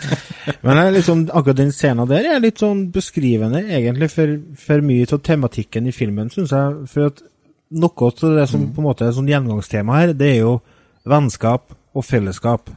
Men 0.67 0.81
liksom, 0.95 1.27
akkurat 1.31 1.61
den 1.61 1.73
scenen 1.75 2.11
der 2.11 2.29
er 2.35 2.43
litt 2.43 2.63
sånn 2.63 2.89
beskrivende, 2.95 3.63
egentlig, 3.69 4.11
for, 4.13 4.35
for 4.59 4.85
mye 4.85 5.09
av 5.09 5.23
tematikken 5.25 5.89
i 5.89 5.95
filmen, 5.95 6.31
syns 6.33 6.55
jeg. 6.55 6.87
For 6.93 7.13
at 7.13 7.23
noe 7.73 8.11
av 8.11 8.37
det 8.39 8.49
som 8.51 8.69
på 8.75 8.83
en 8.83 8.89
måte 8.89 9.09
er 9.09 9.17
sånn 9.17 9.31
gjengangstema 9.31 10.01
her, 10.01 10.15
det 10.17 10.35
er 10.35 10.41
jo 10.43 10.57
vennskap 11.09 11.73
og 11.97 12.07
fellesskap. 12.07 12.73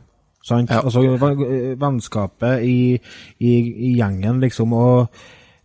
Sant? 0.46 0.70
Ja. 0.70 0.84
Altså 0.86 1.02
vennskapet 1.82 2.62
i, 2.66 3.00
i, 3.42 3.56
i 3.90 3.96
gjengen, 3.98 4.40
liksom. 4.44 4.76
Og 4.78 5.10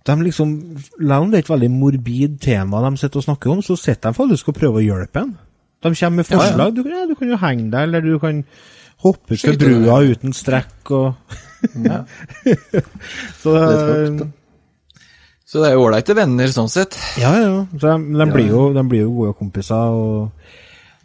de 0.08 0.16
liksom, 0.24 0.56
selv 0.96 1.18
om 1.18 1.30
det 1.30 1.40
er 1.40 1.44
et 1.44 1.52
veldig 1.52 1.70
morbid 1.74 2.40
tema 2.40 2.80
de 2.86 2.96
sitter 2.96 3.20
og 3.20 3.28
snakker 3.28 3.52
om, 3.52 3.62
så 3.62 3.76
sitter 3.76 4.10
de 4.10 4.16
faktisk 4.16 4.48
og 4.50 4.56
prøver 4.56 4.80
å 4.80 4.86
hjelpe 4.86 5.24
en. 5.26 5.34
De 5.80 5.94
kommer 5.94 6.16
med 6.20 6.26
Ja, 6.28 6.36
ja. 6.36 6.42
forslag. 6.42 6.74
Du, 6.76 6.82
ja, 6.90 7.06
du 7.08 7.14
kan 7.16 7.32
jo 7.32 7.38
henge 7.40 7.70
deg, 7.72 7.86
eller 7.88 8.04
du 8.04 8.18
kan 8.22 8.42
hoppe 9.00 9.34
ut 9.34 9.40
fra 9.40 9.54
brua 9.56 10.02
uten 10.04 10.34
strekk 10.36 10.92
og 10.92 11.38
Så 13.40 13.54
Litt 13.56 13.88
høyt. 13.88 14.28
Så 15.50 15.58
det 15.58 15.72
er 15.72 15.74
jo 15.74 15.82
ålreite 15.88 16.14
venner 16.14 16.52
sånn 16.54 16.70
sett. 16.70 16.94
Ja, 17.18 17.32
ja. 17.42 17.54
Så 17.74 17.90
de, 17.90 18.18
de, 18.20 18.26
blir 18.30 18.52
jo, 18.52 18.68
de 18.76 18.84
blir 18.86 19.02
jo 19.02 19.14
gode 19.16 19.34
kompiser. 19.40 19.96
og 19.98 20.30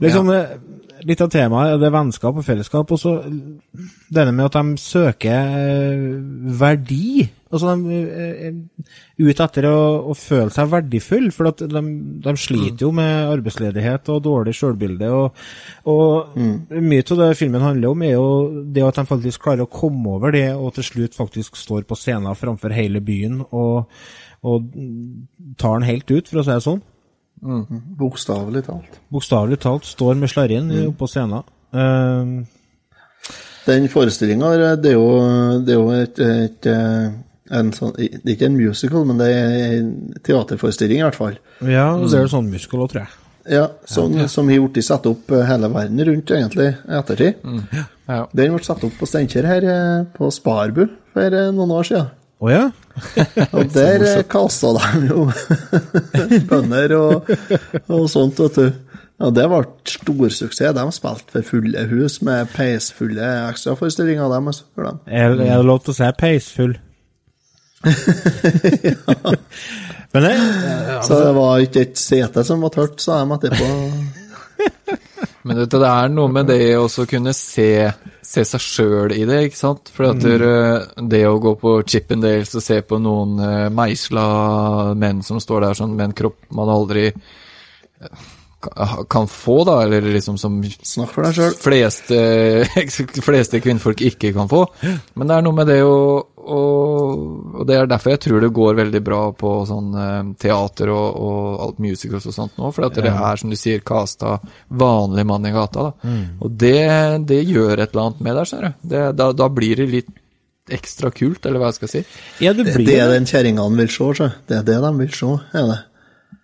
liksom 0.04 0.30
eh, 0.36 0.58
Litt 1.06 1.22
av 1.22 1.30
temaet 1.34 1.80
det 1.82 1.88
er 1.90 1.94
vennskap 1.94 2.38
og 2.38 2.46
fellesskap. 2.46 2.94
Og 2.94 3.02
så 3.02 3.16
denne 3.26 4.36
med 4.36 4.46
at 4.46 4.60
de 4.60 4.78
søker 4.82 5.58
eh, 5.64 6.06
verdi. 6.62 7.26
Altså 7.56 7.74
de 7.80 8.00
eh, 8.04 8.50
er 8.50 9.26
ute 9.26 9.48
etter 9.48 9.68
å, 9.70 9.78
å 10.12 10.16
føle 10.18 10.52
seg 10.54 10.72
verdifull, 10.74 11.30
for 11.36 11.50
de, 11.50 11.84
de 12.26 12.36
sliter 12.40 12.86
jo 12.86 12.92
med 12.96 13.32
arbeidsledighet 13.32 14.12
og 14.14 14.24
dårlig 14.28 14.56
sjølbilde. 14.60 15.12
Og, 15.16 15.46
og 15.92 16.36
mye 16.36 17.06
av 17.06 17.22
det 17.24 17.32
filmen 17.40 17.64
handler 17.64 17.96
om, 17.96 18.04
er 18.06 18.18
jo 18.18 18.66
det 18.76 18.84
at 18.86 19.00
de 19.00 19.08
faktisk 19.10 19.48
klarer 19.48 19.66
å 19.66 19.72
komme 19.72 20.18
over 20.18 20.36
det, 20.36 20.50
og 20.54 20.76
til 20.76 20.90
slutt 20.90 21.18
faktisk 21.18 21.58
står 21.60 21.88
på 21.88 21.98
scenen 22.00 22.36
framfor 22.38 22.76
hele 22.76 23.02
byen 23.06 23.42
og, 23.50 23.88
og 24.46 24.68
tar 25.58 25.80
den 25.80 25.90
helt 25.90 26.12
ut, 26.12 26.28
for 26.28 26.42
å 26.42 26.46
si 26.46 26.54
det 26.54 26.66
sånn. 26.68 26.84
Bokstavelig 28.00 28.64
talt. 28.66 29.00
Bokstavelig 29.14 29.60
talt 29.62 29.86
står 29.86 30.18
med 30.20 30.32
slarren 30.32 30.72
mm. 30.72 30.94
på 30.98 31.10
scenen. 31.10 31.44
Uh, 31.76 32.46
Den 33.66 33.90
forestillinga, 33.92 34.52
det 34.56 34.68
er 34.70 34.82
det 34.82 34.92
er 34.94 35.80
jo 35.80 35.90
et, 35.94 36.20
et, 36.22 36.68
eh, 36.70 37.08
en 37.52 37.70
sånn, 37.76 37.94
Det 37.98 38.24
er 38.26 38.34
ikke 38.36 38.48
en 38.50 38.58
musical, 38.58 39.06
men 39.06 39.18
det 39.22 39.28
er 39.30 39.78
en 39.80 39.92
teaterforestilling, 40.26 41.00
i 41.00 41.06
hvert 41.06 41.20
fall. 41.20 41.38
ja, 41.62 41.92
og 41.94 42.10
så 42.10 42.18
er 42.18 42.26
det 42.26 42.34
sånn 42.34 42.50
musical 42.50 42.86
òg, 42.86 42.90
tror 42.94 43.04
jeg. 43.06 43.14
Ja, 43.46 43.68
som, 43.86 44.16
som 44.28 44.48
har 44.50 44.64
blitt 44.66 44.88
satt 44.88 45.06
opp 45.06 45.30
eh, 45.30 45.44
hele 45.46 45.68
verden 45.70 46.02
rundt, 46.08 46.32
egentlig, 46.34 46.72
i 46.90 46.96
ettertid. 46.98 47.36
Ja. 48.10 48.24
Den 48.34 48.56
ble 48.56 48.66
satt 48.66 48.82
opp 48.88 48.96
på 48.98 49.06
Steinkjer 49.06 49.46
her, 49.46 49.68
eh, 49.70 50.06
på 50.18 50.32
Sparbu, 50.34 50.88
for 51.14 51.36
eh, 51.38 51.52
noen 51.54 51.74
år 51.78 51.86
siden. 51.86 52.08
Oh, 52.42 52.50
ja? 52.50 52.72
Og 53.56 53.70
der 53.74 54.24
kasta 54.30 54.74
de 54.76 55.08
jo 55.12 55.28
bønder 56.50 56.94
og, 56.98 57.30
og 57.88 58.10
sånt, 58.12 58.42
vet 58.42 58.58
du. 58.60 58.82
Ja, 59.22 59.30
det 59.32 59.46
ble 59.48 59.62
storsuksess. 59.88 60.74
De 60.76 60.84
spilte 60.92 61.32
for 61.38 61.48
fulle 61.48 61.86
hus 61.94 62.18
med 62.26 62.50
peisfulle 62.52 63.30
ekstraforestillinger. 63.52 64.28
dem, 64.34 64.50
altså, 64.52 64.66
for 64.76 64.90
dem. 64.90 65.00
Er, 65.08 65.38
er 65.38 65.54
det 65.56 65.70
lov 65.70 65.80
til 65.86 65.94
å 65.94 65.98
si 66.02 66.10
peisfull? 66.20 66.76
Men 70.16 70.24
det, 70.24 70.36
Så 71.04 71.20
det 71.20 71.32
var 71.36 71.64
ikke 71.64 71.82
et 71.86 71.98
sete 72.00 72.44
som 72.48 72.62
var 72.64 72.72
tørt, 72.72 73.02
sa 73.04 73.18
de 73.22 73.36
etterpå. 73.36 73.68
Men 75.46 75.60
vet 75.60 75.70
du, 75.70 75.78
det 75.78 75.90
er 75.90 76.10
noe 76.10 76.32
med 76.32 76.48
det 76.50 76.78
å 76.80 76.88
kunne 77.06 77.34
se, 77.38 77.92
se 78.26 78.46
seg 78.50 78.64
sjøl 78.64 79.12
i 79.14 79.26
det, 79.30 79.44
ikke 79.50 79.60
sant? 79.60 79.92
For 79.94 80.10
at 80.10 80.24
det, 80.24 80.40
det 81.12 81.22
å 81.30 81.38
gå 81.42 81.54
på 81.62 81.76
Chippendales 81.86 82.56
og 82.58 82.64
se 82.66 82.80
på 82.82 82.98
noen 83.02 83.38
uh, 83.44 83.68
meisla 83.70 84.24
menn 84.98 85.22
som 85.26 85.38
står 85.44 85.68
der 85.68 85.78
sånn 85.78 85.94
med 85.94 86.08
en 86.08 86.16
kropp 86.18 86.48
man 86.56 86.72
aldri 86.74 87.06
eh, 87.12 88.26
kan 89.12 89.30
få, 89.30 89.60
da, 89.70 89.76
eller 89.84 90.02
liksom 90.16 90.40
som 90.42 90.58
Snakk 90.66 91.14
for 91.14 91.28
deg 91.28 91.38
sjøl. 91.38 91.54
fleste, 91.62 92.18
fleste 93.30 93.62
kvinnfolk 93.62 94.02
ikke 94.10 94.34
kan 94.34 94.50
få. 94.50 94.66
Men 95.14 95.30
det 95.30 95.38
er 95.38 95.46
noe 95.46 95.60
med 95.60 95.70
det 95.70 95.84
å 95.86 96.00
og, 96.46 97.56
og 97.60 97.64
det 97.68 97.76
er 97.80 97.88
derfor 97.90 98.14
jeg 98.14 98.22
tror 98.26 98.44
det 98.46 98.50
går 98.56 98.76
veldig 98.80 99.02
bra 99.06 99.20
på 99.38 99.52
sånn 99.70 99.88
eh, 100.00 100.20
teater 100.42 100.92
og, 100.94 101.18
og 101.26 101.64
alt 101.66 101.80
musicals 101.84 102.28
og 102.30 102.36
sånt 102.36 102.60
nå, 102.62 102.70
for 102.76 102.88
at 102.88 103.00
det 103.00 103.10
er, 103.12 103.40
som 103.42 103.50
du 103.54 103.58
sier, 103.60 103.82
casta 103.86 104.38
vanlig 104.70 105.26
mann 105.30 105.46
i 105.50 105.54
gata. 105.56 105.90
da. 105.90 106.14
Og 106.46 106.52
det, 106.66 106.76
det 107.32 107.42
gjør 107.50 107.80
et 107.82 107.90
eller 107.96 108.06
annet 108.10 108.22
med 108.28 108.38
deg, 108.40 108.50
skjønner 108.52 108.70
du. 108.76 108.88
Det, 108.94 109.04
da, 109.22 109.32
da 109.44 109.50
blir 109.50 109.82
det 109.82 109.90
litt 109.94 110.14
ekstra 110.76 111.12
kult, 111.14 111.44
eller 111.46 111.62
hva 111.62 111.68
jeg 111.70 111.78
skal 111.80 111.92
si. 111.92 112.04
ja, 112.42 112.54
det 112.58 112.64
Det 112.72 112.78
blir 112.80 112.96
er 113.04 113.12
den 113.14 113.28
kjerringene 113.30 113.78
vil 113.84 113.92
se, 113.94 114.08
så. 114.18 114.32
Det 114.50 114.62
er 114.62 114.64
det 114.66 114.80
de 114.82 114.94
vil 115.04 115.12
se, 115.14 115.34
er 115.54 115.68
det. 115.74 115.82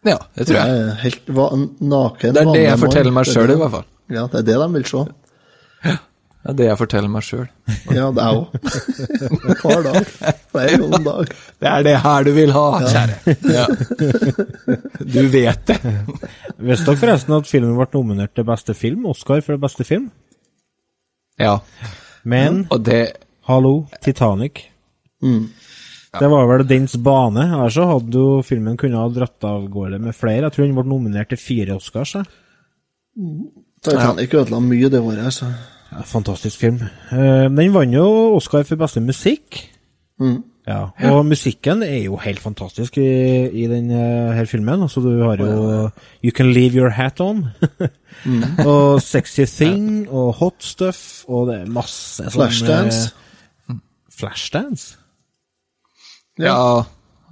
Ja, 0.05 0.17
det 0.37 0.45
tror 0.49 0.55
Det 0.55 0.61
jeg. 0.61 0.77
er 0.85 1.01
helt 1.05 1.27
va 1.37 1.47
naken, 1.57 2.33
Det 2.35 2.41
er 2.41 2.53
det 2.53 2.61
jeg 2.67 2.79
forteller 2.81 3.13
meg 3.13 3.25
Det 3.25 3.33
sjøl, 3.35 3.51
i 3.53 3.57
hvert 3.63 3.73
fall. 3.79 3.87
Ja, 4.13 4.23
det 4.33 4.39
er 4.41 4.47
det 4.51 4.59
de 4.61 4.67
vil 4.75 4.85
se. 4.91 5.03
Det 6.41 6.49
er 6.49 6.55
det 6.57 6.65
jeg 6.71 6.77
forteller 6.79 7.11
meg 7.13 7.25
sjøl. 7.25 7.43
Ja, 7.97 8.07
det 8.15 8.23
er 8.23 8.37
òg. 8.39 8.55
Hver 9.61 9.83
dag. 9.85 10.07
Hver 10.55 10.71
gang 10.81 11.03
dag. 11.05 11.33
Det 11.61 11.69
er 11.69 11.83
det 11.85 11.93
her 12.01 12.25
du 12.25 12.31
vil 12.33 12.53
ha, 12.55 12.63
kjære. 12.81 13.35
Ja. 13.53 13.65
Du 15.05 15.19
vet 15.33 15.61
det. 15.69 15.77
Visste 16.71 16.87
dere 16.89 17.01
forresten 17.03 17.35
at 17.37 17.49
filmen 17.49 17.77
ble 17.77 17.87
nominert 17.93 18.33
til 18.37 18.47
beste 18.47 18.73
film? 18.77 19.05
Oscar 19.11 19.43
for 19.45 19.61
beste 19.61 19.85
film? 19.85 20.09
Ja, 21.41 21.59
Men 22.23 22.65
og 22.69 22.83
det 22.85 23.01
hallo, 23.49 23.85
Titanic. 24.03 24.63
Det 25.21 26.27
var 26.29 26.49
vel 26.49 26.65
dens 26.69 26.97
bane. 27.01 27.45
Ellers 27.53 27.77
så 27.77 27.85
hadde 27.87 28.17
jo 28.17 28.41
filmen 28.45 28.77
kunnet 28.77 28.99
ha 28.99 29.07
dratt 29.13 29.45
av 29.47 29.63
gårde 29.71 30.01
med 30.01 30.17
flere. 30.17 30.49
Jeg 30.49 30.57
tror 30.57 30.67
den 30.67 30.75
ble 30.77 30.85
nominert 30.89 31.29
til 31.31 31.39
fire 31.41 31.77
Oscars. 31.77 32.15
jeg. 32.17 32.25
Titanic 33.81 34.33
ødela 34.37 34.59
mye 34.61 34.89
det 34.91 34.99
året, 35.01 35.23
altså. 35.31 35.49
Ja, 35.91 36.01
fantastisk 36.07 36.59
film. 36.61 36.79
Eh, 37.11 37.49
den 37.51 37.73
vant 37.75 37.93
jo 37.93 38.05
Oscar 38.37 38.63
for 38.67 38.79
beste 38.79 39.01
musikk. 39.03 39.57
Ja, 40.67 40.91
og 41.09 41.25
musikken 41.25 41.81
er 41.83 42.03
jo 42.05 42.15
helt 42.21 42.39
fantastisk 42.39 42.99
i, 43.01 43.07
i 43.63 43.65
denne 43.67 43.97
her 44.37 44.45
filmen. 44.45 44.83
Altså, 44.85 45.01
du 45.01 45.09
har 45.23 45.41
jo 45.41 45.89
You 46.23 46.31
Can 46.37 46.51
Leave 46.53 46.77
Your 46.77 46.89
Hat 46.93 47.19
On, 47.19 47.41
og 48.69 49.01
Sexy 49.01 49.47
Thing, 49.49 50.05
og 50.09 50.35
Hot 50.37 50.61
Stuff, 50.63 51.23
og 51.27 51.49
det 51.49 51.57
er 51.63 51.73
masse 51.73 52.21
sånn, 52.23 52.35
Flashdance. 52.37 53.11
eh, 53.71 53.81
Flashdance? 54.21 54.95
Ja, 56.39 56.83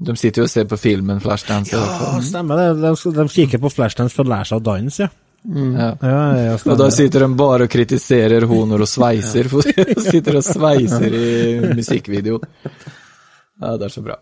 de 0.04 0.16
sitter 0.18 0.42
jo 0.42 0.50
og 0.50 0.52
ser 0.52 0.68
på 0.74 0.78
filmen 0.82 1.22
Flashdance. 1.24 1.78
Ja, 1.78 2.20
stemmer 2.26 2.60
det. 2.60 2.68
De, 2.82 3.14
de 3.22 3.28
kikker 3.30 3.62
på 3.64 3.72
Flashdance 3.78 4.16
for 4.18 4.26
å 4.26 4.34
lære 4.34 4.50
seg 4.50 4.60
å 4.60 4.66
danse, 4.74 5.06
ja. 5.06 5.14
Ja. 5.46 5.90
Ja, 6.04 6.22
ja, 6.36 6.56
Og 6.66 6.78
da 6.82 6.90
sitter 6.92 7.24
de 7.24 7.30
bare 7.40 7.64
og 7.68 7.72
kritiserer 7.72 8.44
honor 8.50 8.84
og 8.84 8.90
sveiser. 8.92 9.48
For 9.52 9.64
sitter 10.12 10.40
og 10.42 10.44
sveiser 10.46 11.16
i 11.16 11.30
musikkvideo. 11.80 12.40
Ja, 13.62 13.76
det 13.80 13.88
er 13.90 13.94
så 13.94 14.04
bra. 14.04 14.18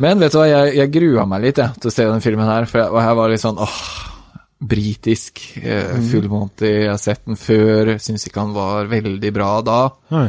Men 0.00 0.20
vet 0.20 0.32
du 0.32 0.38
hva, 0.40 0.46
jeg, 0.48 0.74
jeg 0.76 0.92
grua 0.92 1.26
meg 1.28 1.44
litt 1.46 1.60
jeg, 1.62 1.76
til 1.80 1.88
å 1.88 1.94
se 1.94 2.04
den 2.08 2.24
filmen 2.24 2.48
her. 2.48 2.66
For 2.68 2.82
jeg, 2.82 2.92
og 2.92 3.00
jeg 3.04 3.18
var 3.20 3.30
litt 3.32 3.44
sånn 3.44 3.60
åh, 3.64 3.78
britisk, 4.60 5.40
eh, 5.62 5.94
Monty, 6.28 6.68
Jeg 6.82 6.90
har 6.90 6.98
sett 7.00 7.22
den 7.24 7.38
før, 7.40 7.94
syns 8.02 8.26
ikke 8.28 8.42
han 8.44 8.52
var 8.56 8.90
veldig 8.90 9.30
bra 9.32 9.52
da. 9.64 9.78
Nei. 10.12 10.26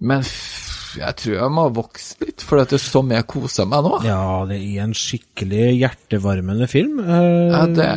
Men 0.00 0.20
f- 0.24 0.96
jeg 0.98 1.16
tror 1.22 1.34
jeg 1.38 1.54
må 1.54 1.64
ha 1.68 1.72
vokst 1.72 2.20
litt, 2.24 2.42
for 2.44 2.58
det 2.60 2.74
er 2.76 2.82
sånn 2.82 3.12
jeg 3.14 3.26
koser 3.30 3.68
meg 3.70 3.84
nå. 3.86 4.00
Ja, 4.04 4.20
det 4.48 4.58
er 4.58 4.84
en 4.84 4.92
skikkelig 4.96 5.70
hjertevarmende 5.78 6.68
film. 6.68 6.98
Eh, 7.00 7.52
Ja, 7.54 7.64
det, 7.78 7.88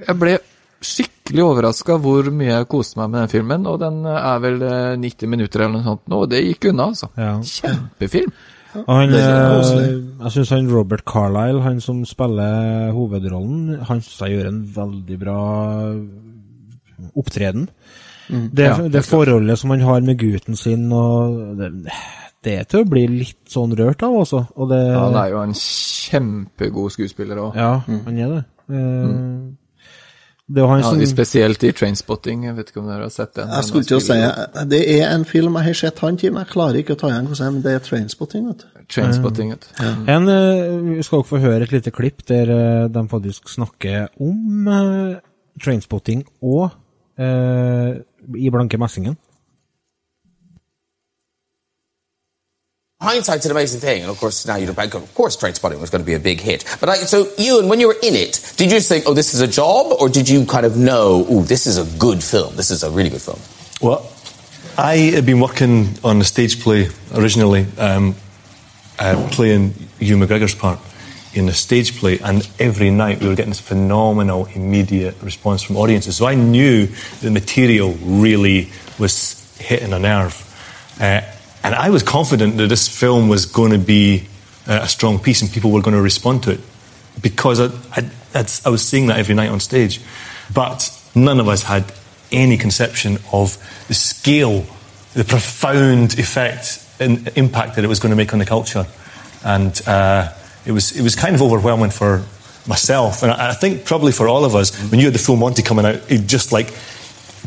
Jeg 0.00 0.16
ble 0.18 0.38
skikkelig 0.82 1.44
overraska 1.44 1.96
hvor 2.02 2.26
mye 2.34 2.50
jeg 2.50 2.68
koste 2.72 2.98
meg 2.98 3.12
med 3.12 3.20
den 3.22 3.30
filmen, 3.32 3.66
og 3.70 3.78
den 3.82 4.00
er 4.08 4.40
vel 4.42 4.62
eh, 4.66 4.96
90 4.98 5.30
minutter 5.30 5.62
eller 5.62 5.78
noe 5.78 5.86
sånt 5.86 6.08
nå, 6.10 6.22
og 6.24 6.32
det 6.32 6.40
gikk 6.46 6.70
unna, 6.72 6.88
altså. 6.90 7.10
Ja. 7.20 7.36
Kjempefilm. 7.46 8.32
Og 8.82 8.88
han, 8.88 9.12
eh, 9.12 9.90
jeg 10.24 10.32
syns 10.32 10.52
han 10.54 10.70
Robert 10.72 11.04
Carlyle, 11.08 11.60
han 11.62 11.78
som 11.84 12.00
spiller 12.08 12.90
hovedrollen, 12.96 13.82
han 13.84 14.00
synes 14.00 14.24
jeg 14.24 14.38
gjør 14.38 14.48
en 14.48 14.62
veldig 14.74 15.18
bra 15.20 15.38
opptreden. 17.18 17.68
Det, 18.32 18.64
Ja, 18.64 18.88
det 18.88 19.04
forholdet 19.04 19.58
som 19.60 19.70
han 19.74 19.80
har 19.84 20.00
med 20.00 20.18
gutten 20.18 20.56
sin, 20.56 20.86
og 20.92 21.56
det, 21.58 21.70
det 22.44 22.54
er 22.60 22.64
til 22.64 22.82
å 22.82 22.88
bli 22.88 23.04
litt 23.10 23.42
sånn 23.50 23.74
rørt 23.76 24.02
av, 24.06 24.14
også. 24.24 24.46
Og 24.56 24.70
det, 24.72 24.80
Ja, 24.88 25.04
han 25.04 25.18
er 25.20 25.34
jo 25.34 25.42
en 25.42 25.54
kjempegod 25.58 26.94
skuespiller 26.96 27.42
òg. 27.42 27.58
Ja, 27.58 27.74
han 27.86 28.18
er 28.18 28.38
det. 28.38 28.44
Eh, 28.72 28.78
jo 28.78 29.10
han 29.10 29.42
Ja, 30.52 30.78
sånn... 30.84 31.02
spesielt 31.08 31.64
i 31.64 31.72
Trainspotting, 31.76 32.46
jeg 32.48 32.56
vet 32.58 32.72
ikke 32.72 32.82
om 32.82 32.90
dere 32.90 33.06
har 33.06 33.14
sett 33.14 33.34
den. 33.38 33.50
Jeg 33.52 33.68
skulle 33.68 33.88
til 33.88 33.98
å 33.98 34.02
si 34.04 34.18
Det 34.72 34.82
er 34.98 35.06
en 35.10 35.24
film 35.28 35.58
jeg 35.60 35.68
har 35.70 35.78
sett 35.80 36.02
han 36.04 36.18
til, 36.20 36.34
men 36.34 36.44
jeg 36.44 36.52
klarer 36.52 36.80
ikke 36.82 36.96
å 36.96 37.00
ta 37.00 37.12
igjen 37.12 37.30
hvordan 37.30 37.60
det 37.64 37.74
er 37.78 37.84
Trainspotting. 37.86 38.46
vet 38.50 38.64
du. 38.64 38.84
Trainspotting, 38.92 39.52
vet 39.54 39.66
du. 39.66 39.82
En, 40.12 40.28
eh, 40.28 40.96
vi 40.98 41.02
skal 41.06 41.22
også 41.22 41.34
få 41.34 41.42
høre 41.42 41.66
et 41.66 41.74
lite 41.74 41.92
klipp 41.94 42.24
der 42.28 42.50
eh, 42.52 42.88
de 42.92 43.04
faktisk 43.08 43.48
snakker 43.48 44.08
om 44.20 44.68
uh, 44.68 45.20
trainspotting 45.62 46.24
og 46.42 46.70
uh, 47.20 47.92
i 48.36 48.50
blanke 48.52 48.80
messingen. 48.80 49.16
Hindsight's 53.02 53.44
an 53.46 53.50
amazing 53.50 53.80
thing, 53.80 54.02
and 54.02 54.10
of 54.10 54.18
course 54.18 54.46
now 54.46 54.54
you 54.54 54.66
look 54.66 54.76
back. 54.76 54.94
Of 54.94 55.12
course, 55.12 55.36
Trainspotting 55.36 55.80
was 55.80 55.90
going 55.90 56.02
to 56.02 56.06
be 56.06 56.14
a 56.14 56.20
big 56.20 56.40
hit. 56.40 56.64
But 56.78 56.88
like, 56.88 57.00
so, 57.00 57.28
Ewan, 57.36 57.68
when 57.68 57.80
you 57.80 57.88
were 57.88 57.96
in 58.00 58.14
it, 58.14 58.54
did 58.56 58.70
you 58.70 58.78
think, 58.78 59.04
"Oh, 59.08 59.12
this 59.12 59.34
is 59.34 59.40
a 59.40 59.48
job," 59.48 59.92
or 59.98 60.08
did 60.08 60.28
you 60.28 60.46
kind 60.46 60.64
of 60.64 60.76
know, 60.76 61.26
"Oh, 61.28 61.42
this 61.42 61.66
is 61.66 61.78
a 61.78 61.98
good 61.98 62.22
film. 62.22 62.54
This 62.54 62.70
is 62.70 62.84
a 62.84 62.90
really 62.90 63.10
good 63.10 63.20
film"? 63.20 63.40
Well, 63.80 64.08
I 64.78 64.96
had 65.16 65.26
been 65.26 65.40
working 65.40 65.98
on 66.04 66.20
a 66.20 66.24
stage 66.24 66.60
play 66.62 66.90
originally, 67.12 67.66
um, 67.76 68.14
uh, 69.00 69.28
playing 69.32 69.74
Hugh 69.98 70.16
McGregor's 70.16 70.54
part 70.54 70.78
in 71.34 71.48
a 71.48 71.52
stage 71.52 71.98
play, 71.98 72.20
and 72.20 72.48
every 72.60 72.90
night 72.90 73.20
we 73.20 73.26
were 73.26 73.34
getting 73.34 73.50
this 73.50 73.60
phenomenal 73.60 74.46
immediate 74.54 75.20
response 75.22 75.60
from 75.62 75.76
audiences. 75.76 76.16
So 76.18 76.26
I 76.26 76.36
knew 76.36 76.86
the 77.20 77.32
material 77.32 77.94
really 78.00 78.70
was 79.00 79.42
hitting 79.58 79.92
a 79.92 79.98
nerve. 79.98 80.38
Uh, 81.00 81.22
and 81.64 81.74
I 81.74 81.90
was 81.90 82.02
confident 82.02 82.56
that 82.56 82.68
this 82.68 82.88
film 82.88 83.28
was 83.28 83.46
going 83.46 83.72
to 83.72 83.78
be 83.78 84.26
uh, 84.66 84.80
a 84.82 84.88
strong 84.88 85.18
piece 85.18 85.42
and 85.42 85.50
people 85.50 85.70
were 85.70 85.82
going 85.82 85.96
to 85.96 86.02
respond 86.02 86.42
to 86.44 86.52
it 86.52 86.60
because 87.20 87.60
I, 87.60 87.70
I, 88.34 88.46
I 88.64 88.68
was 88.70 88.86
seeing 88.86 89.06
that 89.06 89.18
every 89.18 89.34
night 89.34 89.50
on 89.50 89.60
stage. 89.60 90.00
But 90.52 90.90
none 91.14 91.40
of 91.40 91.48
us 91.48 91.62
had 91.62 91.92
any 92.30 92.56
conception 92.56 93.18
of 93.32 93.56
the 93.88 93.94
scale, 93.94 94.66
the 95.14 95.24
profound 95.24 96.18
effect 96.18 96.86
and 96.98 97.28
impact 97.36 97.76
that 97.76 97.84
it 97.84 97.88
was 97.88 98.00
going 98.00 98.10
to 98.10 98.16
make 98.16 98.32
on 98.32 98.38
the 98.38 98.46
culture. 98.46 98.86
And 99.44 99.80
uh, 99.86 100.32
it, 100.64 100.72
was, 100.72 100.96
it 100.96 101.02
was 101.02 101.14
kind 101.14 101.34
of 101.34 101.42
overwhelming 101.42 101.90
for 101.90 102.24
myself. 102.66 103.22
And 103.22 103.32
I, 103.32 103.50
I 103.50 103.54
think 103.54 103.84
probably 103.84 104.12
for 104.12 104.28
all 104.28 104.44
of 104.44 104.54
us, 104.54 104.76
when 104.90 105.00
you 105.00 105.06
had 105.06 105.14
the 105.14 105.18
full 105.18 105.36
Monty 105.36 105.62
coming 105.62 105.84
out, 105.84 106.10
it 106.10 106.26
just 106.26 106.52
like 106.52 106.72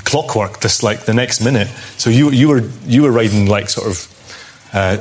clockwork, 0.06 0.62
just 0.62 0.84
like 0.84 1.06
the 1.06 1.14
next 1.14 1.42
minute. 1.42 1.68
So 1.98 2.10
you, 2.10 2.32
you, 2.32 2.48
were, 2.48 2.62
you 2.86 3.04
were 3.04 3.12
riding 3.12 3.48
like 3.48 3.70
sort 3.70 3.88
of 3.88 4.70
uh, 4.74 4.98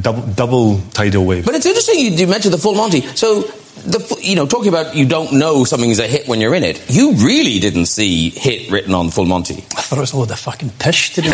double, 0.00 0.22
double 0.26 0.80
tidal 0.92 1.24
wave. 1.24 1.44
But 1.44 1.54
it's 1.54 1.66
interesting 1.66 1.98
you, 1.98 2.10
you 2.10 2.26
mentioned 2.26 2.54
the 2.54 2.58
full 2.58 2.74
Monty. 2.74 3.02
So, 3.02 3.42
the 3.78 4.18
you 4.20 4.34
know, 4.34 4.46
talking 4.46 4.68
about 4.68 4.96
you 4.96 5.06
don't 5.06 5.34
know 5.34 5.64
something's 5.64 5.98
a 5.98 6.06
hit 6.06 6.26
when 6.26 6.40
you're 6.40 6.54
in 6.54 6.64
it. 6.64 6.82
You 6.90 7.12
really 7.14 7.58
didn't 7.58 7.86
see 7.86 8.30
hit 8.30 8.70
written 8.70 8.94
on 8.94 9.10
full 9.10 9.24
Monty. 9.24 9.58
I 9.76 9.82
thought 9.82 9.98
it 9.98 10.00
was 10.00 10.14
all 10.14 10.26
the 10.26 10.34
of 10.34 10.40
fucking 10.40 10.70
pish 10.78 11.14
to 11.14 11.22
do. 11.22 11.30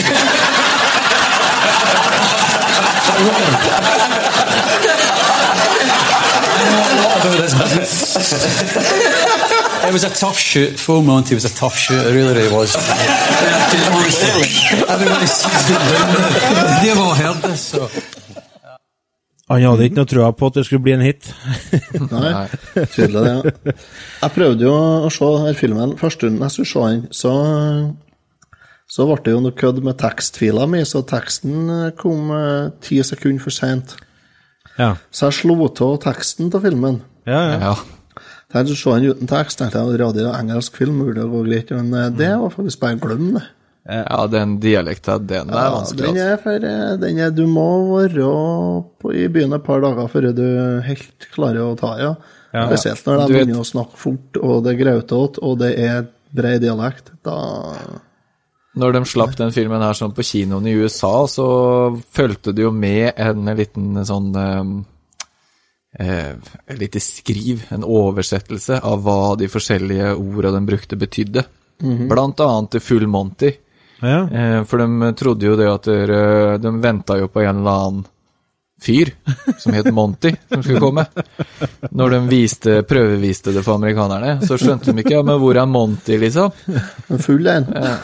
It 9.88 9.92
was 9.92 10.04
a 10.04 10.10
tough 10.10 10.38
shoot. 10.38 10.78
Full 10.78 11.02
Monty 11.02 11.34
was 11.34 11.44
a 11.44 11.54
tough 11.54 11.76
shoot. 11.76 12.06
It 12.06 12.14
really, 12.14 12.34
really 12.34 12.52
was. 12.52 12.74
Everybody 12.76 14.10
sees 15.26 15.70
it. 15.70 15.80
They've 16.82 16.98
all 16.98 17.14
heard 17.14 17.42
this, 17.42 17.60
so. 17.60 17.88
Han 19.50 19.60
hadde 19.60 19.84
ikke 19.84 19.98
noe 19.98 20.08
trua 20.08 20.30
på 20.32 20.48
at 20.48 20.54
det 20.56 20.64
skulle 20.64 20.84
bli 20.86 20.94
en 20.94 21.04
hit. 21.04 21.26
Nei, 22.08 22.46
tydelig 22.94 23.24
det. 23.26 23.74
Jeg 24.22 24.32
prøvde 24.32 24.64
jo 24.64 24.72
å 25.04 25.10
se 25.12 25.28
denne 25.34 25.52
filmen. 25.58 25.92
Første 26.00 26.22
stunden 26.22 26.46
jeg 26.46 26.54
skulle 26.54 26.70
se 26.70 26.84
den, 26.94 27.02
så, 27.12 27.32
så 28.88 29.04
ble 29.10 29.18
det 29.26 29.34
jo 29.34 29.42
noe 29.44 29.58
kødd 29.60 29.82
med 29.84 29.98
tekstfila 30.00 30.64
mi, 30.70 30.80
så 30.88 31.04
teksten 31.04 31.68
kom 32.00 32.32
eh, 32.32 32.72
ti 32.88 33.02
sekunder 33.04 33.44
for 33.44 33.52
seint. 33.52 33.98
Ja. 34.78 34.94
Så 35.12 35.28
jeg 35.28 35.42
slo 35.42 35.58
av 35.68 35.98
teksten 36.08 36.48
til 36.50 36.64
filmen. 36.64 37.02
Ja, 37.28 37.42
ja. 37.60 37.74
Å 38.62 38.76
så 38.78 38.94
den 38.98 39.10
uten 39.10 39.26
tekst, 39.30 39.58
tenkte 39.58 39.82
jeg 39.82 39.98
radio 40.00 40.28
og 40.30 40.36
engelsk 40.38 40.76
film 40.76 41.00
mulig 41.02 41.22
å 41.24 41.28
gå 41.32 41.42
greit, 41.48 41.70
men 41.74 41.92
eh, 41.94 42.10
det 42.14 42.30
var 42.38 42.50
faktisk 42.54 42.80
bare 42.80 43.00
glem 43.02 43.32
det. 43.34 43.42
Ja, 43.84 44.22
den 44.32 44.54
dialekten, 44.62 45.26
den 45.28 45.50
er 45.50 45.58
Ja, 45.58 45.72
vanskelig. 45.74 46.06
den 46.06 46.16
altså. 46.16 46.28
er 46.32 46.38
for 46.40 46.68
eh, 46.70 46.96
den 47.02 47.18
er, 47.20 47.30
Du 47.36 47.42
må 47.46 47.66
være 47.98 48.30
på, 49.02 49.12
i 49.12 49.26
byen 49.28 49.52
et 49.52 49.64
par 49.66 49.82
dager 49.84 50.08
før 50.08 50.30
du 50.32 50.46
helt 50.86 51.26
klarer 51.34 51.60
å 51.66 51.74
ta 51.76 51.98
ja. 52.00 52.14
Ja. 52.54 52.68
Spesielt 52.70 53.04
når 53.04 53.26
de 53.26 53.32
begynner 53.34 53.58
vet- 53.58 53.60
å 53.66 53.72
snakke 53.74 53.98
fort, 53.98 54.36
og 54.40 54.62
det 54.64 54.72
er 54.72 54.80
grautete, 54.84 55.42
og 55.42 55.58
det 55.58 55.72
er 55.84 56.06
bred 56.32 56.62
dialekt. 56.62 57.10
Da 57.26 57.34
Når 58.78 58.92
de 58.96 59.04
slapp 59.04 59.36
den 59.36 59.52
filmen 59.54 59.82
her 59.82 59.92
sånn 59.94 60.14
på 60.14 60.22
kinoen 60.26 60.66
i 60.66 60.74
USA, 60.78 61.26
så 61.30 61.44
fulgte 62.14 62.54
det 62.54 62.62
jo 62.64 62.70
med 62.74 63.12
en 63.20 63.44
liten 63.58 64.00
sånn 64.06 64.32
eh, 64.34 64.60
eh, 64.60 64.72
Et 65.98 66.78
lite 66.78 67.00
skriv, 67.00 67.66
en 67.70 67.84
oversettelse 67.86 68.80
av 68.82 69.04
hva 69.04 69.36
de 69.38 69.46
forskjellige 69.50 70.14
orda 70.18 70.50
de 70.56 70.64
brukte, 70.66 70.98
betydde. 70.98 71.44
Mhm. 71.82 72.08
Blant 72.10 72.40
annet 72.40 72.70
til 72.74 72.80
Full 72.80 73.06
Monty. 73.06 73.52
Ja. 74.02 74.24
Eh, 74.26 74.64
for 74.64 74.82
de 74.82 75.12
trodde 75.16 75.46
jo 75.46 75.56
det 75.56 75.68
at 75.70 75.86
dere, 75.88 76.58
De 76.58 76.70
venta 76.82 77.16
jo 77.18 77.28
på 77.28 77.40
en 77.44 77.62
eller 77.62 77.70
annen 77.86 78.04
fyr 78.84 79.12
som 79.58 79.72
het 79.72 79.86
Monty, 79.94 80.34
som 80.50 80.62
skulle 80.62 80.82
komme. 80.82 81.06
Når 81.94 82.10
de 82.10 82.18
viste, 82.28 82.82
prøveviste 82.88 83.54
det 83.54 83.62
for 83.64 83.78
amerikanerne, 83.78 84.40
så 84.44 84.58
skjønte 84.60 84.92
de 84.92 85.00
ikke 85.00 85.14
ja, 85.16 85.22
men 85.24 85.38
hvor 85.40 85.56
er 85.56 85.70
Monty, 85.70 86.18
liksom? 86.20 86.52
En 87.08 87.22
full 87.22 87.46
en. 87.48 87.70
Ja. 87.72 87.94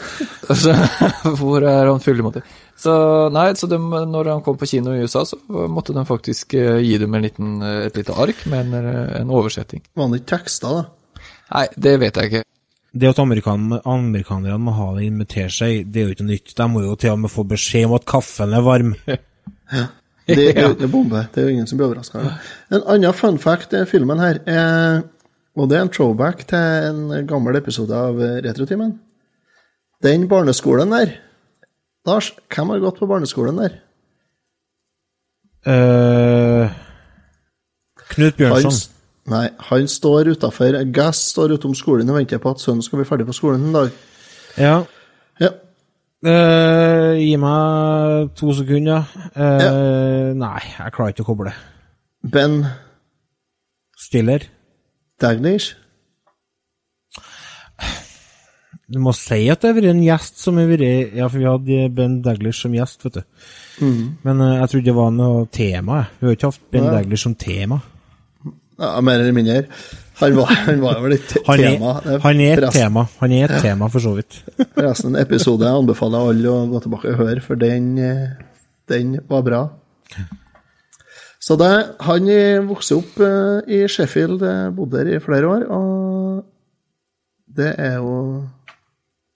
Altså, 0.49 0.73
hvor 1.39 1.61
er 1.61 1.91
han 1.91 2.01
fulle 2.01 2.25
Monty? 2.25 2.41
Så 2.81 2.93
nei, 3.29 3.51
så 3.57 3.67
de, 3.69 3.77
når 3.77 4.29
han 4.31 4.41
kom 4.45 4.57
på 4.57 4.67
kino 4.69 4.95
i 4.95 5.03
USA, 5.05 5.21
så 5.27 5.37
måtte 5.69 5.93
de 5.93 6.01
faktisk 6.07 6.55
eh, 6.57 6.79
gi 6.81 6.95
dem 7.01 7.13
en 7.13 7.27
liten, 7.27 7.51
eh, 7.61 7.83
et 7.91 7.99
lite 7.99 8.15
ark 8.17 8.41
med 8.49 8.71
en, 8.71 8.87
eh, 8.89 9.19
en 9.19 9.33
oversetting. 9.37 9.83
var 9.93 10.07
han 10.07 10.17
ikke 10.17 10.31
teksta, 10.33 10.71
da. 10.79 11.27
Nei, 11.51 11.67
det 11.85 11.93
vet 12.01 12.17
jeg 12.17 12.31
ikke. 12.31 12.43
Det 12.91 13.11
at 13.11 13.21
amerikan 13.23 13.77
amerikanerne 13.87 14.57
må 14.59 14.73
ha 14.75 14.89
det 14.97 15.05
invitere 15.11 15.53
seg, 15.53 15.85
det 15.93 16.01
er 16.01 16.09
jo 16.09 16.15
ikke 16.17 16.27
nytt. 16.31 16.55
De 16.57 16.69
må 16.71 16.81
jo 16.83 16.97
til 16.99 17.13
og 17.13 17.21
med 17.21 17.31
få 17.31 17.45
beskjed 17.47 17.87
om 17.87 17.95
at 17.99 18.09
kaffen 18.09 18.57
er 18.57 18.65
varm. 18.65 18.95
Ja. 19.07 19.85
Det 20.25 20.49
er 20.49 20.61
jo 20.65 20.73
ikke 20.75 20.91
bombe. 20.91 21.25
Det 21.31 21.43
er 21.43 21.49
jo 21.49 21.55
ingen 21.55 21.69
som 21.69 21.77
blir 21.79 21.91
overraska. 21.91 22.25
En 22.73 22.81
annen 22.81 23.15
fun 23.15 23.37
fact 23.39 23.77
i 23.77 23.85
filmen 23.87 24.19
her, 24.19 24.41
er, 24.49 25.03
og 25.55 25.69
det 25.69 25.77
er 25.77 25.85
en 25.85 25.93
throwback 25.93 26.47
til 26.49 26.89
en 26.89 27.27
gammel 27.29 27.61
episode 27.61 27.93
av 27.93 28.17
Retrotimen. 28.41 28.97
Den 30.01 30.25
barneskolen 30.31 30.97
der 30.97 31.19
Lars, 32.07 32.31
hvem 32.49 32.71
har 32.73 32.81
gått 32.81 32.99
på 32.99 33.07
barneskolen 33.09 33.59
der? 33.61 33.75
Uh, 35.61 36.71
Knut 38.09 38.37
Bjørnson. 38.39 38.71
Han, 38.73 39.33
nei, 39.33 39.43
han 39.67 39.89
står 39.91 40.31
utafor 40.33 40.79
Gass 40.95 41.27
står 41.35 41.53
utom 41.59 41.75
skolen 41.77 42.09
og 42.09 42.17
venter 42.17 42.41
på 42.41 42.55
at 42.55 42.63
sønnen 42.63 42.81
skal 42.81 43.01
bli 43.01 43.09
ferdig 43.09 43.27
på 43.29 43.37
skolen 43.37 43.67
en 43.69 43.77
dag. 43.77 43.91
Ja. 44.57 44.79
Ja. 45.41 45.51
Uh, 46.25 47.13
gi 47.21 47.35
meg 47.41 48.31
to 48.37 48.53
sekunder. 48.57 49.05
Eh, 49.33 50.33
Nei, 50.37 50.59
jeg 50.77 50.93
klarer 50.97 51.13
ikke 51.13 51.25
å 51.25 51.29
koble. 51.31 51.53
Ben 52.21 52.63
Stiller. 54.01 54.47
Daglish? 55.21 55.75
Du 58.91 58.97
må 58.99 59.13
si 59.15 59.45
at 59.53 59.61
det 59.63 59.69
har 59.71 59.77
vært 59.77 59.91
en 59.93 60.03
gjest 60.03 60.41
som 60.43 60.57
har 60.59 60.67
vært 60.67 61.15
Ja, 61.15 61.27
for 61.31 61.39
vi 61.39 61.47
hadde 61.47 61.89
Ben 61.95 62.17
Daglish 62.25 62.65
som 62.65 62.73
gjest, 62.75 63.05
vet 63.05 63.21
du. 63.21 63.23
Mm. 63.81 64.01
Men 64.25 64.41
uh, 64.43 64.49
jeg 64.59 64.69
trodde 64.73 64.89
det 64.89 64.95
var 64.97 65.11
noe 65.15 65.45
tema. 65.47 66.01
jeg. 66.01 66.19
Vi 66.19 66.27
har 66.27 66.35
ikke 66.37 66.49
hatt 66.51 66.65
Ben 66.75 66.83
Nei. 66.89 66.93
Daglish 66.97 67.23
som 67.23 67.35
tema. 67.39 67.79
Ja, 68.81 68.95
mer 69.05 69.21
eller 69.21 69.35
mindre. 69.37 69.61
Han 70.21 70.35
var, 70.37 70.51
han 70.67 70.81
var 70.83 70.99
vel 71.01 71.15
et 71.15 71.31
Han 71.47 71.59
er, 71.63 71.71
tema. 71.77 71.91
Han 72.03 72.41
er 72.41 72.51
et 72.51 72.59
forresten- 72.65 72.75
tema, 72.75 73.03
han 73.21 73.31
er 73.31 73.43
et 73.45 73.55
Ja. 73.55 73.61
tema, 73.61 73.87
for 73.89 73.99
så 74.03 74.11
vidt. 74.17 74.41
Forresten, 74.75 75.15
en 75.15 75.21
episode 75.21 75.65
jeg 75.65 75.79
anbefaler 75.81 76.29
alle 76.33 76.49
å 76.51 76.67
gå 76.69 76.81
tilbake 76.83 77.13
og 77.13 77.17
høre, 77.23 77.41
for 77.41 77.55
den, 77.55 77.87
eh, 77.97 78.27
den 78.89 79.15
var 79.29 79.41
bra. 79.47 79.61
Så 81.41 81.55
det, 81.57 81.71
han 82.05 82.27
eh, 82.29 82.59
vokste 82.69 82.99
opp 82.99 83.17
eh, 83.25 83.61
i 83.73 83.79
Sheffield, 83.89 84.43
eh, 84.45 84.69
bodde 84.77 84.99
der 85.01 85.15
i 85.15 85.21
flere 85.23 85.47
år, 85.49 85.63
og 85.73 86.43
Det 87.51 87.73
er 87.81 87.97
jo 87.97 88.47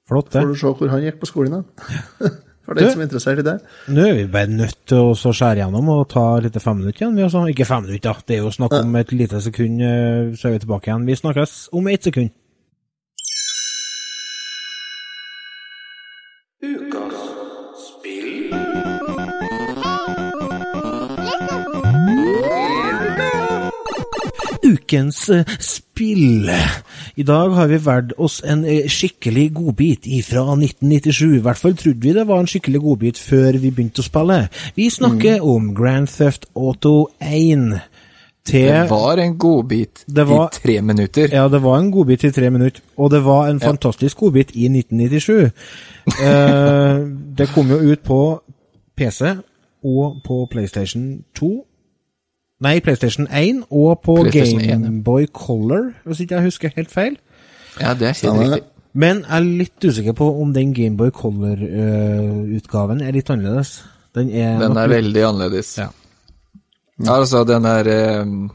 Flott, 0.06 0.32
det. 0.32 0.41
Får 0.41 0.47
du 0.53 0.60
se 0.60 0.72
hvor 0.80 0.91
han 0.93 1.06
gikk 1.06 1.22
på 1.22 1.30
skolen, 1.30 1.62
da. 1.62 2.30
For 2.66 2.74
den 2.74 2.89
som 2.89 3.01
er 3.03 3.06
interessert 3.06 3.39
i 3.41 3.45
det. 3.45 3.60
Nå 3.93 4.06
er 4.10 4.16
vi 4.18 4.24
bare 4.34 4.49
nødt 4.49 4.80
til 4.89 5.12
å 5.12 5.14
skjære 5.14 5.62
gjennom 5.62 5.89
og 5.93 6.08
ta 6.10 6.24
litt 6.41 6.56
fem 6.58 6.80
minutter 6.80 7.03
igjen. 7.03 7.14
Vi 7.18 7.26
altså, 7.28 7.43
ikke 7.51 7.68
fem 7.70 7.86
minutter, 7.86 8.10
da. 8.10 8.26
Det 8.26 8.39
er 8.39 8.41
jo 8.41 8.53
snakk 8.53 8.74
om 8.80 8.97
et 8.97 9.14
lite 9.14 9.41
sekund, 9.45 9.84
eh, 9.86 10.34
så 10.34 10.49
er 10.49 10.56
vi 10.56 10.64
tilbake 10.66 10.89
igjen. 10.89 11.06
Vi 11.06 11.20
snakkes 11.22 11.53
om 11.78 11.93
ett 11.93 12.10
sekund. 12.10 12.34
Ukens 24.66 25.30
eh, 25.30 25.45
spill. 25.60 26.49
I 27.16 27.24
dag 27.24 27.49
har 27.56 27.68
vi 27.68 27.78
valgt 27.86 28.14
oss 28.18 28.41
en 28.45 28.66
eh, 28.66 28.88
skikkelig 28.91 29.53
godbit 29.53 30.08
fra 30.28 30.43
1997. 30.56 31.38
I 31.38 31.41
hvert 31.45 31.58
fall 31.62 31.76
trodde 31.80 32.01
vi 32.01 32.14
det 32.14 32.28
var 32.28 32.39
en 32.39 32.47
skikkelig 32.49 32.82
godbit 32.82 33.18
før 33.22 33.60
vi 33.62 33.72
begynte 33.72 34.01
å 34.03 34.08
spille. 34.08 34.39
Vi 34.76 34.89
snakker 34.89 35.43
om 35.45 35.74
Grand 35.78 36.08
Theft 36.12 36.45
Auto 36.56 37.08
1. 37.22 37.80
Til 38.45 38.68
Det 38.70 38.89
var 38.91 39.18
en 39.18 39.38
godbit 39.41 40.03
var- 40.08 40.51
i 40.53 40.60
tre 40.62 40.82
minutter. 40.82 41.30
Ja, 41.34 41.47
det 41.49 41.62
var 41.64 41.80
en 41.80 41.91
godbit 41.91 42.24
i 42.24 42.32
tre 42.32 42.49
minutter, 42.53 42.82
og 42.97 43.10
det 43.12 43.24
var 43.26 43.47
en 43.49 43.60
Ja. 43.62 43.68
fantastisk 43.72 44.18
godbit 44.18 44.51
i 44.53 44.68
1997. 44.70 45.51
Eh, 46.22 46.99
det 47.38 47.47
kom 47.53 47.68
jo 47.70 47.78
ut 47.80 48.03
på 48.03 48.41
PC 48.95 49.36
og 49.84 50.22
på 50.24 50.47
PlayStation 50.51 51.24
2. 51.36 51.66
Nei, 52.64 52.80
PlayStation 52.80 53.28
1 53.28 53.66
og 53.70 53.99
på 54.06 54.16
PlayStation 54.24 54.62
1. 54.62 54.68
Gameboy 54.70 55.26
Color, 55.36 55.89
hvis 56.06 56.22
ikke 56.24 56.38
jeg 56.38 56.43
husker 56.47 56.72
helt 56.78 56.91
feil. 56.93 57.18
Ja, 57.82 57.91
det 57.93 58.08
er 58.08 58.14
helt 58.22 58.39
riktig. 58.39 58.62
Men 58.95 59.18
jeg 59.26 59.36
er 59.41 59.47
litt 59.60 59.84
usikker 59.89 60.14
på 60.16 60.30
om 60.41 60.53
den 60.56 60.70
Gameboy 60.74 61.10
Color-utgaven 61.12 63.01
er 63.03 63.12
litt 63.18 63.30
annerledes. 63.34 63.74
Den 64.16 64.30
er, 64.32 64.53
Den 64.62 64.78
er 64.80 64.88
litt- 64.88 64.95
veldig 65.03 65.24
annerledes. 65.28 65.74
Ja. 65.78 65.89
Altså, 67.12 67.41
den 67.43 67.66
er 67.68 67.89
um, 68.24 68.47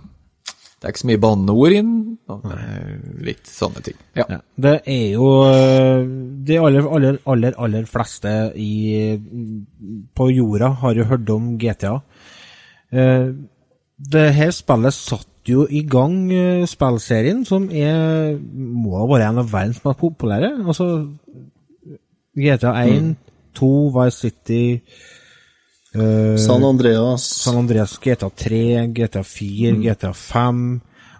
Det 0.80 0.86
er 0.88 0.94
ikke 0.94 1.02
så 1.02 1.10
mye 1.10 1.20
banneord 1.20 1.72
inn. 1.76 1.90
Litt 3.20 3.44
sånne 3.52 3.82
ting. 3.84 3.98
Ja. 4.16 4.24
Ja, 4.32 4.38
det 4.56 4.74
er 4.88 5.06
jo 5.12 5.26
øh, 5.44 6.06
De 6.48 6.56
aller, 6.56 6.86
aller, 6.88 7.18
aller, 7.28 7.52
aller 7.60 7.84
fleste 7.84 8.32
i, 8.56 9.18
på 10.16 10.30
jorda 10.32 10.70
har 10.80 10.94
jo 10.96 11.04
hørt 11.04 11.28
om 11.36 11.58
GTA. 11.60 11.98
Eh, 12.96 13.26
Det 14.00 14.30
her 14.32 14.52
spillet 14.56 14.96
satt 14.96 15.26
jo 15.48 15.66
i 15.68 15.82
gang 15.88 16.30
eh, 16.32 16.66
spillserien, 16.68 17.44
som 17.48 17.68
er 17.68 18.36
må 18.40 18.96
ha 19.00 19.06
vært 19.08 19.28
en 19.28 19.42
av 19.42 19.50
verdens 19.52 19.80
mest 19.84 20.00
populære. 20.00 20.52
Altså 20.64 20.90
GTA 22.38 22.74
1, 22.86 23.14
2, 23.58 23.72
Vice 23.96 24.16
City 24.16 24.62
uh, 25.96 26.36
San 26.40 26.64
Andreas. 26.64 27.26
San 27.42 27.58
Andreas, 27.60 27.98
GTA 28.00 28.30
3, 28.30 28.62
GTA 28.96 29.24
4, 29.26 29.74
GTA 29.84 30.14
5. 30.16 30.62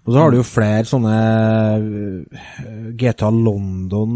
Og 0.07 0.15
så 0.15 0.23
har 0.23 0.33
du 0.33 0.39
jo 0.39 0.45
flere 0.49 0.87
sånne 0.89 1.17
eh, 1.77 2.45
GTA 2.99 3.29
London 3.31 4.15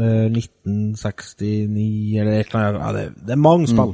eh, 0.00 0.30
1969 0.32 2.16
eller 2.22 2.38
et 2.38 2.54
eller 2.54 2.62
annet. 2.62 2.80
Ja, 2.80 2.92
det, 2.96 3.26
det 3.28 3.34
er 3.36 3.42
mange 3.44 3.68
spill. 3.68 3.92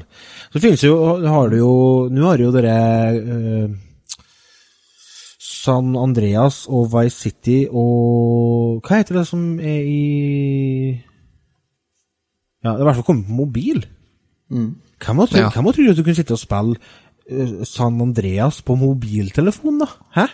Så 0.53 0.63
finnes 0.63 0.85
jo, 0.87 0.95
har 1.27 1.51
du 1.51 1.59
jo 1.59 1.73
Nå 2.15 2.29
har 2.29 2.39
du 2.39 2.47
jo 2.47 2.55
dere 2.55 2.77
eh, 3.19 3.67
San 5.63 5.93
Andreas 5.97 6.65
og 6.69 6.89
Vice 6.95 7.19
City 7.29 7.59
og 7.71 8.81
Hva 8.83 8.99
heter 9.01 9.21
det 9.21 9.27
som 9.29 9.59
er 9.61 9.83
i 9.87 10.03
Ja, 12.63 12.73
det 12.73 12.79
er 12.79 12.85
i 12.85 12.87
hvert 12.89 12.99
fall 13.01 13.07
kommet 13.09 13.27
på 13.27 13.37
mobil. 13.41 13.81
Hvem 14.51 15.19
hadde 15.19 15.31
trodd 15.33 15.41
Ja. 15.43 15.49
trodd 15.51 15.91
at 15.91 15.97
du 15.99 16.03
kunne 16.07 16.15
sitte 16.19 16.35
og 16.37 16.43
spille 16.43 16.77
eh, 17.31 17.65
San 17.67 18.01
Andreas 18.01 18.61
på 18.63 18.77
mobiltelefon, 18.79 19.79
da? 19.83 19.89
Hæ? 20.15 20.27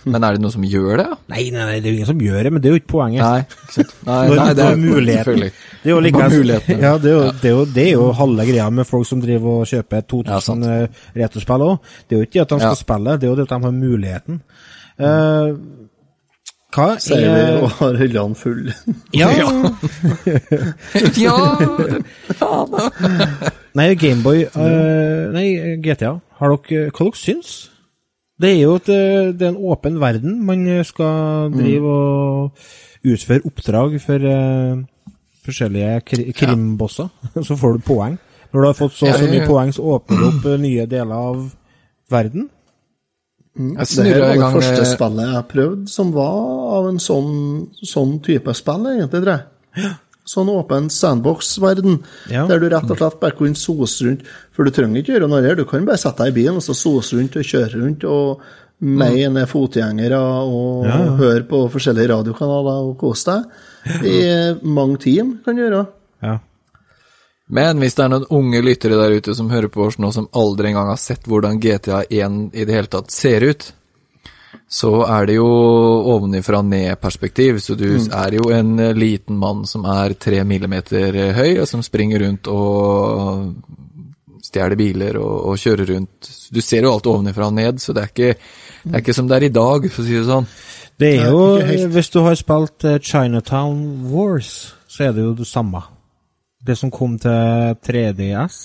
Men 0.10 0.24
er 0.24 0.36
det 0.36 0.40
noen 0.40 0.54
som 0.54 0.64
gjør 0.64 1.02
det? 1.02 1.06
Nei, 1.32 1.42
nei, 1.52 1.64
nei, 1.68 1.78
det 1.80 1.90
er 1.90 1.92
jo 1.92 1.96
ingen 1.98 2.08
som 2.08 2.22
gjør 2.24 2.46
det, 2.46 2.52
men 2.54 2.62
det 2.62 2.70
er 2.70 2.72
jo 2.72 2.80
ikke 2.80 2.92
poenget. 2.94 3.20
Nei, 3.20 3.40
nei, 4.08 4.20
nei 4.38 4.46
det 4.56 4.64
er 4.64 4.78
muligheten. 4.80 5.42
Det 5.82 5.90
er 5.90 5.92
jo 5.92 5.98
like, 6.04 6.28
muligheten. 6.34 6.80
Ja, 6.80 6.92
det 7.00 7.10
er, 7.10 7.16
jo, 7.18 7.26
det, 7.42 7.50
er 7.50 7.54
jo, 7.56 7.64
det 7.74 7.84
er 7.84 7.92
jo 7.92 8.06
halve 8.16 8.46
greia 8.48 8.68
med 8.72 8.88
folk 8.88 9.08
som 9.08 9.20
driver 9.20 9.60
og 9.60 9.68
kjøper 9.68 10.06
2000 10.14 10.64
Ja, 10.64 10.78
ja, 10.80 10.88
retrospill 11.24 11.66
òg. 11.66 11.92
Det 12.08 12.16
er 12.16 12.22
jo 12.22 12.28
ikke 12.30 12.38
det 12.38 12.46
at 12.46 12.54
de 12.54 12.60
skal 12.62 12.72
Ja. 12.72 12.80
spille, 12.80 13.18
det 13.20 13.28
er 13.28 13.32
jo 13.32 13.36
det 13.36 13.46
at 13.48 13.52
de 13.52 13.60
har 13.68 13.76
muligheten. 13.76 14.40
Uh, 15.00 15.80
hva 16.70 16.86
Sier 17.02 17.24
vi 17.24 17.40
er 17.42 17.56
og 17.64 17.72
har 17.80 17.96
hyllene 17.98 18.36
fulle. 18.38 18.74
Ja! 19.20 19.30
ja, 21.18 21.36
faen. 22.38 22.76
Nei, 23.74 23.88
Gameboy 23.98 24.44
uh, 24.54 25.30
Nei, 25.34 25.48
GTA. 25.82 26.16
Har 26.38 26.54
dere, 26.54 26.90
hva 26.94 27.08
dere 27.08 27.18
syns? 27.18 27.69
Det 28.40 28.54
er 28.54 28.62
jo 28.62 28.76
et, 28.78 28.88
eh, 28.88 29.32
det 29.36 29.44
er 29.44 29.52
en 29.52 29.64
åpen 29.72 30.00
verden. 30.00 30.38
Man 30.46 30.64
skal 30.88 31.50
drive 31.52 31.90
og 31.90 32.52
utføre 33.04 33.44
oppdrag 33.48 34.00
for 34.00 34.24
uh, 34.24 34.80
forskjellige 35.44 36.00
kri 36.08 36.32
krimbosser. 36.36 37.08
Så 37.46 37.56
får 37.56 37.78
du 37.78 37.86
poeng. 37.86 38.18
Når 38.52 38.60
du 38.60 38.66
har 38.66 38.74
fått 38.74 38.96
så 38.96 39.06
og 39.06 39.14
så 39.14 39.24
Ja, 39.24 39.26
ja, 39.26 39.38
mye 39.38 39.46
poeng, 39.46 39.72
så 39.74 39.82
åpner 39.94 40.18
du 40.18 40.26
opp 40.26 40.46
eh, 40.50 40.56
nye 40.58 40.86
deler 40.90 41.14
av 41.14 41.42
verden. 42.10 42.48
Jeg 43.60 43.86
Det 43.86 44.06
her 44.06 44.20
var 44.20 44.32
det 44.32 44.40
gang 44.40 44.54
første 44.56 44.82
eh, 44.82 44.90
spillet 44.90 45.34
jeg 45.34 45.44
prøvde 45.50 45.92
som 45.92 46.12
var 46.14 46.38
av 46.78 46.88
en 46.88 46.98
sånn, 47.02 47.32
sånn 47.74 48.16
type 48.26 48.54
spill, 48.58 48.86
egentlig, 48.90 49.22
tror 49.22 49.36
jeg. 49.36 49.92
Sånn 50.30 50.50
åpen 50.52 50.86
sandbox-verden, 50.94 52.00
Ja. 52.30 52.46
der 52.46 52.60
du 52.62 52.68
rett 52.70 52.90
og 52.90 52.98
slett 53.00 53.20
bare 53.20 53.34
kunne 53.38 53.58
sose 53.58 54.04
rundt. 54.06 54.20
For 54.54 54.64
du 54.64 54.70
trenger 54.70 55.00
ikke 55.02 55.16
gjøre 55.16 55.28
noe 55.30 55.42
her, 55.42 55.56
du 55.58 55.64
kan 55.66 55.84
bare 55.88 55.98
sette 55.98 56.22
deg 56.22 56.32
i 56.34 56.38
bilen 56.42 56.60
og 56.60 56.62
så 56.62 56.76
sose 56.78 57.16
rundt 57.18 57.34
og 57.40 57.42
kjøre 57.48 57.80
rundt 57.82 58.04
og 58.06 58.40
meie 58.80 59.28
ned 59.28 59.48
fotgjengere 59.50 60.16
og 60.20 60.86
Ja, 60.86 60.98
ja. 61.04 61.16
høre 61.18 61.42
på 61.48 61.64
forskjellige 61.72 62.08
radiokanaler 62.14 62.86
og 62.86 62.94
kose 63.02 63.26
deg. 63.32 64.06
I 64.06 64.20
mange 64.62 64.98
timer 65.02 65.42
kan 65.44 65.56
du 65.56 65.62
gjøre. 65.66 65.82
Ja. 66.22 66.38
Men 67.50 67.80
hvis 67.82 67.96
det 67.98 68.04
er 68.04 68.12
noen 68.12 68.26
unge 68.30 68.62
lyttere 68.62 68.94
der 68.96 69.16
ute 69.18 69.34
som 69.34 69.50
hører 69.50 69.68
på 69.72 69.82
oss 69.88 69.98
nå, 69.98 70.12
som 70.14 70.28
aldri 70.32 70.70
engang 70.70 70.86
har 70.92 71.00
sett 71.02 71.26
hvordan 71.26 71.58
GTA 71.60 72.04
1 72.08 72.54
i 72.54 72.64
det 72.64 72.76
hele 72.76 72.86
tatt 72.92 73.10
ser 73.10 73.42
ut, 73.50 73.72
så 74.70 74.90
er 75.06 75.26
det 75.30 75.36
jo 75.36 75.46
ovenifra 76.14 76.60
ned-perspektiv. 76.66 77.58
Så 77.62 77.76
du 77.78 77.86
er 77.96 78.36
jo 78.38 78.48
en 78.54 78.72
eh, 78.82 78.94
liten 78.96 79.38
mann 79.38 79.64
som 79.66 79.84
er 79.90 80.14
tre 80.18 80.42
millimeter 80.46 81.14
eh, 81.14 81.32
høy, 81.36 81.60
og 81.62 81.68
som 81.70 81.82
springer 81.86 82.24
rundt 82.26 82.50
og 82.50 83.54
stjeler 84.50 84.74
biler 84.78 85.18
og, 85.20 85.34
og 85.52 85.60
kjører 85.60 85.92
rundt. 85.94 86.30
Du 86.50 86.60
ser 86.64 86.82
jo 86.86 86.94
alt 86.96 87.06
ovenifra 87.06 87.46
og 87.50 87.54
ned, 87.58 87.78
så 87.82 87.94
det 87.94 88.02
er 88.02 88.10
ikke, 88.14 88.32
det 88.82 88.94
er 88.96 89.04
ikke 89.04 89.14
som 89.14 89.28
det 89.30 89.36
er 89.38 89.46
i 89.46 89.54
dag, 89.54 89.86
for 89.92 90.02
å 90.02 90.06
si 90.08 90.16
det 90.18 90.26
sånn. 90.28 90.48
Det 91.00 91.10
er 91.16 91.30
jo, 91.32 91.86
hvis 91.94 92.10
du 92.12 92.18
har 92.26 92.34
spilt 92.36 92.84
eh, 92.84 92.98
Chinatown 93.00 93.78
Wars, 94.10 94.74
så 94.90 95.06
er 95.08 95.14
det 95.16 95.22
jo 95.24 95.36
det 95.38 95.46
samme. 95.48 95.80
Det 96.60 96.74
som 96.76 96.90
kom 96.92 97.14
til 97.22 97.76
3DS, 97.86 98.58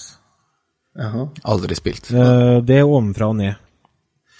Jaha. 0.95 1.25
Aldri 1.51 1.75
spilt. 1.75 2.09
eh, 2.11 2.57
det 2.63 2.77
er 2.81 2.87
ovenfra 2.87 3.29
og 3.31 3.37
ned. 3.39 3.55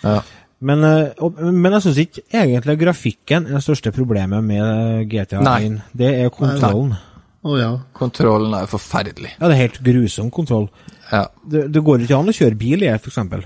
Ja. 0.03 0.19
Men, 0.65 0.85
eh, 0.87 1.11
og, 1.21 1.41
men 1.53 1.75
jeg 1.77 1.85
syns 1.85 1.99
ikke 2.05 2.23
egentlig 2.41 2.77
grafikken 2.81 3.49
er 3.49 3.57
det 3.59 3.65
største 3.65 3.91
problemet 3.93 4.45
med 4.45 5.09
GTA 5.11 5.43
Nei. 5.45 5.59
1. 5.67 5.75
Det 6.01 6.13
er 6.23 6.31
kontrollen. 6.33 6.95
Å 7.45 7.57
ja. 7.59 7.69
Kontrollen 7.93 8.55
er 8.57 8.69
forferdelig. 8.69 9.35
Ja, 9.35 9.49
det 9.49 9.53
er 9.53 9.61
helt 9.67 9.83
grusom 9.85 10.31
kontroll. 10.33 10.65
Ja. 11.11 11.27
Det, 11.45 11.67
det 11.73 11.83
går 11.85 12.05
ikke 12.05 12.17
an 12.17 12.31
å 12.31 12.35
kjøre 12.35 12.57
bil 12.57 12.85
i, 12.87 12.89
for 12.97 13.13
eksempel. 13.13 13.45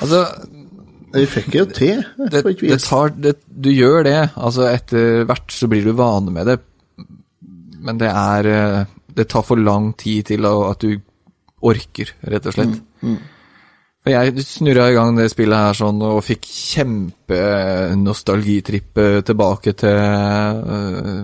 Altså, 0.00 0.24
Vi 1.12 1.26
fikk 1.28 1.54
jo 1.54 1.66
til, 1.68 2.02
det, 2.18 2.40
på 2.42 2.54
et 2.54 2.64
det 2.72 2.80
tar, 2.82 3.12
det, 3.14 3.36
du 3.46 3.68
gjør 3.70 4.06
det. 4.08 4.18
Altså, 4.34 4.66
etter 4.72 5.26
hvert 5.28 5.54
så 5.54 5.68
blir 5.70 5.86
du 5.86 5.92
vane 5.98 6.34
med 6.34 6.50
det. 6.50 6.58
Men 7.82 7.98
det 8.00 8.10
er 8.10 8.48
eh, 8.48 8.90
Det 9.12 9.26
tar 9.28 9.44
for 9.44 9.60
lang 9.60 9.92
tid 9.98 10.30
til 10.32 10.46
at 10.48 10.82
du 10.82 10.96
orker, 11.62 12.10
rett 12.26 12.46
og 12.48 12.56
slett. 12.56 12.80
For 14.02 14.10
jeg 14.10 14.42
snurra 14.42 14.90
i 14.90 14.96
gang 14.96 15.14
det 15.14 15.28
spillet 15.30 15.68
her 15.68 15.76
sånn 15.78 16.00
og 16.02 16.24
fikk 16.26 16.42
kjempenostalgitripp 16.50 18.98
tilbake 19.28 19.70
til 19.78 19.94
uh, 19.94 21.22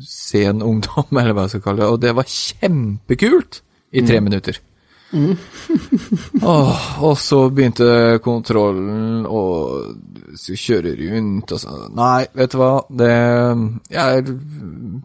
sen 0.00 0.64
ungdom, 0.64 1.04
eller 1.20 1.36
hva 1.36 1.44
jeg 1.44 1.52
skal 1.56 1.64
kalle 1.66 1.84
det. 1.84 1.92
Og 1.92 2.00
det 2.00 2.16
var 2.16 2.24
kjempekult 2.32 3.60
i 3.92 4.00
tre 4.08 4.24
minutter. 4.24 4.56
Åh, 6.44 6.80
og 7.04 7.14
så 7.16 7.38
begynte 7.52 8.18
kontrollen 8.24 9.24
å 9.24 9.42
kjøre 10.36 10.92
rundt 11.00 11.54
og 11.56 11.62
sånn. 11.62 11.86
Nei, 11.96 12.26
vet 12.36 12.52
du 12.52 12.58
hva, 12.60 12.72
det 12.92 13.12
Jeg 13.94 14.36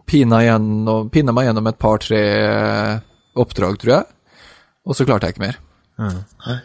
pina, 0.08 0.42
gjennom, 0.44 1.08
pina 1.12 1.32
meg 1.36 1.48
gjennom 1.48 1.72
et 1.72 1.80
par-tre 1.80 2.22
oppdrag, 3.40 3.80
tror 3.80 3.96
jeg, 3.96 4.04
og 4.84 4.96
så 4.96 5.08
klarte 5.08 5.28
jeg 5.28 5.36
ikke 5.36 5.46
mer. 5.46 5.60
Nei. 6.44 6.58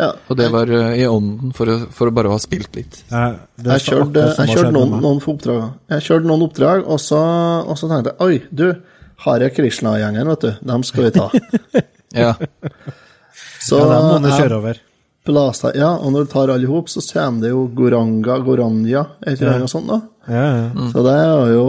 Ja. 0.00 0.12
Og 0.28 0.36
det 0.38 0.46
var 0.52 0.70
eh, 0.72 0.94
i 1.02 1.06
ånden 1.06 1.52
for 1.54 1.68
å, 1.68 1.74
for 1.92 2.08
å 2.08 2.14
bare 2.16 2.30
ha 2.32 2.38
spilt 2.40 2.74
litt. 2.78 3.02
Jeg 3.12 3.82
kjørte, 3.84 4.22
jeg 4.38 4.54
kjørte 4.56 4.72
noen, 4.74 4.94
noen 5.04 5.20
for 5.22 5.34
oppdrag. 5.36 5.66
Jeg 5.92 6.06
kjørte 6.06 6.26
noen 6.30 6.46
oppdrag, 6.48 6.86
og 6.88 6.98
så, 7.02 7.20
og 7.68 7.76
så 7.78 7.90
tenkte 7.90 8.14
jeg 8.14 8.26
Oi, 8.26 8.38
du, 8.50 8.66
Hare 9.26 9.50
Krishna-gjengen, 9.54 10.26
vet 10.32 10.46
du, 10.48 10.52
dem 10.72 10.82
skal 10.88 11.08
vi 11.08 11.12
ta. 11.18 11.28
Ja. 12.12 12.34
Så 13.62 13.78
Ja, 13.80 13.84
dem 13.92 14.08
må 14.10 14.16
du 14.24 14.32
kjøre 14.34 14.56
over. 14.58 14.80
blasta- 15.24 15.70
ja, 15.78 15.92
og 15.96 16.10
når 16.12 16.26
du 16.26 16.30
tar 16.32 16.50
alle 16.52 16.66
i 16.66 16.68
hop, 16.68 16.90
så 16.92 17.00
kommer 17.12 17.40
det 17.46 17.52
jo 17.54 17.62
Goranga, 17.78 18.36
Goranja, 18.44 19.04
et 19.24 19.40
eller 19.40 19.60
Ja. 19.62 19.68
sånt. 19.70 19.86
da. 19.88 20.00
Ja, 20.28 20.42
ja. 20.56 20.88
Så 20.92 21.02
det 21.06 21.14
er 21.20 21.52
jo 21.54 21.66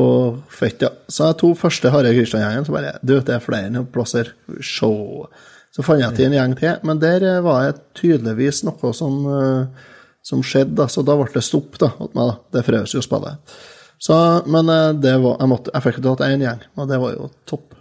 fett, 0.51 0.81
ja. 0.83 0.89
Så 1.07 1.29
jeg 1.29 1.37
tok 1.43 1.57
første 1.61 1.91
Hare 1.93 2.11
Krishna-gjengen, 2.15 2.65
så 2.67 2.71
bare 2.75 2.97
Du, 3.03 3.13
det 3.19 3.29
er 3.37 3.39
flere 3.45 3.85
plasser. 3.93 4.33
Show. 4.59 5.27
Så 5.73 5.81
fant 5.85 6.01
jeg 6.01 6.13
til 6.13 6.29
en 6.29 6.37
gjeng 6.37 6.55
til, 6.59 6.73
men 6.85 6.99
der 7.01 7.23
eh, 7.25 7.41
var 7.41 7.65
det 7.65 7.85
tydeligvis 7.97 8.61
noe 8.67 8.91
som, 8.93 9.21
eh, 9.25 9.85
som 10.25 10.43
skjedde, 10.45 10.75
da. 10.83 10.89
Så 10.91 11.01
da 11.05 11.15
ble 11.17 11.31
det 11.33 11.45
stopp 11.45 11.79
da, 11.81 11.89
hos 11.97 12.13
meg. 12.13 12.29
da. 12.29 12.35
Det 12.53 12.65
frøs 12.67 12.93
jo 12.93 13.01
spillet. 13.01 13.55
Så, 13.97 14.15
men 14.53 14.69
eh, 14.69 14.91
det 15.01 15.15
var, 15.23 15.39
jeg, 15.41 15.49
måtte, 15.49 15.73
jeg 15.73 15.85
fikk 15.87 15.97
jo 15.99 16.05
tatt 16.11 16.27
én 16.27 16.45
gjeng, 16.45 16.61
og 16.77 16.91
det 16.91 17.01
var 17.01 17.15
jo 17.17 17.31
topp. 17.49 17.71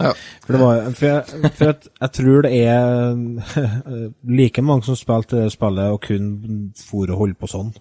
Ja. 0.00 0.14
For, 0.40 0.56
det 0.56 0.62
var, 0.62 0.80
for, 0.96 1.04
jeg, 1.10 1.52
for 1.58 1.68
jeg, 1.68 1.90
jeg 2.00 2.14
tror 2.16 2.46
det 2.46 2.52
er 2.64 3.66
like 4.40 4.64
mange 4.64 4.88
som 4.88 4.96
spilte 4.98 5.42
det 5.44 5.52
spillet 5.52 5.92
og 5.92 6.00
kun 6.08 6.32
for 6.80 7.12
å 7.12 7.20
holde 7.20 7.36
på 7.38 7.50
sånn. 7.50 7.74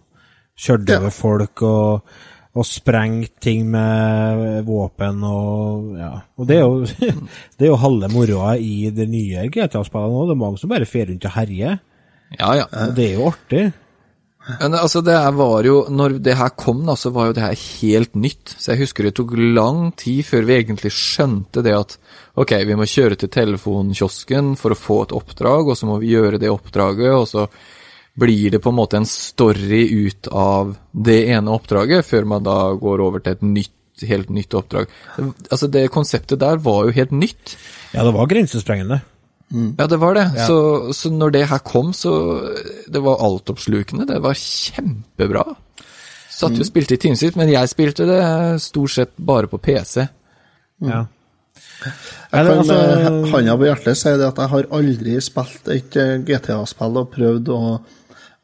Kjørte 0.60 1.00
over 1.00 1.16
folk 1.16 1.64
og, 1.66 2.12
og 2.52 2.68
sprengt 2.68 3.38
ting 3.44 3.64
med 3.72 4.66
våpen 4.68 5.22
og 5.24 5.94
ja. 5.96 6.12
Og 6.36 6.50
det 6.50 6.58
er 6.58 6.66
jo, 6.66 7.14
det 7.58 7.68
er 7.68 7.72
jo 7.72 7.80
halve 7.80 8.10
moroa 8.12 8.58
i 8.60 8.90
det 8.92 9.08
nye 9.12 9.48
GTA-spillet 9.54 10.12
nå. 10.12 10.26
Det 10.28 10.36
er 10.36 10.42
mange 10.42 10.60
som 10.60 10.74
bare 10.74 10.90
fer 10.90 11.08
rundt 11.08 11.30
og 11.30 11.36
herjer. 11.38 11.80
Ja, 12.36 12.52
ja. 12.60 12.68
Og 12.68 12.98
Det 12.98 13.08
er 13.08 13.16
jo 13.20 13.30
artig. 13.32 13.64
Men 14.60 14.74
altså, 14.74 15.04
det 15.06 15.14
her 15.14 15.36
var 15.38 15.68
jo 15.68 15.84
Når 15.94 16.16
det 16.26 16.34
her 16.34 16.50
kom, 16.58 16.80
da, 16.88 16.96
så 16.98 17.12
var 17.14 17.28
jo 17.30 17.36
det 17.38 17.44
her 17.44 17.66
helt 17.82 18.16
nytt. 18.18 18.56
Så 18.58 18.74
jeg 18.74 18.84
husker 18.84 19.06
det 19.06 19.14
tok 19.20 19.36
lang 19.38 19.92
tid 20.00 20.26
før 20.26 20.48
vi 20.48 20.58
egentlig 20.58 20.92
skjønte 20.96 21.64
det 21.64 21.76
at 21.78 21.98
ok, 22.42 22.56
vi 22.68 22.78
må 22.80 22.88
kjøre 22.90 23.20
til 23.22 23.32
telefonkiosken 23.32 24.56
for 24.60 24.74
å 24.74 24.80
få 24.80 24.98
et 25.06 25.14
oppdrag, 25.16 25.70
og 25.70 25.78
så 25.78 25.88
må 25.90 26.00
vi 26.02 26.16
gjøre 26.16 26.42
det 26.42 26.50
oppdraget, 26.52 27.14
og 27.14 27.28
så 27.30 27.46
blir 28.20 28.52
det 28.52 28.60
på 28.64 28.72
en 28.72 28.78
måte 28.78 29.00
en 29.00 29.08
story 29.08 29.86
ut 30.08 30.28
av 30.28 30.76
det 30.92 31.22
ene 31.32 31.54
oppdraget, 31.54 32.06
før 32.06 32.28
man 32.28 32.44
da 32.44 32.58
går 32.80 33.04
over 33.04 33.24
til 33.24 33.38
et 33.38 33.46
nytt, 33.46 34.04
helt 34.08 34.32
nytt 34.34 34.56
oppdrag. 34.58 34.92
Altså, 35.50 35.70
det 35.72 35.88
konseptet 35.94 36.42
der 36.42 36.60
var 36.64 36.88
jo 36.88 36.96
helt 36.98 37.16
nytt. 37.16 37.56
Ja, 37.94 38.04
det 38.08 38.14
var 38.16 38.30
grensesprengende. 38.32 39.02
Ja, 39.52 39.88
det 39.88 40.00
var 40.00 40.16
det. 40.16 40.28
Ja. 40.36 40.48
Så, 40.48 40.94
så 40.96 41.12
når 41.12 41.34
det 41.36 41.48
her 41.50 41.60
kom, 41.60 41.92
så 41.94 42.12
Det 42.88 43.02
var 43.04 43.20
altoppslukende. 43.20 44.06
Det 44.08 44.22
var 44.24 44.38
kjempebra. 44.38 45.44
Satt 46.32 46.56
jo 46.56 46.64
og 46.64 46.70
spilte 46.70 46.96
i 46.96 47.02
timevis, 47.02 47.36
men 47.36 47.52
jeg 47.52 47.70
spilte 47.70 48.08
det 48.08 48.22
stort 48.64 48.94
sett 48.96 49.12
bare 49.20 49.52
på 49.52 49.60
PC. 49.60 50.08
Ja. 50.88 51.04
Jeg 51.82 51.94
Eller, 52.40 52.62
kan 52.62 52.68
med 52.70 53.32
hånda 53.34 53.56
på 53.58 53.68
hjertet 53.68 53.98
si 54.00 54.12
at 54.14 54.22
jeg 54.24 54.50
har 54.54 54.68
aldri 54.78 55.16
spilt 55.22 55.70
et 55.74 55.98
eh, 56.00 56.14
GTA-spill 56.26 57.00
og 57.02 57.10
prøvd 57.14 57.52
å, 57.52 57.60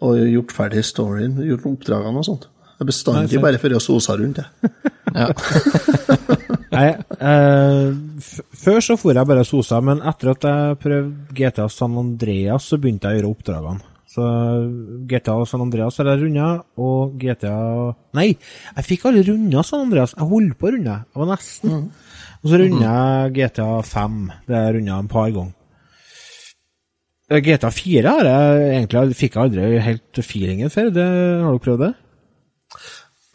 å 0.03 0.13
gjort 0.17 0.53
ferdig 0.53 0.85
storyen, 0.85 1.39
gjort 1.47 1.65
oppdragene 1.71 2.21
og 2.21 2.27
sånt. 2.27 2.47
Det 2.77 2.85
er 2.85 2.91
bestandig 2.91 3.39
bare 3.41 3.57
for 3.57 3.73
å 3.73 3.81
sose 3.81 4.13
rundt, 4.19 4.37
jeg. 4.37 4.71
Ja. 5.15 5.31
Nei, 6.77 6.89
eh, 7.17 7.87
f 8.21 8.33
før 8.61 8.83
så 8.85 8.97
for 9.01 9.17
jeg 9.17 9.25
bare 9.25 9.41
og 9.41 9.49
sosa, 9.49 9.79
men 9.81 10.03
etter 10.05 10.33
at 10.35 10.45
jeg 10.45 10.77
prøvde 10.83 11.37
GTA 11.39 11.65
San 11.73 11.97
Andreas, 11.97 12.67
så 12.69 12.77
begynte 12.77 13.09
jeg 13.09 13.17
å 13.17 13.21
gjøre 13.21 13.31
oppdragene. 13.33 13.93
Så 14.07 14.27
GTA 15.09 15.39
San 15.49 15.65
Andreas 15.65 15.97
har 15.99 16.11
jeg 16.11 16.21
runda, 16.21 16.51
og 16.77 17.17
GTA 17.21 17.57
Nei, 18.17 18.29
jeg 18.77 18.87
fikk 18.87 19.09
aldri 19.09 19.25
runda 19.31 19.65
San 19.65 19.87
Andreas. 19.87 20.13
Jeg 20.13 20.29
holdt 20.29 20.57
på 20.57 20.69
å 20.69 20.75
runde, 20.77 21.01
jeg 21.01 21.23
var 21.23 21.31
nesten. 21.33 21.75
Og 22.37 22.51
så 22.51 22.61
runda 22.61 22.93
jeg 22.93 23.35
GTA 23.39 23.71
5. 23.89 24.21
Det 24.45 24.57
har 24.57 24.69
jeg 24.69 24.77
runda 24.77 25.01
en 25.01 25.11
par 25.11 25.33
ganger. 25.33 25.56
Eh, 27.27 27.41
GTA 27.43 27.71
4 27.71 28.11
har 28.19 28.29
jeg 28.29 28.67
egentlig 28.77 29.17
fikk 29.19 29.35
jeg 29.35 29.43
aldri 29.43 29.81
helt 29.83 30.21
feelingen 30.23 30.71
for. 30.71 30.93
Det, 30.95 31.07
har 31.43 31.57
du 31.57 31.63
prøvd 31.63 31.83
det? 31.83 31.91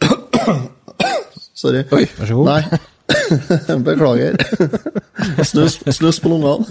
Sorry. 1.62 1.84
Oi, 1.92 2.06
vær 2.16 2.30
så 2.30 2.38
god. 2.38 2.48
Nei. 2.48 2.62
Beklager. 3.86 4.38
Snus, 5.44 5.76
snus 5.92 6.18
på 6.24 6.32
lungene. 6.32 6.64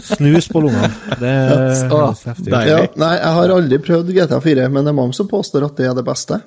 Snus 0.00 0.48
på 0.48 0.62
lungene. 0.64 0.88
Det 1.20 1.28
er 1.28 1.92
høres 1.92 2.24
heftig 2.30 2.48
ut. 2.48 2.56
Ja, 2.56 2.80
nei, 2.96 3.12
jeg 3.18 3.36
har 3.36 3.54
aldri 3.58 3.80
prøvd 3.84 4.16
GTA4, 4.16 4.66
men 4.72 4.86
det 4.86 4.94
er 4.94 4.98
mange 5.02 5.16
som 5.18 5.28
påstår 5.28 5.68
at 5.68 5.76
det 5.78 5.90
er 5.90 5.98
det 5.98 6.06
beste. 6.08 6.40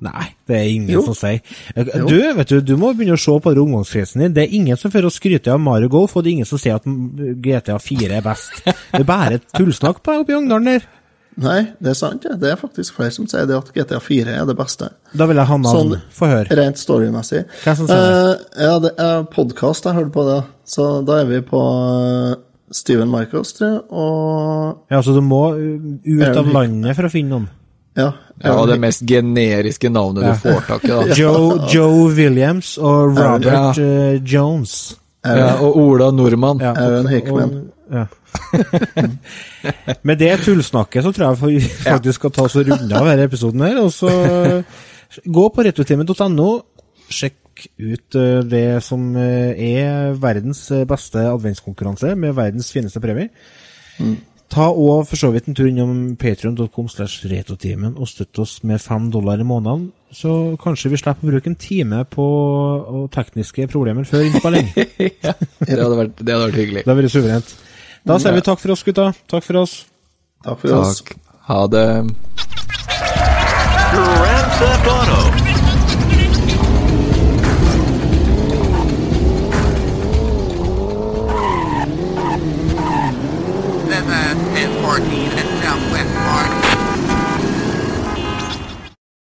Nei, 0.00 0.26
det 0.48 0.56
er 0.58 0.66
ingen 0.68 0.90
Jo. 0.90 1.02
som 1.06 1.14
sier. 1.14 1.40
Eh, 1.76 1.84
Du, 1.84 2.18
vet 2.36 2.48
du, 2.48 2.60
du 2.60 2.76
må 2.76 2.90
begynne 2.94 3.14
å 3.14 3.20
se 3.20 3.30
på 3.40 3.52
omgangskretsen 3.54 4.20
din. 4.20 4.34
Det 4.34 4.42
er 4.48 4.54
ingen 4.56 4.76
som 4.76 4.90
fører 4.90 5.06
å 5.06 5.14
skryte 5.14 5.52
av 5.52 5.60
Mario 5.60 5.88
Golf, 5.88 6.16
og 6.16 6.24
det 6.24 6.32
er 6.32 6.36
ingen 6.40 6.50
som 6.50 6.58
sier 6.58 6.74
at 6.74 6.84
GTA 6.84 7.78
4 7.78 8.18
er 8.18 8.22
best. 8.26 8.64
Det 8.64 9.00
er 9.00 9.08
bare 9.08 9.38
tullsnakk 9.54 10.02
på 10.02 10.18
i 10.28 10.34
Ungdalen 10.36 10.64
der. 10.64 10.84
Nei, 11.36 11.60
det 11.82 11.90
er 11.90 11.96
sant. 11.98 12.22
det. 12.22 12.36
Det 12.40 12.50
er 12.52 12.56
faktisk 12.60 12.94
flere 12.94 13.10
som 13.10 13.26
sier 13.26 13.46
det 13.50 13.56
at 13.56 13.70
GTA4 13.74 14.36
er 14.36 14.44
det 14.46 14.54
beste. 14.58 14.90
Da 15.18 15.26
vil 15.26 15.40
jeg 15.40 15.48
ha 15.50 15.56
navn. 15.58 15.94
Sånn 15.96 16.02
Få 16.14 16.28
høre. 16.30 16.54
rent 16.54 16.78
storymessig. 16.78 17.44
Hvem 17.64 17.76
som 17.80 17.88
sier 17.90 18.04
det? 18.04 18.36
Eh, 18.54 18.62
ja, 18.68 18.76
det 18.84 18.92
er 19.02 19.24
podkast 19.32 19.88
jeg 19.88 19.94
hørte 19.98 20.14
på 20.14 20.26
det. 20.28 20.38
Så 20.66 20.86
da 21.06 21.18
er 21.22 21.26
vi 21.32 21.40
på 21.48 21.62
eh, 21.64 22.36
Steven 22.74 23.10
Michaels, 23.10 23.52
tror 23.58 23.68
jeg, 23.72 23.82
og 23.90 24.94
Ja, 24.94 25.02
så 25.02 25.14
du 25.14 25.20
må 25.26 25.42
uh, 25.54 25.98
ut 26.06 26.38
av 26.38 26.46
landet 26.54 26.94
for 26.96 27.06
å 27.08 27.12
finne 27.12 27.34
noen. 27.34 27.50
Ja. 27.96 28.08
Ja, 28.42 28.54
det 28.66 28.80
mest 28.82 29.04
generiske 29.06 29.88
navnet 29.90 30.24
Ja. 30.24 30.32
du 30.34 30.38
får 30.48 30.64
tak 30.66 30.84
i. 30.84 30.88
da. 30.88 31.14
Joe, 31.20 31.68
Joe 31.70 32.08
Williams 32.16 32.74
og 32.78 33.14
Robert 33.16 33.46
Ja. 33.46 33.70
eh, 33.78 34.20
Jones. 34.24 34.96
Ja, 35.24 35.54
og 35.62 35.76
Ola 35.80 36.10
Nordmann. 36.12 36.58
Ja, 36.60 36.74
Aaron 36.76 37.06
Hickman. 37.08 37.54
Ja. 37.92 38.06
Med 40.02 40.18
det 40.20 40.32
tullsnakket 40.44 41.04
så 41.06 41.12
tror 41.14 41.30
jeg 41.30 41.54
vi 41.54 41.60
faktisk 41.86 42.18
skal 42.20 42.34
ta 42.34 42.44
oss 42.48 42.56
og 42.60 42.66
runde 42.68 42.98
av 42.98 43.08
denne 43.08 43.24
episoden 43.28 43.62
her. 43.64 43.78
Og 43.84 43.92
så 43.94 44.10
gå 45.24 45.46
på 45.54 45.64
retrotimen.no, 45.64 46.50
sjekk 47.08 47.66
ut 47.78 48.16
eh, 48.18 48.40
det 48.50 48.64
som 48.82 49.12
eh, 49.16 49.54
er 49.78 50.16
verdens 50.20 50.64
eh, 50.74 50.82
beste 50.90 51.22
adventskonkurranse 51.30 52.16
med 52.18 52.34
verdens 52.36 52.72
fineste 52.74 53.00
premier. 53.00 53.30
Ta 54.54 54.68
og 54.70 55.08
for 55.08 55.18
så 55.18 55.32
vidt 55.34 55.48
en 55.50 55.56
tur 55.58 55.66
innom 55.66 56.14
patrion.com 56.20 56.86
slash 56.92 57.24
retotimen 57.26 57.96
og 57.98 58.06
støtt 58.06 58.38
oss 58.38 58.60
med 58.62 58.78
fem 58.78 59.08
dollar 59.10 59.40
i 59.42 59.46
måneden, 59.46 59.88
så 60.14 60.54
kanskje 60.62 60.92
vi 60.92 61.00
slipper 61.00 61.26
å 61.26 61.30
bruke 61.32 61.50
en 61.50 61.58
time 61.58 62.04
på 62.06 62.26
tekniske 63.14 63.66
problemer 63.72 64.06
før 64.06 64.28
innspilling. 64.28 64.70
ja, 65.26 65.34
det 65.34 65.74
hadde, 65.74 65.98
vært, 65.98 66.22
det 66.22 66.30
hadde 66.36 66.46
vært 66.46 66.60
hyggelig. 66.60 66.84
Det 66.84 66.90
hadde 66.92 67.00
vært 67.02 67.16
suverent. 67.16 67.48
Da 68.06 68.20
sier 68.22 68.36
vi 68.36 68.46
takk 68.46 68.62
for 68.62 68.76
oss, 68.76 68.86
gutta. 68.86 69.10
Takk 69.32 69.44
for 69.48 69.56
oss. 69.64 69.74
Takk 70.46 70.62
for 70.62 70.68
takk. 70.70 70.86
oss. 70.86 71.02
Ha 71.50 71.60
det. 71.74 71.86